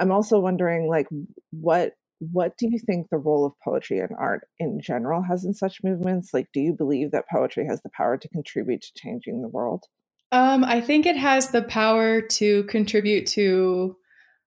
i'm 0.00 0.12
also 0.12 0.40
wondering 0.40 0.88
like 0.88 1.08
what 1.52 1.92
what 2.32 2.56
do 2.58 2.68
you 2.70 2.78
think 2.86 3.08
the 3.10 3.18
role 3.18 3.46
of 3.46 3.52
poetry 3.64 4.00
and 4.00 4.10
art 4.18 4.48
in 4.60 4.80
general 4.80 5.22
has 5.22 5.44
in 5.44 5.54
such 5.54 5.80
movements? 5.84 6.34
Like 6.34 6.48
do 6.54 6.60
you 6.60 6.72
believe 6.72 7.12
that 7.12 7.28
poetry 7.30 7.66
has 7.68 7.82
the 7.82 7.90
power 7.96 8.16
to 8.18 8.28
contribute 8.30 8.82
to 8.82 8.92
changing 8.96 9.42
the 9.42 9.48
world 9.48 9.84
Um, 10.34 10.64
I 10.64 10.80
think 10.80 11.06
it 11.06 11.16
has 11.16 11.50
the 11.50 11.62
power 11.62 12.20
to 12.20 12.64
contribute 12.64 13.28
to 13.28 13.96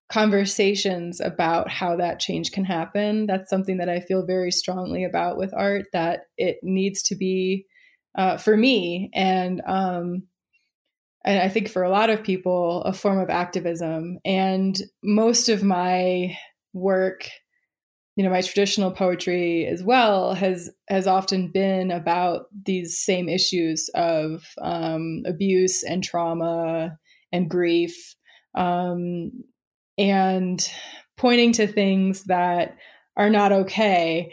conversations 0.10 1.22
about 1.22 1.72
how 1.72 1.96
that 1.96 2.20
change 2.20 2.52
can 2.52 2.66
happen. 2.66 3.26
That's 3.26 3.50
something 3.50 3.78
that 3.78 3.88
I 3.88 4.02
feel 4.02 4.26
very 4.26 4.52
strongly 4.52 5.06
about 5.06 5.38
with 5.38 5.54
art, 5.56 5.86
that 5.94 6.24
it 6.38 6.58
needs 6.62 7.04
to 7.04 7.16
be 7.16 7.68
uh, 8.18 8.36
for 8.36 8.58
me 8.58 9.10
and 9.14 9.62
um, 9.66 10.24
and 11.24 11.40
I 11.40 11.48
think 11.48 11.70
for 11.70 11.84
a 11.84 11.90
lot 11.90 12.10
of 12.10 12.22
people, 12.22 12.84
a 12.84 12.92
form 12.92 13.20
of 13.20 13.30
activism. 13.30 14.18
And 14.26 14.78
most 15.02 15.48
of 15.48 15.64
my 15.64 16.38
work, 16.74 17.30
you 18.18 18.24
know, 18.24 18.32
my 18.32 18.42
traditional 18.42 18.90
poetry 18.90 19.68
as 19.68 19.84
well 19.84 20.34
has 20.34 20.72
has 20.90 21.06
often 21.06 21.52
been 21.52 21.92
about 21.92 22.48
these 22.66 22.98
same 22.98 23.30
issues 23.30 23.90
of 23.94 24.44
um, 24.60 25.22
abuse 25.28 25.84
and 25.84 26.04
trauma 26.04 26.98
and 27.32 27.50
grief, 27.50 28.16
um, 28.56 29.32
and 30.00 30.68
pointing 31.16 31.52
to 31.54 31.68
things 31.68 32.24
that 32.24 32.76
are 33.16 33.30
not 33.30 33.52
okay 33.52 34.32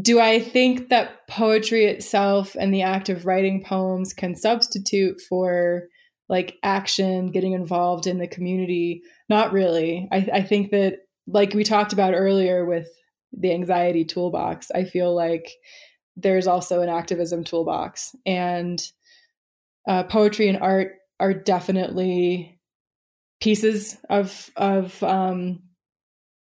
do 0.00 0.20
I 0.20 0.38
think 0.38 0.88
that 0.90 1.26
poetry 1.28 1.86
itself 1.86 2.54
and 2.58 2.72
the 2.72 2.82
act 2.82 3.08
of 3.08 3.26
writing 3.26 3.64
poems 3.64 4.12
can 4.12 4.36
substitute 4.36 5.20
for 5.28 5.88
like 6.28 6.58
action, 6.62 7.32
getting 7.32 7.54
involved 7.54 8.06
in 8.06 8.18
the 8.18 8.28
community? 8.28 9.02
Not 9.28 9.52
really. 9.52 10.08
I, 10.12 10.28
I 10.32 10.42
think 10.42 10.70
that, 10.70 10.98
like 11.32 11.54
we 11.54 11.64
talked 11.64 11.92
about 11.92 12.14
earlier 12.14 12.64
with 12.64 12.88
the 13.32 13.52
anxiety 13.52 14.04
toolbox, 14.04 14.70
I 14.74 14.84
feel 14.84 15.14
like 15.14 15.50
there's 16.16 16.46
also 16.46 16.82
an 16.82 16.88
activism 16.88 17.44
toolbox. 17.44 18.14
And 18.26 18.82
uh, 19.88 20.04
poetry 20.04 20.48
and 20.48 20.58
art 20.58 20.92
are 21.18 21.32
definitely 21.32 22.58
pieces 23.40 23.96
of, 24.08 24.50
of, 24.56 25.02
um, 25.02 25.60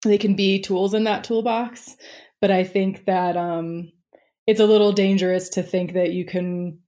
they 0.03 0.17
can 0.17 0.35
be 0.35 0.59
tools 0.59 0.93
in 0.95 1.03
that 1.03 1.23
toolbox 1.23 1.95
but 2.41 2.51
I 2.51 2.63
think 2.63 3.05
that 3.05 3.37
um, 3.37 3.91
it's 4.47 4.59
a 4.59 4.65
little 4.65 4.91
dangerous 4.91 5.49
to 5.49 5.63
think 5.63 5.93
that 5.93 6.11
you 6.11 6.25
can 6.25 6.79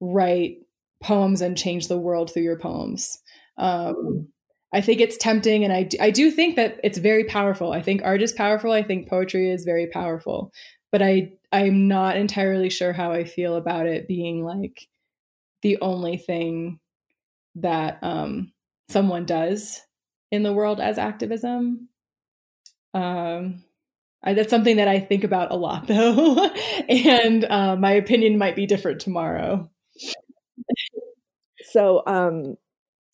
write 0.00 0.58
poems 1.02 1.40
and 1.40 1.56
change 1.56 1.88
the 1.88 1.98
world 1.98 2.32
through 2.32 2.42
your 2.42 2.58
poems. 2.58 3.18
Um, 3.56 4.28
I 4.72 4.80
think 4.80 5.00
it's 5.00 5.16
tempting, 5.16 5.64
and 5.64 5.72
I 5.72 5.84
do, 5.84 5.96
I 6.00 6.10
do 6.10 6.30
think 6.30 6.56
that 6.56 6.78
it's 6.84 6.98
very 6.98 7.24
powerful. 7.24 7.72
I 7.72 7.80
think 7.82 8.02
art 8.04 8.22
is 8.22 8.32
powerful. 8.32 8.72
I 8.72 8.82
think 8.82 9.08
poetry 9.08 9.50
is 9.50 9.64
very 9.64 9.86
powerful, 9.86 10.52
but 10.92 11.02
I 11.02 11.32
I'm 11.52 11.88
not 11.88 12.16
entirely 12.16 12.68
sure 12.68 12.92
how 12.92 13.12
I 13.12 13.24
feel 13.24 13.56
about 13.56 13.86
it 13.86 14.06
being 14.06 14.44
like 14.44 14.86
the 15.62 15.78
only 15.80 16.18
thing 16.18 16.78
that 17.56 17.98
um, 18.02 18.52
someone 18.88 19.24
does 19.24 19.80
in 20.30 20.42
the 20.42 20.52
world 20.52 20.80
as 20.80 20.98
activism. 20.98 21.88
Um, 22.94 23.64
I, 24.22 24.34
that's 24.34 24.50
something 24.50 24.76
that 24.76 24.88
I 24.88 25.00
think 25.00 25.24
about 25.24 25.52
a 25.52 25.56
lot, 25.56 25.86
though, 25.88 26.50
and 26.88 27.44
uh, 27.44 27.76
my 27.76 27.92
opinion 27.92 28.38
might 28.38 28.56
be 28.56 28.66
different 28.66 29.00
tomorrow. 29.00 29.70
so, 31.62 32.02
um, 32.06 32.56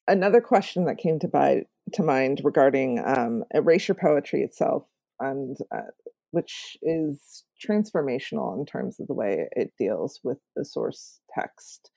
another 0.06 0.40
question 0.40 0.84
that 0.84 0.98
came 0.98 1.18
to, 1.20 1.28
by, 1.28 1.62
to 1.92 2.02
mind 2.02 2.40
regarding 2.44 3.02
um, 3.04 3.44
erasure 3.52 3.94
poetry 3.94 4.42
itself, 4.42 4.84
and 5.20 5.56
uh, 5.74 5.90
which 6.30 6.76
is 6.82 7.44
transformational 7.64 8.58
in 8.58 8.66
terms 8.66 8.98
of 8.98 9.06
the 9.06 9.14
way 9.14 9.48
it 9.52 9.72
deals 9.78 10.20
with 10.22 10.38
the 10.56 10.64
source 10.64 11.20
text. 11.34 11.90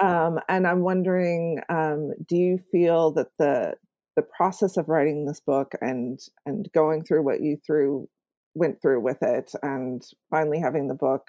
Um, 0.00 0.38
and 0.48 0.66
I'm 0.66 0.80
wondering, 0.80 1.60
um, 1.68 2.12
do 2.26 2.36
you 2.36 2.58
feel 2.72 3.12
that 3.12 3.28
the 3.38 3.74
the 4.16 4.22
process 4.22 4.76
of 4.76 4.88
writing 4.88 5.24
this 5.24 5.40
book 5.40 5.72
and 5.80 6.18
and 6.46 6.68
going 6.72 7.04
through 7.04 7.22
what 7.22 7.40
you 7.40 7.58
through 7.64 8.08
went 8.54 8.80
through 8.80 9.00
with 9.00 9.22
it 9.22 9.52
and 9.62 10.02
finally 10.30 10.58
having 10.58 10.88
the 10.88 10.94
book 10.94 11.28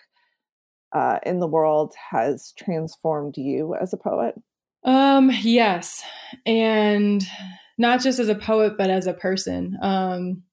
uh, 0.93 1.19
in 1.23 1.39
the 1.39 1.47
world 1.47 1.93
has 2.11 2.53
transformed 2.57 3.35
you 3.37 3.75
as 3.75 3.93
a 3.93 3.97
poet? 3.97 4.35
Um, 4.83 5.31
yes. 5.41 6.03
And 6.45 7.25
not 7.77 8.01
just 8.01 8.19
as 8.19 8.29
a 8.29 8.35
poet, 8.35 8.77
but 8.77 8.89
as 8.89 9.07
a 9.07 9.13
person. 9.13 9.77
Um, 9.81 10.43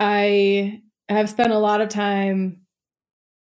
I 0.00 0.82
have 1.08 1.30
spent 1.30 1.52
a 1.52 1.58
lot 1.58 1.80
of 1.80 1.88
time 1.88 2.62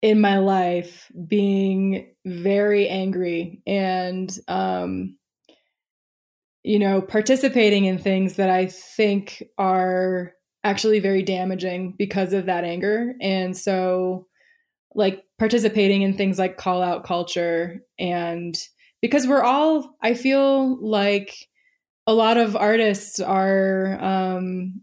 in 0.02 0.20
my 0.20 0.38
life 0.38 1.10
being 1.26 2.14
very 2.24 2.88
angry 2.88 3.62
and, 3.66 4.36
um, 4.46 5.16
you 6.62 6.78
know, 6.78 7.00
participating 7.00 7.84
in 7.86 7.98
things 7.98 8.34
that 8.36 8.50
I 8.50 8.66
think 8.66 9.42
are 9.58 10.32
actually 10.64 11.00
very 11.00 11.22
damaging 11.22 11.94
because 11.98 12.32
of 12.32 12.46
that 12.46 12.64
anger. 12.64 13.14
And 13.20 13.56
so, 13.56 14.26
like, 14.94 15.24
participating 15.38 16.02
in 16.02 16.16
things 16.16 16.38
like 16.38 16.56
call 16.58 16.82
out 16.82 17.04
culture, 17.04 17.80
and 17.98 18.56
because 19.00 19.26
we're 19.26 19.42
all, 19.42 19.96
I 20.02 20.14
feel 20.14 20.78
like 20.84 21.34
a 22.06 22.14
lot 22.14 22.36
of 22.36 22.56
artists 22.56 23.20
are, 23.20 23.98
um, 24.00 24.82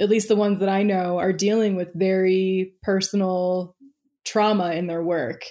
at 0.00 0.08
least 0.08 0.28
the 0.28 0.36
ones 0.36 0.60
that 0.60 0.68
I 0.68 0.82
know, 0.82 1.18
are 1.18 1.32
dealing 1.32 1.76
with 1.76 1.94
very 1.94 2.74
personal 2.82 3.76
trauma 4.24 4.72
in 4.72 4.86
their 4.86 5.02
work. 5.02 5.44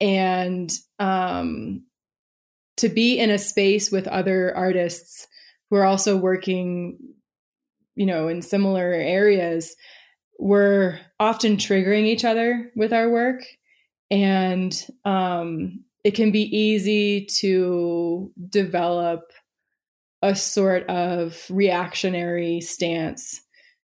And 0.00 0.70
um, 0.98 1.84
to 2.76 2.88
be 2.88 3.18
in 3.18 3.30
a 3.30 3.38
space 3.38 3.90
with 3.90 4.06
other 4.06 4.54
artists 4.54 5.26
who 5.70 5.76
are 5.76 5.84
also 5.84 6.16
working 6.16 6.98
you 7.98 8.06
know, 8.06 8.28
in 8.28 8.40
similar 8.42 8.92
areas, 8.92 9.74
we're 10.38 11.00
often 11.18 11.56
triggering 11.56 12.06
each 12.06 12.24
other 12.24 12.70
with 12.76 12.92
our 12.92 13.10
work. 13.10 13.42
And 14.08 14.72
um, 15.04 15.84
it 16.08 16.14
can 16.14 16.30
be 16.30 16.44
easy 16.56 17.26
to 17.26 18.32
develop 18.48 19.30
a 20.22 20.34
sort 20.34 20.88
of 20.88 21.44
reactionary 21.50 22.62
stance 22.62 23.42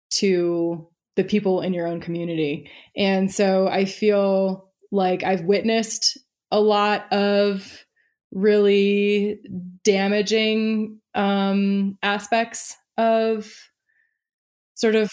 to 0.10 0.90
the 1.16 1.24
people 1.24 1.62
in 1.62 1.74
your 1.74 1.88
own 1.88 2.02
community. 2.02 2.70
And 2.98 3.34
so 3.34 3.70
I 3.70 3.86
feel 3.86 4.70
like 4.92 5.24
I've 5.24 5.46
witnessed 5.46 6.18
a 6.52 6.60
lot 6.60 7.06
of 7.14 7.86
really 8.34 9.40
damaging 9.86 11.00
um, 11.16 11.98
aspects 12.04 12.76
of 12.98 13.50
sort 14.76 14.96
of 14.96 15.10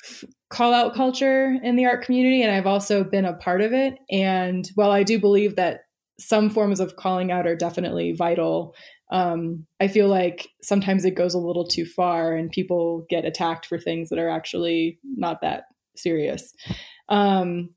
call 0.51 0.75
out 0.75 0.97
culture 0.97 1.57
in 1.63 1.77
the 1.77 1.87
art 1.87 2.05
community 2.05 2.43
and 2.43 2.51
I've 2.51 2.67
also 2.67 3.05
been 3.05 3.25
a 3.25 3.35
part 3.35 3.61
of 3.61 3.73
it 3.73 3.95
and 4.11 4.69
while 4.75 4.91
I 4.91 5.05
do 5.05 5.21
believe 5.21 5.55
that 5.55 5.83
some 6.21 6.51
forms 6.51 6.81
of 6.81 6.97
calling 6.97 7.31
out 7.31 7.47
are 7.47 7.57
definitely 7.57 8.13
vital. 8.13 8.75
Um, 9.11 9.67
I 9.81 9.89
feel 9.89 10.09
like 10.09 10.49
sometimes 10.63 11.05
it 11.05 11.15
goes 11.15 11.35
a 11.35 11.39
little 11.39 11.67
too 11.67 11.87
far 11.87 12.35
and 12.35 12.51
people 12.51 13.07
get 13.09 13.25
attacked 13.25 13.67
for 13.67 13.79
things 13.79 14.09
that 14.09 14.19
are 14.19 14.29
actually 14.29 14.99
not 15.05 15.41
that 15.43 15.65
serious. 15.97 16.53
Um, 17.09 17.71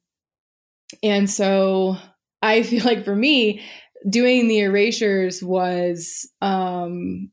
and 1.04 1.30
so 1.30 1.98
I 2.42 2.64
feel 2.64 2.84
like 2.84 3.06
for 3.06 3.16
me 3.16 3.62
doing 4.10 4.48
the 4.48 4.60
erasures 4.60 5.44
was 5.44 6.30
um, 6.42 7.32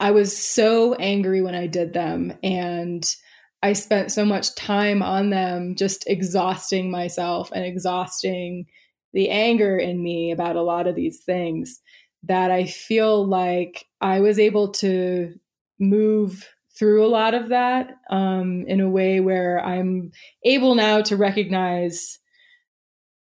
I 0.00 0.10
was 0.10 0.36
so 0.36 0.94
angry 0.94 1.42
when 1.42 1.54
I 1.54 1.66
did 1.66 1.92
them 1.92 2.32
and 2.42 3.04
I 3.62 3.74
spent 3.74 4.10
so 4.10 4.24
much 4.24 4.56
time 4.56 5.02
on 5.02 5.30
them, 5.30 5.76
just 5.76 6.04
exhausting 6.08 6.90
myself 6.90 7.52
and 7.52 7.64
exhausting 7.64 8.66
the 9.12 9.30
anger 9.30 9.76
in 9.76 10.02
me 10.02 10.30
about 10.32 10.56
a 10.56 10.62
lot 10.62 10.86
of 10.86 10.94
these 10.94 11.20
things 11.20 11.80
that 12.24 12.50
I 12.50 12.66
feel 12.66 13.26
like 13.26 13.86
I 14.00 14.20
was 14.20 14.38
able 14.38 14.72
to 14.72 15.34
move 15.78 16.48
through 16.74 17.04
a 17.04 17.08
lot 17.08 17.34
of 17.34 17.50
that 17.50 17.96
um, 18.10 18.64
in 18.66 18.80
a 18.80 18.88
way 18.88 19.20
where 19.20 19.64
I'm 19.64 20.12
able 20.44 20.74
now 20.74 21.02
to 21.02 21.16
recognize, 21.16 22.18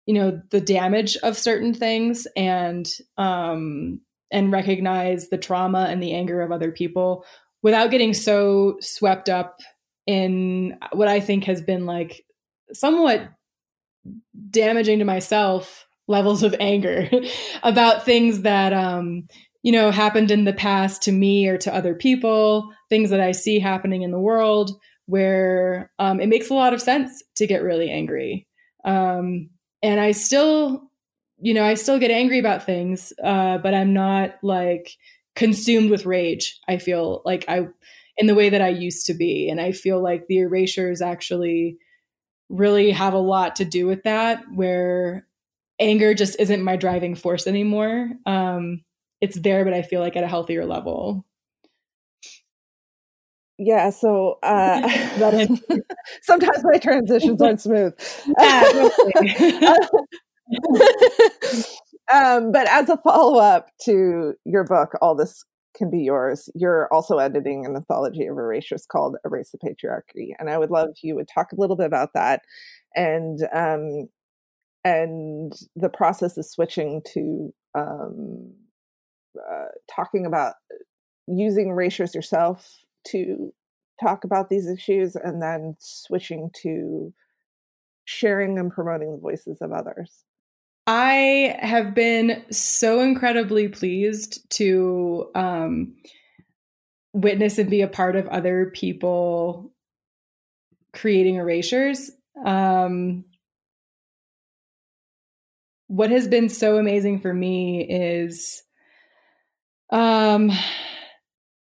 you 0.07 0.15
know, 0.15 0.41
the 0.51 0.61
damage 0.61 1.17
of 1.19 1.39
certain 1.39 1.73
things 1.73 2.27
and 2.37 2.89
um, 3.17 4.01
and 4.31 4.53
recognize 4.53 5.29
the 5.29 5.39
trauma 5.39 5.87
and 5.91 6.03
the 6.03 6.15
anger 6.15 6.41
of 6.41 6.51
other 6.53 6.73
people 6.73 7.25
without 7.63 7.91
getting 7.91 8.15
so 8.15 8.77
swept 8.81 9.29
up 9.29 9.61
in 10.07 10.77
what 10.93 11.09
I 11.09 11.21
think 11.21 11.45
has 11.45 11.63
been 11.63 11.87
like 11.87 12.25
somewhat 12.73 13.29
damaging 14.51 14.99
to 14.99 15.05
myself 15.05 15.87
levels 16.09 16.43
of 16.43 16.55
anger 16.59 17.09
about 17.63 18.05
things 18.05 18.43
that 18.43 18.73
um 18.73 19.27
you 19.63 19.73
know 19.73 19.91
happened 19.91 20.31
in 20.31 20.45
the 20.45 20.53
past 20.53 21.03
to 21.03 21.13
me 21.13 21.47
or 21.47 21.57
to 21.57 21.75
other 21.75 21.95
people 21.95 22.69
things 22.89 23.11
that 23.11 23.21
i 23.21 23.33
see 23.33 23.59
happening 23.59 24.03
in 24.03 24.11
the 24.11 24.19
world 24.19 24.73
where 25.07 25.91
um, 25.99 26.21
it 26.21 26.29
makes 26.29 26.49
a 26.49 26.55
lot 26.55 26.73
of 26.73 26.81
sense 26.81 27.23
to 27.35 27.47
get 27.47 27.63
really 27.63 27.91
angry 27.91 28.47
um, 28.85 29.49
and 29.83 30.01
i 30.01 30.11
still 30.13 30.91
you 31.43 31.53
know, 31.53 31.65
I 31.65 31.75
still 31.75 31.99
get 31.99 32.13
angry 32.13 32.39
about 32.39 32.65
things, 32.65 33.13
uh, 33.23 33.59
but 33.59 33.75
I'm 33.75 33.93
not 33.93 34.37
like 34.45 34.93
consumed 35.35 35.91
with 35.91 36.07
rage. 36.07 36.59
I 36.69 36.79
feel 36.79 37.21
like 37.25 37.45
I, 37.49 37.67
in 38.17 38.29
the 38.29 38.37
way 38.37 38.49
that 38.49 38.63
I 38.63 38.69
used 38.69 39.07
to 39.07 39.15
be. 39.15 39.49
And 39.51 39.61
I 39.61 39.73
feel 39.73 40.01
like 40.01 40.29
the 40.29 40.39
erasures 40.39 41.03
actually 41.03 41.79
really 42.53 42.93
have 42.93 43.15
a 43.15 43.19
lot 43.19 43.57
to 43.57 43.65
do 43.65 43.87
with 43.87 44.05
that, 44.05 44.43
where 44.55 45.27
anger 45.81 46.15
just 46.15 46.39
isn't 46.39 46.63
my 46.63 46.77
driving 46.77 47.15
force 47.15 47.47
anymore. 47.47 48.11
Um, 48.27 48.83
it's 49.21 49.41
there, 49.41 49.65
but 49.65 49.75
I 49.75 49.83
feel 49.83 50.01
like 50.01 50.17
at 50.17 50.25
a 50.25 50.29
healthier 50.29 50.65
level. 50.65 51.25
Yeah, 53.59 53.91
so 53.91 54.39
uh, 54.43 54.81
sometimes 56.23 56.65
my 56.65 56.79
transitions 56.79 57.43
aren't 57.43 57.61
smooth. 57.61 57.95
Um, 62.13 62.53
but 62.53 62.69
as 62.69 62.89
a 62.89 62.97
follow 62.99 63.39
up 63.39 63.71
to 63.85 64.35
your 64.45 64.65
book, 64.65 64.93
All 65.01 65.15
This 65.15 65.45
Can 65.77 65.91
Be 65.91 66.01
Yours, 66.01 66.49
you're 66.55 66.93
also 66.93 67.19
editing 67.19 67.65
an 67.65 67.77
anthology 67.77 68.27
of 68.27 68.37
erasures 68.37 68.87
called 68.87 69.17
Erase 69.25 69.51
the 69.51 69.59
Patriarchy. 69.59 70.33
And 70.39 70.51
I 70.51 70.59
would 70.59 70.71
love 70.71 70.91
if 70.91 71.03
you 71.03 71.15
would 71.15 71.29
talk 71.29 71.53
a 71.53 71.61
little 71.61 71.77
bit 71.77 71.87
about 71.87 72.11
that 72.15 72.43
and 72.95 73.41
um, 73.55 74.09
and 74.85 75.53
the 75.77 75.89
process 75.89 76.37
of 76.37 76.45
switching 76.45 77.03
to 77.15 77.55
um, 77.75 78.53
uh, 79.39 79.67
talking 79.91 80.27
about 80.27 80.55
using 81.27 81.69
erasures 81.69 82.15
yourself 82.15 82.79
to 83.07 83.53
talk 84.03 84.25
about 84.25 84.51
these 84.51 84.67
issues 84.67 85.17
and 85.17 85.41
then 85.41 85.77
switching 85.79 86.51
to 86.63 87.13
sharing 88.05 88.59
and 88.59 88.73
promoting 88.73 89.13
the 89.13 89.19
voices 89.19 89.59
of 89.61 89.73
others. 89.73 90.25
I 90.87 91.57
have 91.61 91.95
been 91.95 92.45
so 92.51 93.01
incredibly 93.01 93.69
pleased 93.69 94.49
to 94.57 95.31
um, 95.35 95.95
witness 97.13 97.59
and 97.59 97.71
be 97.71 97.83
a 97.83 97.89
part 97.89 98.17
of 98.17 98.27
other 98.29 98.73
people 98.75 99.73
creating 100.93 101.37
erasures. 101.37 102.11
Um, 102.45 103.25
what 105.87 106.11
has 106.11 106.27
been 106.27 106.49
so 106.49 106.79
amazing 106.79 107.21
for 107.21 107.33
me 107.33 107.87
is 107.89 108.63
um, 109.91 110.51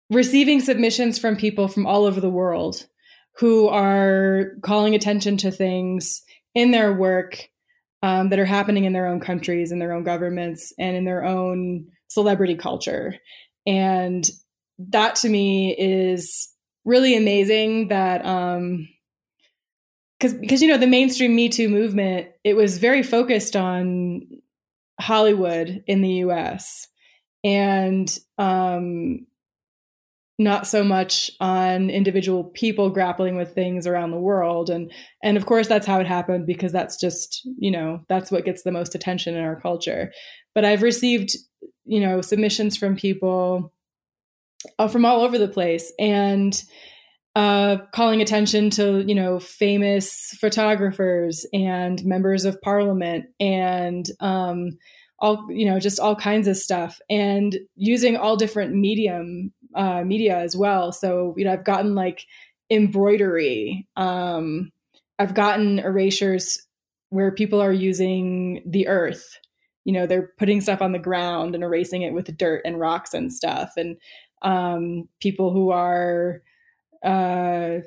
receiving 0.09 0.61
submissions 0.61 1.19
from 1.19 1.35
people 1.35 1.67
from 1.67 1.85
all 1.85 2.05
over 2.05 2.21
the 2.21 2.29
world 2.29 2.85
who 3.37 3.67
are 3.67 4.51
calling 4.61 4.95
attention 4.95 5.37
to 5.37 5.51
things 5.51 6.21
in 6.53 6.71
their 6.71 6.93
work 6.93 7.49
um, 8.03 8.29
that 8.29 8.37
are 8.37 8.45
happening 8.45 8.83
in 8.83 8.93
their 8.93 9.07
own 9.07 9.19
countries, 9.19 9.71
in 9.71 9.79
their 9.79 9.93
own 9.93 10.03
governments, 10.03 10.71
and 10.77 10.95
in 10.95 11.05
their 11.05 11.23
own 11.23 11.87
celebrity 12.09 12.55
culture. 12.55 13.15
And 13.65 14.29
that 14.77 15.15
to 15.17 15.29
me 15.29 15.75
is 15.77 16.49
really 16.85 17.15
amazing 17.15 17.87
that 17.87 18.25
um 18.25 18.87
because 20.19 20.33
because 20.33 20.61
you 20.61 20.67
know 20.67 20.77
the 20.77 20.87
mainstream 20.87 21.35
me 21.35 21.47
too 21.47 21.69
movement 21.69 22.27
it 22.43 22.55
was 22.55 22.77
very 22.77 23.03
focused 23.03 23.55
on 23.55 24.21
hollywood 24.99 25.81
in 25.87 26.01
the 26.01 26.09
us 26.09 26.87
and 27.43 28.19
um 28.37 29.25
not 30.43 30.67
so 30.67 30.83
much 30.83 31.31
on 31.39 31.89
individual 31.89 32.43
people 32.43 32.89
grappling 32.89 33.35
with 33.35 33.55
things 33.55 33.87
around 33.87 34.11
the 34.11 34.17
world. 34.17 34.69
And 34.69 34.91
and 35.23 35.37
of 35.37 35.45
course 35.45 35.67
that's 35.67 35.87
how 35.87 35.99
it 35.99 36.07
happened 36.07 36.45
because 36.45 36.71
that's 36.71 36.99
just 36.99 37.41
you 37.57 37.71
know 37.71 38.01
that's 38.09 38.31
what 38.31 38.45
gets 38.45 38.63
the 38.63 38.71
most 38.71 38.95
attention 38.95 39.35
in 39.35 39.43
our 39.43 39.59
culture. 39.59 40.11
But 40.53 40.65
i've 40.65 40.83
received 40.83 41.31
you 41.85 41.99
know 41.99 42.21
submissions 42.21 42.77
from 42.77 42.95
people 42.95 43.73
uh, 44.79 44.87
from 44.87 45.05
all 45.05 45.21
over 45.21 45.37
the 45.37 45.47
place 45.47 45.91
and 45.99 46.61
uh, 47.35 47.77
calling 47.93 48.21
attention 48.21 48.69
to 48.69 49.03
you 49.07 49.15
know 49.15 49.39
famous 49.39 50.35
photographers 50.39 51.45
and 51.53 52.03
members 52.05 52.45
of 52.45 52.61
parliament 52.61 53.25
and 53.39 54.05
um, 54.19 54.77
all 55.19 55.45
you 55.49 55.65
know 55.65 55.79
just 55.79 55.99
all 55.99 56.15
kinds 56.15 56.47
of 56.47 56.57
stuff 56.57 56.99
and 57.09 57.57
using 57.75 58.15
all 58.15 58.37
different 58.37 58.75
medium 58.75 59.51
uh, 59.75 60.03
media 60.03 60.37
as 60.37 60.55
well. 60.55 60.91
So, 60.91 61.33
you 61.37 61.45
know, 61.45 61.53
I've 61.53 61.65
gotten 61.65 61.95
like 61.95 62.25
embroidery. 62.69 63.87
Um, 63.95 64.71
I've 65.19 65.33
gotten 65.33 65.79
erasures 65.79 66.59
where 67.09 67.31
people 67.31 67.61
are 67.61 67.71
using 67.71 68.63
the 68.65 68.87
earth. 68.87 69.37
You 69.85 69.93
know, 69.93 70.07
they're 70.07 70.31
putting 70.39 70.61
stuff 70.61 70.81
on 70.81 70.91
the 70.91 70.99
ground 70.99 71.55
and 71.55 71.63
erasing 71.63 72.01
it 72.01 72.13
with 72.13 72.35
dirt 72.37 72.61
and 72.65 72.79
rocks 72.79 73.13
and 73.13 73.31
stuff. 73.31 73.73
And 73.77 73.97
um, 74.41 75.07
people 75.21 75.51
who 75.51 75.71
are 75.71 76.41
uh, 77.03 77.79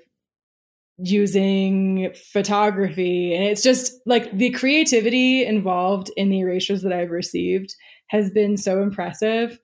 using 0.99 2.13
photography. 2.33 3.35
And 3.35 3.45
it's 3.45 3.63
just 3.63 3.93
like 4.07 4.37
the 4.37 4.51
creativity 4.51 5.45
involved 5.45 6.11
in 6.17 6.31
the 6.31 6.41
erasures 6.41 6.83
that 6.83 6.93
I've 6.93 7.11
received 7.11 7.75
has 8.09 8.31
been 8.31 8.57
so 8.57 8.83
impressive 8.83 9.59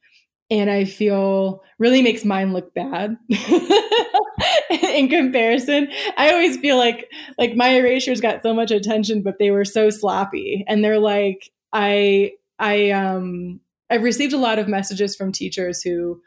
and 0.53 0.71
I 0.71 0.85
feel 0.85 1.63
really 1.79 2.03
makes 2.03 2.27
mine 2.27 2.53
look 2.53 2.75
bad 2.75 3.17
in 4.71 5.09
comparison. 5.09 5.89
I 6.19 6.31
always 6.31 6.59
feel 6.59 6.77
like 6.77 7.11
like 7.39 7.57
my 7.57 7.71
erasures 7.71 8.21
got 8.21 8.43
so 8.43 8.53
much 8.53 8.71
attention, 8.71 9.23
but 9.23 9.39
they 9.39 9.51
were 9.51 9.65
so 9.65 9.89
sloppy. 9.89 10.63
And 10.69 10.85
they're 10.85 10.99
like, 10.99 11.51
I 11.73 12.33
I 12.59 12.91
um 12.91 13.61
I've 13.89 14.03
received 14.03 14.35
a 14.35 14.39
lot 14.39 14.59
of 14.59 14.69
messages 14.69 15.17
from 15.17 15.33
teachers 15.33 15.81
who 15.83 16.21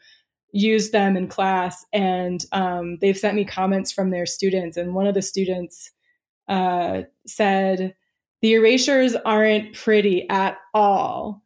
use 0.52 0.90
them 0.90 1.16
in 1.16 1.28
class 1.28 1.86
and 1.94 2.46
um, 2.52 2.98
they've 3.02 3.18
sent 3.18 3.36
me 3.36 3.46
comments 3.46 3.92
from 3.92 4.10
their 4.10 4.26
students. 4.26 4.78
And 4.78 4.96
one 4.96 5.06
of 5.06 5.14
the 5.14 5.22
students 5.22 5.92
uh, 6.48 7.02
said, 7.28 7.94
the 8.42 8.54
erasures 8.54 9.16
aren't 9.16 9.74
pretty 9.74 10.30
at 10.30 10.58
all 10.74 11.44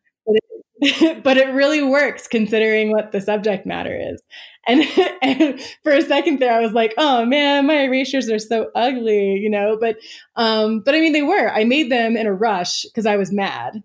but 1.24 1.38
it 1.38 1.54
really 1.54 1.84
works 1.84 2.28
considering 2.28 2.92
what 2.92 3.12
the 3.12 3.20
subject 3.20 3.66
matter 3.66 3.98
is. 3.98 4.22
And, 4.68 4.84
and 5.22 5.60
for 5.84 5.92
a 5.92 6.02
second 6.02 6.40
there, 6.40 6.54
I 6.54 6.62
was 6.62 6.72
like, 6.72 6.94
oh 6.98 7.26
man, 7.26 7.68
my 7.68 7.82
erasures 7.82 8.30
are 8.30 8.40
so 8.40 8.70
ugly, 8.76 9.36
you 9.36 9.50
know, 9.50 9.78
but, 9.80 9.98
um, 10.36 10.82
but 10.82 10.96
I 10.96 11.00
mean, 11.00 11.14
they 11.14 11.22
were, 11.22 11.50
I 11.50 11.66
made 11.66 11.92
them 11.92 12.16
in 12.16 12.28
a 12.28 12.34
rush 12.34 12.84
because 12.84 13.06
I 13.06 13.18
was 13.18 13.32
mad. 13.32 13.84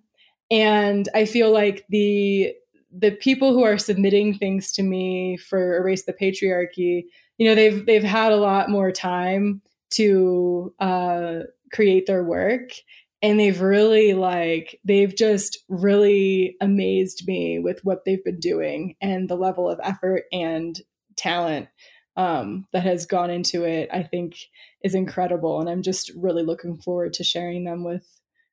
And 0.51 1.09
I 1.15 1.25
feel 1.25 1.53
like 1.53 1.85
the, 1.89 2.53
the 2.97 3.11
people 3.11 3.53
who 3.53 3.65
are 3.65 3.79
submitting 3.79 4.39
things 4.39 4.71
to 4.73 4.83
me 4.83 5.37
for 5.37 5.77
erase 5.77 6.05
the 6.05 6.13
patriarchy, 6.13 7.05
you 7.39 7.49
know, 7.49 7.57
they've, 7.57 7.85
they've 7.87 8.05
had 8.05 8.31
a 8.31 8.37
lot 8.37 8.71
more 8.71 8.93
time 8.93 9.63
to, 9.95 10.73
uh, 10.79 11.41
create 11.73 12.07
their 12.07 12.23
work 12.23 12.71
and 13.25 13.41
they've 13.41 13.63
really 13.63 14.13
like 14.13 14.79
they've 14.85 15.17
just 15.17 15.65
really 15.71 16.57
amazed 16.61 17.27
me 17.27 17.59
with 17.59 17.81
what 17.83 18.05
they've 18.05 18.23
been 18.23 18.39
doing 18.39 18.97
and 19.01 19.31
the 19.31 19.35
level 19.35 19.69
of 19.69 19.81
effort 19.83 20.25
and 20.31 20.83
talent 21.17 21.69
um, 22.17 22.67
that 22.75 22.85
has 22.85 23.07
gone 23.07 23.31
into 23.31 23.65
it 23.65 23.89
i 23.93 24.03
think 24.03 24.37
is 24.85 24.95
incredible. 24.95 25.59
And 25.59 25.71
i'm 25.71 25.83
just 25.83 26.13
really 26.15 26.43
looking 26.45 26.77
forward 26.77 27.15
to 27.15 27.25
sharing 27.25 27.65
them 27.65 27.83
with 27.83 28.07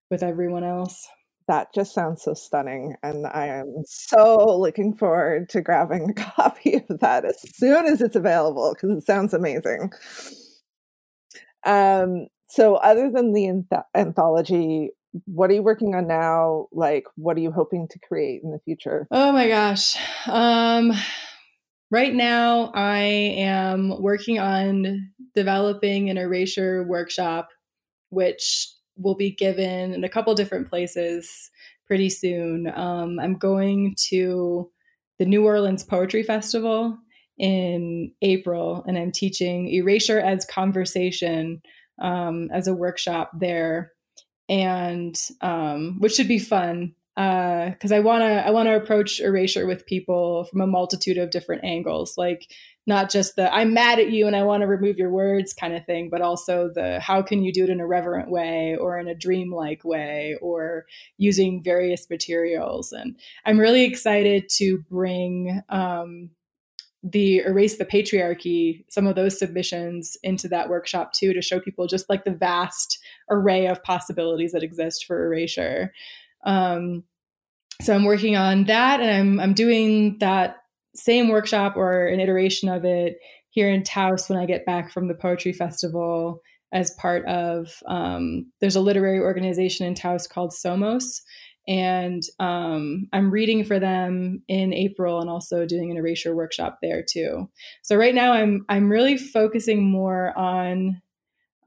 with 0.09 0.23
everyone 0.23 0.63
else. 0.63 1.05
That 1.47 1.73
just 1.75 1.93
sounds 1.93 2.23
so 2.23 2.33
stunning. 2.33 2.95
And 3.03 3.27
i 3.27 3.47
am 3.47 3.83
so 3.85 4.57
looking 4.57 4.95
forward 4.95 5.49
to 5.49 5.61
grabbing 5.61 6.11
a 6.11 6.13
copy 6.35 6.75
of 6.75 6.99
that 7.01 7.25
as 7.25 7.41
soon 7.57 7.87
as 7.87 8.01
it's 8.01 8.15
available 8.15 8.73
because 8.73 8.97
it 8.97 9.05
sounds 9.05 9.33
amazing. 9.33 9.91
Um 11.65 12.27
so, 12.51 12.75
other 12.75 13.09
than 13.09 13.31
the 13.31 13.43
anth- 13.43 13.85
anthology, 13.95 14.91
what 15.25 15.49
are 15.49 15.53
you 15.53 15.63
working 15.63 15.95
on 15.95 16.05
now? 16.05 16.67
Like, 16.73 17.05
what 17.15 17.37
are 17.37 17.39
you 17.39 17.51
hoping 17.51 17.87
to 17.89 17.99
create 17.99 18.41
in 18.43 18.51
the 18.51 18.59
future? 18.59 19.07
Oh 19.09 19.31
my 19.31 19.47
gosh. 19.47 19.95
Um, 20.27 20.91
right 21.89 22.13
now, 22.13 22.71
I 22.75 22.99
am 22.99 24.01
working 24.01 24.39
on 24.39 25.11
developing 25.33 26.09
an 26.09 26.17
erasure 26.17 26.83
workshop, 26.83 27.47
which 28.09 28.69
will 28.97 29.15
be 29.15 29.31
given 29.31 29.93
in 29.93 30.03
a 30.03 30.09
couple 30.09 30.35
different 30.35 30.69
places 30.69 31.49
pretty 31.87 32.09
soon. 32.09 32.69
Um, 32.75 33.17
I'm 33.19 33.37
going 33.37 33.95
to 34.09 34.69
the 35.19 35.25
New 35.25 35.45
Orleans 35.45 35.85
Poetry 35.85 36.23
Festival 36.23 36.97
in 37.37 38.11
April, 38.21 38.83
and 38.87 38.97
I'm 38.97 39.11
teaching 39.11 39.69
Erasure 39.69 40.19
as 40.19 40.45
Conversation 40.45 41.61
um, 42.01 42.49
as 42.51 42.67
a 42.67 42.73
workshop 42.73 43.31
there, 43.39 43.93
and 44.49 45.15
um, 45.41 45.97
which 45.99 46.13
should 46.13 46.27
be 46.27 46.39
fun. 46.39 46.93
because 47.15 47.91
uh, 47.91 47.95
I 47.95 47.99
want 47.99 48.21
to 48.23 48.45
I 48.45 48.49
want 48.51 48.67
to 48.67 48.75
approach 48.75 49.19
erasure 49.19 49.67
with 49.67 49.85
people 49.85 50.45
from 50.45 50.61
a 50.61 50.67
multitude 50.67 51.17
of 51.17 51.29
different 51.29 51.63
angles, 51.63 52.17
like 52.17 52.47
not 52.87 53.11
just 53.11 53.35
the 53.35 53.53
I'm 53.53 53.73
mad 53.73 53.99
at 53.99 54.11
you 54.11 54.25
and 54.25 54.35
I 54.35 54.43
want 54.43 54.61
to 54.61 54.67
remove 54.67 54.97
your 54.97 55.11
words 55.11 55.53
kind 55.53 55.75
of 55.75 55.85
thing, 55.85 56.09
but 56.09 56.21
also 56.21 56.69
the 56.73 56.99
how 56.99 57.21
can 57.21 57.43
you 57.43 57.53
do 57.53 57.63
it 57.63 57.69
in 57.69 57.79
a 57.79 57.87
reverent 57.87 58.31
way 58.31 58.75
or 58.75 58.97
in 58.97 59.07
a 59.07 59.15
dreamlike 59.15 59.83
way 59.83 60.37
or 60.41 60.85
using 61.17 61.61
various 61.61 62.09
materials. 62.09 62.91
And 62.91 63.15
I'm 63.45 63.59
really 63.59 63.83
excited 63.83 64.49
to 64.57 64.79
bring 64.89 65.61
um, 65.69 66.31
the 67.03 67.39
erase 67.39 67.77
the 67.77 67.85
patriarchy 67.85 68.83
some 68.89 69.07
of 69.07 69.15
those 69.15 69.39
submissions 69.39 70.17
into 70.21 70.47
that 70.47 70.69
workshop 70.69 71.13
too 71.13 71.33
to 71.33 71.41
show 71.41 71.59
people 71.59 71.87
just 71.87 72.09
like 72.09 72.23
the 72.25 72.31
vast 72.31 72.99
array 73.29 73.65
of 73.65 73.81
possibilities 73.83 74.51
that 74.51 74.61
exist 74.61 75.05
for 75.05 75.25
erasure. 75.25 75.91
Um, 76.43 77.03
so 77.81 77.95
i'm 77.95 78.05
working 78.05 78.35
on 78.35 78.65
that 78.65 78.99
and 78.99 79.11
i'm 79.11 79.39
i'm 79.39 79.53
doing 79.53 80.17
that 80.19 80.57
same 80.93 81.29
workshop 81.29 81.75
or 81.75 82.07
an 82.07 82.19
iteration 82.19 82.69
of 82.69 82.85
it 82.85 83.17
here 83.49 83.69
in 83.69 83.83
taos 83.83 84.29
when 84.29 84.37
i 84.37 84.45
get 84.45 84.65
back 84.65 84.91
from 84.91 85.07
the 85.07 85.15
poetry 85.15 85.53
festival 85.53 86.41
as 86.73 86.91
part 86.91 87.25
of 87.25 87.83
um, 87.87 88.49
there's 88.61 88.77
a 88.77 88.81
literary 88.81 89.19
organization 89.19 89.85
in 89.85 89.95
taos 89.95 90.27
called 90.27 90.51
somos 90.51 91.21
and 91.67 92.23
um, 92.39 93.07
I'm 93.13 93.31
reading 93.31 93.63
for 93.63 93.79
them 93.79 94.41
in 94.47 94.73
April 94.73 95.21
and 95.21 95.29
also 95.29 95.65
doing 95.65 95.91
an 95.91 95.97
erasure 95.97 96.35
workshop 96.35 96.79
there 96.81 97.03
too. 97.03 97.49
So 97.83 97.95
right 97.95 98.15
now 98.15 98.33
I'm 98.33 98.65
I'm 98.67 98.89
really 98.89 99.17
focusing 99.17 99.83
more 99.83 100.37
on 100.37 101.01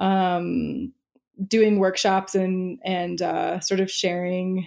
um, 0.01 0.93
doing 1.47 1.79
workshops 1.79 2.35
and 2.35 2.79
and 2.85 3.23
uh, 3.23 3.61
sort 3.61 3.81
of 3.81 3.91
sharing 3.91 4.67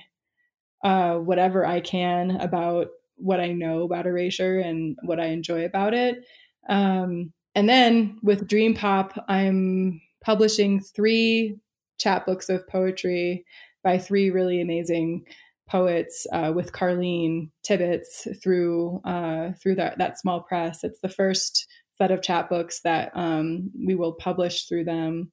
uh, 0.83 1.15
whatever 1.15 1.65
I 1.65 1.81
can 1.81 2.31
about 2.31 2.87
what 3.15 3.39
I 3.39 3.51
know 3.51 3.83
about 3.83 4.05
erasure 4.05 4.59
and 4.59 4.95
what 5.03 5.19
I 5.19 5.27
enjoy 5.27 5.65
about 5.65 5.93
it. 5.93 6.23
Um, 6.69 7.33
and 7.55 7.67
then 7.67 8.19
with 8.21 8.47
Dream 8.47 8.75
Pop, 8.75 9.17
I'm 9.27 9.99
publishing 10.23 10.79
three 10.79 11.57
chapbooks 11.99 12.49
of 12.49 12.67
poetry 12.67 13.43
by 13.83 13.97
three 13.97 14.29
really 14.29 14.61
amazing 14.61 15.25
poets 15.69 16.25
uh, 16.31 16.51
with 16.55 16.71
Carleen 16.71 17.49
Tibbetts 17.63 18.27
through 18.41 19.01
uh, 19.05 19.51
through 19.61 19.75
that 19.75 19.97
that 19.97 20.19
small 20.19 20.41
press. 20.41 20.83
It's 20.83 20.99
the 21.01 21.09
first 21.09 21.67
set 21.97 22.11
of 22.11 22.21
chapbooks 22.21 22.81
that 22.83 23.11
um, 23.15 23.71
we 23.85 23.95
will 23.95 24.13
publish 24.13 24.65
through 24.65 24.85
them. 24.85 25.31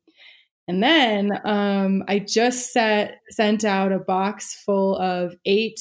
And 0.67 0.83
then 0.83 1.31
um, 1.45 2.05
I 2.09 2.19
just 2.21 2.73
set 2.73 3.21
sent 3.31 3.65
out 3.65 3.93
a 3.93 3.99
box 3.99 4.55
full 4.55 4.97
of 4.99 5.35
eight 5.45 5.81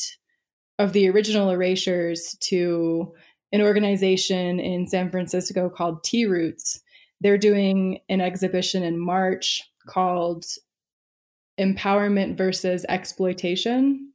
of 0.79 0.93
the 0.93 1.09
original 1.09 1.49
erasures 1.49 2.35
to 2.41 3.13
an 3.51 3.61
organization 3.61 4.59
in 4.59 4.87
San 4.87 5.11
Francisco 5.11 5.69
called 5.69 6.03
Tea 6.03 6.25
Roots. 6.25 6.81
They're 7.21 7.37
doing 7.37 7.99
an 8.09 8.19
exhibition 8.19 8.83
in 8.83 8.99
March 8.99 9.63
called 9.87 10.43
empowerment 11.59 12.37
versus 12.37 12.85
exploitation. 12.89 14.11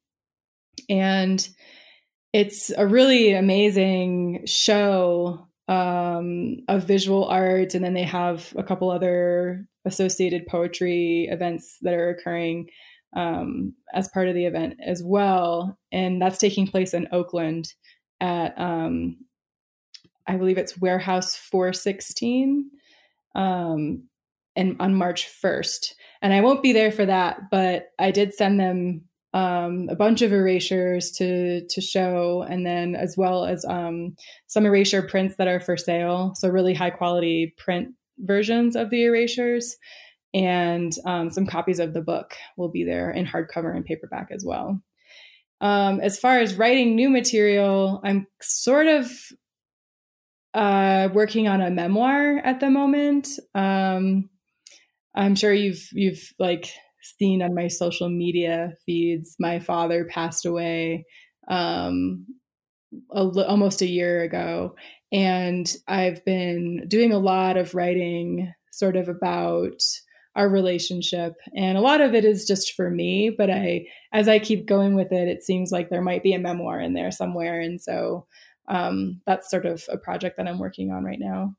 And 0.89 1.47
it's 2.33 2.71
a 2.71 2.87
really 2.87 3.33
amazing 3.33 4.45
show 4.47 5.47
um, 5.69 6.59
of 6.69 6.85
visual 6.85 7.25
art. 7.27 7.75
And 7.75 7.85
then 7.85 7.95
they 7.95 8.05
have 8.05 8.53
a 8.57 8.63
couple 8.63 8.91
other 8.91 9.67
associated 9.85 10.47
poetry 10.47 11.29
events 11.31 11.79
that 11.83 11.95
are 11.95 12.11
occurring 12.11 12.69
um, 13.17 13.75
as 13.95 14.09
part 14.09 14.29
of 14.29 14.35
the 14.35 14.47
event 14.47 14.75
as 14.85 15.03
well. 15.03 15.79
And 15.93 16.21
that's 16.21 16.39
taking 16.39 16.67
place 16.67 16.95
in 16.95 17.09
Oakland 17.13 17.73
at, 18.21 18.59
um, 18.59 19.17
I 20.27 20.37
believe 20.37 20.59
it's 20.59 20.79
Warehouse 20.79 21.37
416 21.37 22.71
um, 23.35 24.03
and 24.57 24.77
on 24.81 24.95
March 24.95 25.29
1st 25.43 25.95
and 26.23 26.33
I 26.33 26.41
won't 26.41 26.63
be 26.63 26.73
there 26.73 26.93
for 26.93 27.07
that, 27.07 27.51
but 27.51 27.87
I 27.99 28.11
did 28.11 28.35
send 28.35 28.59
them 28.59 29.03
um, 29.35 29.89
a 29.91 29.95
bunch 29.95 30.23
of 30.23 30.33
erasures 30.33 31.11
to 31.13 31.67
to 31.67 31.81
show, 31.81 32.45
and 32.49 32.65
then 32.65 32.95
as 32.95 33.15
well 33.17 33.45
as 33.45 33.65
um, 33.65 34.17
some 34.47 34.67
erasure 34.67 35.03
prints 35.03 35.37
that 35.37 35.49
are 35.49 35.61
for 35.61 35.77
sale. 35.77 36.33
So 36.35 36.49
really 36.49 36.75
high 36.75 36.91
quality 36.91 37.55
print 37.59 37.89
versions 38.19 38.75
of 38.75 38.91
the 38.91 39.05
erasures, 39.05 39.77
and 40.33 40.93
um, 41.05 41.31
some 41.31 41.47
copies 41.47 41.79
of 41.79 41.93
the 41.93 42.01
book 42.01 42.35
will 42.57 42.71
be 42.71 42.85
there 42.85 43.11
in 43.11 43.27
hardcover 43.27 43.75
and 43.75 43.85
paperback 43.85 44.29
as 44.33 44.45
well. 44.45 44.83
Um, 45.61 46.01
as 46.01 46.19
far 46.19 46.39
as 46.39 46.55
writing 46.55 46.95
new 46.95 47.11
material, 47.11 48.01
I'm 48.05 48.27
sort 48.41 48.87
of 48.87 49.11
uh, 50.55 51.09
working 51.13 51.49
on 51.49 51.61
a 51.61 51.71
memoir 51.71 52.39
at 52.39 52.61
the 52.61 52.71
moment. 52.71 53.29
Um, 53.55 54.31
I'm 55.19 55.35
sure 55.35 55.53
you've 55.53 55.89
you've 55.93 56.33
like 56.39 56.73
seen 57.03 57.43
on 57.43 57.55
my 57.55 57.69
social 57.69 58.09
media 58.09 58.75
feeds. 58.87 59.37
My 59.41 59.59
father 59.59 60.05
passed 60.05 60.47
away 60.47 61.07
um, 61.49 62.25
a, 63.13 63.23
almost 63.47 63.83
a 63.83 63.89
year 63.89 64.23
ago, 64.23 64.77
and 65.13 65.71
I've 65.89 66.25
been 66.25 66.87
doing 66.89 67.13
a 67.13 67.19
lot 67.19 67.57
of 67.57 67.75
writing, 67.75 68.53
sort 68.71 68.97
of 68.97 69.09
about 69.09 69.83
our 70.37 70.49
relationship, 70.49 71.35
and 71.57 71.77
a 71.77 71.81
lot 71.83 72.01
of 72.01 72.15
it 72.15 72.25
is 72.25 72.47
just 72.47 72.75
for 72.75 72.89
me. 72.89 73.29
But 73.37 73.51
I, 73.51 73.87
as 74.13 74.29
I 74.29 74.39
keep 74.39 74.67
going 74.67 74.95
with 74.95 75.11
it, 75.11 75.27
it 75.27 75.43
seems 75.43 75.73
like 75.73 75.91
there 75.91 76.01
might 76.01 76.23
be 76.23 76.33
a 76.33 76.39
memoir 76.39 76.79
in 76.79 76.95
there 76.95 77.11
somewhere, 77.11 77.61
and 77.61 77.81
so 77.81 78.27
um, 78.69 79.21
that's 79.27 79.51
sort 79.51 79.67
of 79.67 79.85
a 79.91 79.99
project 79.99 80.37
that 80.37 80.47
I'm 80.47 80.61
working 80.61 80.93
on 80.93 81.03
right 81.03 81.19
now. 81.19 81.57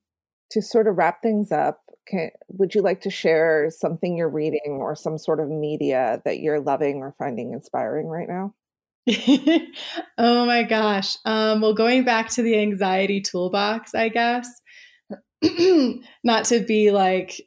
To 0.51 0.61
sort 0.61 0.87
of 0.87 0.97
wrap 0.97 1.21
things 1.21 1.51
up, 1.51 1.81
can, 2.09 2.31
would 2.49 2.73
you 2.75 2.81
like 2.81 3.01
to 3.01 3.09
share 3.09 3.69
something 3.69 4.17
you're 4.17 4.29
reading 4.29 4.77
or 4.79 4.95
some 4.95 5.17
sort 5.17 5.39
of 5.39 5.49
media 5.49 6.21
that 6.25 6.39
you're 6.39 6.59
loving 6.59 6.97
or 6.97 7.15
finding 7.17 7.53
inspiring 7.53 8.07
right 8.07 8.27
now? 8.27 8.53
oh 10.17 10.45
my 10.45 10.63
gosh. 10.63 11.17
Um, 11.25 11.61
well, 11.61 11.73
going 11.73 12.03
back 12.03 12.29
to 12.31 12.41
the 12.41 12.59
anxiety 12.59 13.21
toolbox, 13.21 13.95
I 13.95 14.09
guess, 14.09 14.49
not 16.23 16.45
to 16.45 16.59
be 16.59 16.91
like 16.91 17.41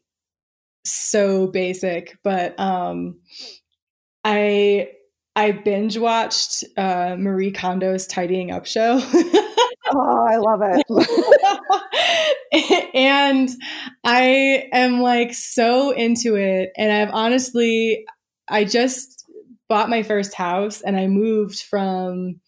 so 0.84 1.46
basic, 1.46 2.16
but 2.24 2.58
um, 2.58 3.20
I 4.24 4.90
I 5.34 5.52
binge 5.52 5.98
watched 5.98 6.64
uh, 6.76 7.16
Marie 7.18 7.52
Kondo's 7.52 8.06
Tidying 8.06 8.50
Up 8.50 8.66
show. 8.66 9.00
oh, 9.94 10.26
I 10.28 10.36
love 10.36 10.60
it. 10.62 10.84
and 12.94 13.48
I 14.04 14.68
am 14.72 15.00
like 15.00 15.34
so 15.34 15.90
into 15.90 16.36
it. 16.36 16.70
And 16.76 16.92
I've 16.92 17.14
honestly, 17.14 18.04
I 18.48 18.64
just 18.64 19.24
bought 19.68 19.88
my 19.88 20.02
first 20.02 20.34
house 20.34 20.82
and 20.82 20.96
I 20.96 21.06
moved 21.06 21.62
from 21.62 22.40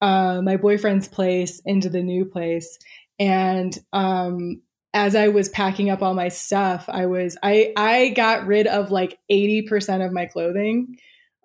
uh, 0.00 0.42
my 0.42 0.56
boyfriend's 0.56 1.08
place 1.08 1.62
into 1.64 1.88
the 1.88 2.02
new 2.02 2.24
place. 2.24 2.78
And 3.18 3.76
um, 3.92 4.60
as 4.92 5.14
I 5.14 5.28
was 5.28 5.48
packing 5.48 5.88
up 5.88 6.02
all 6.02 6.14
my 6.14 6.28
stuff, 6.28 6.86
I 6.88 7.06
was 7.06 7.36
I 7.42 7.72
I 7.76 8.08
got 8.10 8.46
rid 8.46 8.66
of 8.66 8.90
like 8.90 9.18
80% 9.30 10.04
of 10.04 10.12
my 10.12 10.26
clothing. 10.26 10.96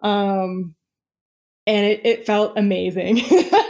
Um, 0.01 0.76
and 1.68 1.86
it, 1.86 2.05
it 2.05 2.26
felt 2.26 2.57
amazing. 2.57 3.18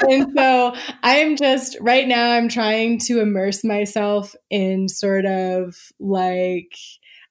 and 0.00 0.32
so 0.36 0.74
I'm 1.02 1.36
just 1.36 1.76
right 1.80 2.06
now, 2.06 2.30
I'm 2.32 2.48
trying 2.48 2.98
to 3.00 3.20
immerse 3.20 3.64
myself 3.64 4.34
in 4.50 4.88
sort 4.88 5.26
of 5.26 5.76
like 5.98 6.72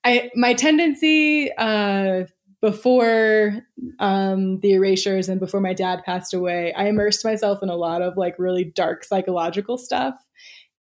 I 0.04 0.30
my 0.36 0.54
tendency 0.54 1.52
uh, 1.58 2.26
before 2.62 3.54
um, 4.00 4.60
the 4.62 4.74
erasures 4.74 5.30
and 5.30 5.40
before 5.40 5.62
my 5.62 5.74
dad 5.74 6.04
passed 6.06 6.34
away, 6.34 6.74
I 6.74 6.88
immersed 6.88 7.24
myself 7.26 7.60
in 7.62 7.70
a 7.70 7.76
lot 7.76 8.02
of 8.02 8.18
like 8.18 8.40
really 8.40 8.64
dark 8.64 9.04
psychological 9.04 9.78
stuff, 9.78 10.16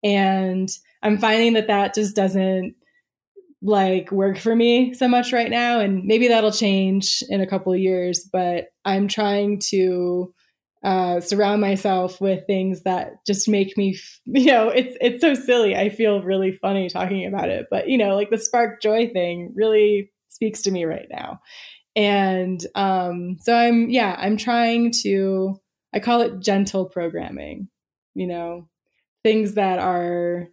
and 0.03 0.69
I'm 1.01 1.17
finding 1.17 1.53
that 1.53 1.67
that 1.67 1.93
just 1.93 2.15
doesn't 2.15 2.75
like 3.61 4.11
work 4.11 4.37
for 4.37 4.55
me 4.55 4.93
so 4.93 5.07
much 5.07 5.33
right 5.33 5.49
now. 5.49 5.79
And 5.79 6.03
maybe 6.05 6.27
that'll 6.27 6.51
change 6.51 7.23
in 7.29 7.41
a 7.41 7.47
couple 7.47 7.73
of 7.73 7.79
years 7.79 8.27
but 8.31 8.67
i'm 8.83 9.07
trying 9.07 9.59
to 9.59 10.31
uh, 10.85 11.19
surround 11.19 11.61
myself 11.61 12.21
with 12.21 12.45
things 12.45 12.83
that 12.83 13.25
just 13.25 13.49
make 13.49 13.75
me 13.75 13.97
you 14.25 14.45
know 14.45 14.69
it's 14.69 14.95
it's 15.01 15.21
so 15.21 15.33
silly. 15.33 15.75
I 15.75 15.89
feel 15.89 16.21
really 16.21 16.51
funny 16.61 16.89
talking 16.89 17.25
about 17.25 17.49
it 17.49 17.65
but 17.71 17.89
you 17.89 17.97
know 17.97 18.15
like 18.15 18.29
the 18.29 18.37
spark 18.37 18.81
joy 18.81 19.09
thing 19.09 19.51
really 19.55 20.11
speaks 20.29 20.61
to 20.63 20.71
me 20.71 20.85
right 20.85 21.07
now. 21.09 21.41
And 21.95 22.63
um 22.75 23.37
so 23.41 23.55
i'm 23.55 23.89
yeah 23.89 24.15
i'm 24.19 24.37
trying 24.37 24.91
to 25.03 25.59
i 25.93 25.99
call 25.99 26.21
it 26.21 26.39
gentle 26.39 26.85
programming 26.85 27.69
you 28.13 28.27
know 28.27 28.67
things 29.23 29.53
that 29.53 29.79
are 29.79 30.47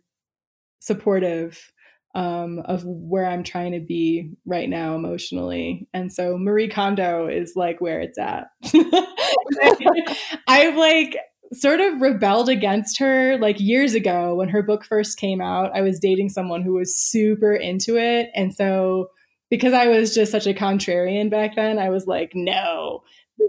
supportive 0.80 1.72
um, 2.14 2.60
of 2.64 2.84
where 2.84 3.26
I'm 3.26 3.42
trying 3.42 3.72
to 3.72 3.80
be 3.80 4.32
right 4.44 4.68
now 4.68 4.94
emotionally. 4.94 5.88
And 5.94 6.12
so 6.12 6.36
Marie 6.36 6.68
Kondo 6.68 7.26
is 7.26 7.54
like 7.56 7.80
where 7.80 8.00
it's 8.00 8.18
at. 8.18 8.48
I've 10.46 10.76
like 10.76 11.16
sort 11.54 11.80
of 11.80 12.00
rebelled 12.00 12.48
against 12.48 12.98
her 12.98 13.38
like 13.38 13.60
years 13.60 13.94
ago 13.94 14.34
when 14.34 14.48
her 14.50 14.62
book 14.62 14.84
first 14.84 15.18
came 15.18 15.40
out. 15.40 15.74
I 15.74 15.82
was 15.82 15.98
dating 15.98 16.30
someone 16.30 16.62
who 16.62 16.74
was 16.74 16.96
super 16.96 17.54
into 17.54 17.96
it. 17.96 18.30
And 18.34 18.54
so 18.54 19.10
because 19.50 19.72
I 19.72 19.88
was 19.88 20.14
just 20.14 20.32
such 20.32 20.46
a 20.46 20.54
contrarian 20.54 21.30
back 21.30 21.56
then, 21.56 21.78
I 21.78 21.90
was 21.90 22.06
like, 22.06 22.32
no, 22.34 23.02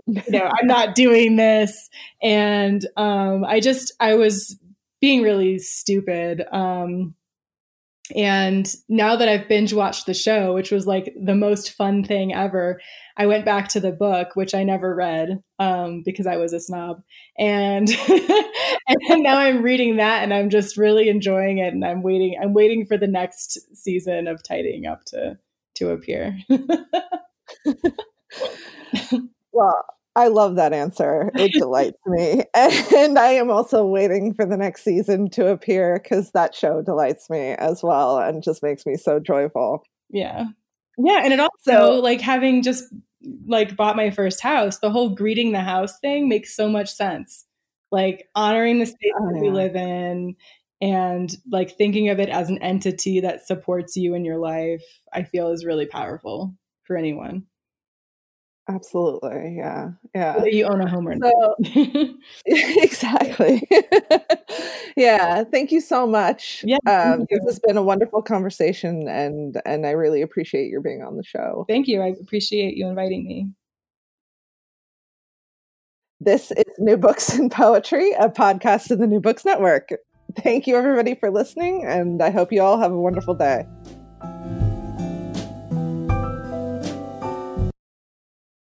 no, 0.07 0.51
I'm 0.59 0.67
not 0.67 0.95
doing 0.95 1.35
this. 1.35 1.89
And 2.21 2.85
um, 2.97 3.45
I 3.45 3.59
just, 3.59 3.93
I 3.99 4.15
was 4.15 4.57
being 4.99 5.21
really 5.21 5.59
stupid. 5.59 6.43
Um, 6.51 7.15
and 8.15 8.71
now 8.89 9.15
that 9.15 9.27
I've 9.27 9.47
binge 9.47 9.73
watched 9.73 10.05
the 10.05 10.13
show, 10.13 10.53
which 10.53 10.71
was 10.71 10.85
like 10.85 11.13
the 11.19 11.35
most 11.35 11.71
fun 11.71 12.03
thing 12.03 12.33
ever, 12.33 12.79
I 13.17 13.25
went 13.25 13.45
back 13.45 13.67
to 13.69 13.79
the 13.79 13.91
book, 13.91 14.35
which 14.35 14.53
I 14.55 14.63
never 14.63 14.93
read 14.95 15.41
um, 15.59 16.01
because 16.03 16.27
I 16.27 16.37
was 16.37 16.53
a 16.53 16.59
snob. 16.59 17.01
And 17.37 17.89
and 19.09 19.23
now 19.23 19.37
I'm 19.37 19.61
reading 19.61 19.97
that, 19.97 20.23
and 20.23 20.33
I'm 20.33 20.49
just 20.49 20.77
really 20.77 21.09
enjoying 21.09 21.59
it. 21.59 21.73
And 21.73 21.85
I'm 21.85 22.01
waiting. 22.01 22.37
I'm 22.41 22.53
waiting 22.53 22.85
for 22.85 22.97
the 22.97 23.07
next 23.07 23.59
season 23.75 24.27
of 24.27 24.43
Tidying 24.43 24.85
Up 24.85 25.03
to 25.05 25.37
to 25.75 25.89
appear. 25.91 26.37
well, 29.51 29.85
I 30.15 30.27
love 30.27 30.55
that 30.55 30.73
answer. 30.73 31.31
It 31.35 31.53
delights 31.53 31.97
me. 32.05 32.43
And 32.55 33.17
I 33.17 33.29
am 33.29 33.49
also 33.49 33.85
waiting 33.85 34.33
for 34.33 34.45
the 34.45 34.57
next 34.57 34.83
season 34.83 35.29
to 35.31 35.47
appear 35.47 35.99
because 36.01 36.31
that 36.31 36.53
show 36.53 36.81
delights 36.81 37.29
me 37.29 37.51
as 37.51 37.81
well 37.83 38.19
and 38.19 38.43
just 38.43 38.63
makes 38.63 38.85
me 38.85 38.95
so 38.95 39.19
joyful. 39.19 39.83
Yeah. 40.09 40.45
Yeah. 40.97 41.21
And 41.23 41.33
it 41.33 41.39
also, 41.39 41.51
so, 41.63 41.99
like, 41.99 42.21
having 42.21 42.61
just 42.61 42.83
like 43.47 43.75
bought 43.75 43.95
my 43.95 44.11
first 44.11 44.41
house, 44.41 44.79
the 44.79 44.91
whole 44.91 45.09
greeting 45.09 45.51
the 45.51 45.61
house 45.61 45.97
thing 45.99 46.29
makes 46.29 46.55
so 46.55 46.69
much 46.69 46.93
sense. 46.93 47.45
Like, 47.91 48.27
honoring 48.35 48.79
the 48.79 48.85
space 48.85 49.13
oh, 49.19 49.33
that 49.33 49.39
we 49.39 49.49
oh, 49.49 49.53
live 49.53 49.75
in 49.75 50.35
and 50.83 51.33
like 51.49 51.77
thinking 51.77 52.09
of 52.09 52.19
it 52.19 52.27
as 52.27 52.49
an 52.49 52.61
entity 52.61 53.21
that 53.21 53.47
supports 53.47 53.95
you 53.95 54.15
in 54.15 54.25
your 54.25 54.37
life, 54.37 54.83
I 55.13 55.23
feel 55.23 55.49
is 55.51 55.63
really 55.63 55.85
powerful 55.85 56.53
for 56.83 56.97
anyone. 56.97 57.45
Absolutely. 58.69 59.55
Yeah. 59.57 59.89
Yeah. 60.15 60.43
you 60.45 60.65
own 60.65 60.79
a 60.79 60.89
home 60.89 61.07
or 61.07 61.15
so, 61.21 61.55
exactly. 62.45 63.67
yeah. 64.95 65.43
Thank 65.43 65.71
you 65.71 65.81
so 65.81 66.07
much. 66.07 66.63
Yeah. 66.65 66.77
Um, 66.87 67.25
this 67.29 67.43
has 67.45 67.59
been 67.59 67.75
a 67.75 67.83
wonderful 67.83 68.21
conversation 68.21 69.07
and 69.09 69.61
and 69.65 69.85
I 69.85 69.91
really 69.91 70.21
appreciate 70.21 70.69
your 70.69 70.79
being 70.79 71.03
on 71.03 71.17
the 71.17 71.23
show. 71.23 71.65
Thank 71.67 71.87
you. 71.87 72.01
I 72.01 72.13
appreciate 72.21 72.77
you 72.77 72.87
inviting 72.87 73.27
me. 73.27 73.49
This 76.21 76.51
is 76.51 76.63
New 76.79 76.95
Books 76.95 77.37
in 77.37 77.49
Poetry, 77.49 78.13
a 78.13 78.29
podcast 78.29 78.91
of 78.91 78.99
the 78.99 79.07
New 79.07 79.19
Books 79.19 79.43
Network. 79.43 79.89
Thank 80.37 80.67
you 80.67 80.77
everybody 80.77 81.15
for 81.15 81.29
listening 81.29 81.83
and 81.85 82.23
I 82.23 82.29
hope 82.29 82.53
you 82.53 82.61
all 82.61 82.79
have 82.79 82.93
a 82.93 82.99
wonderful 82.99 83.35
day. 83.35 83.65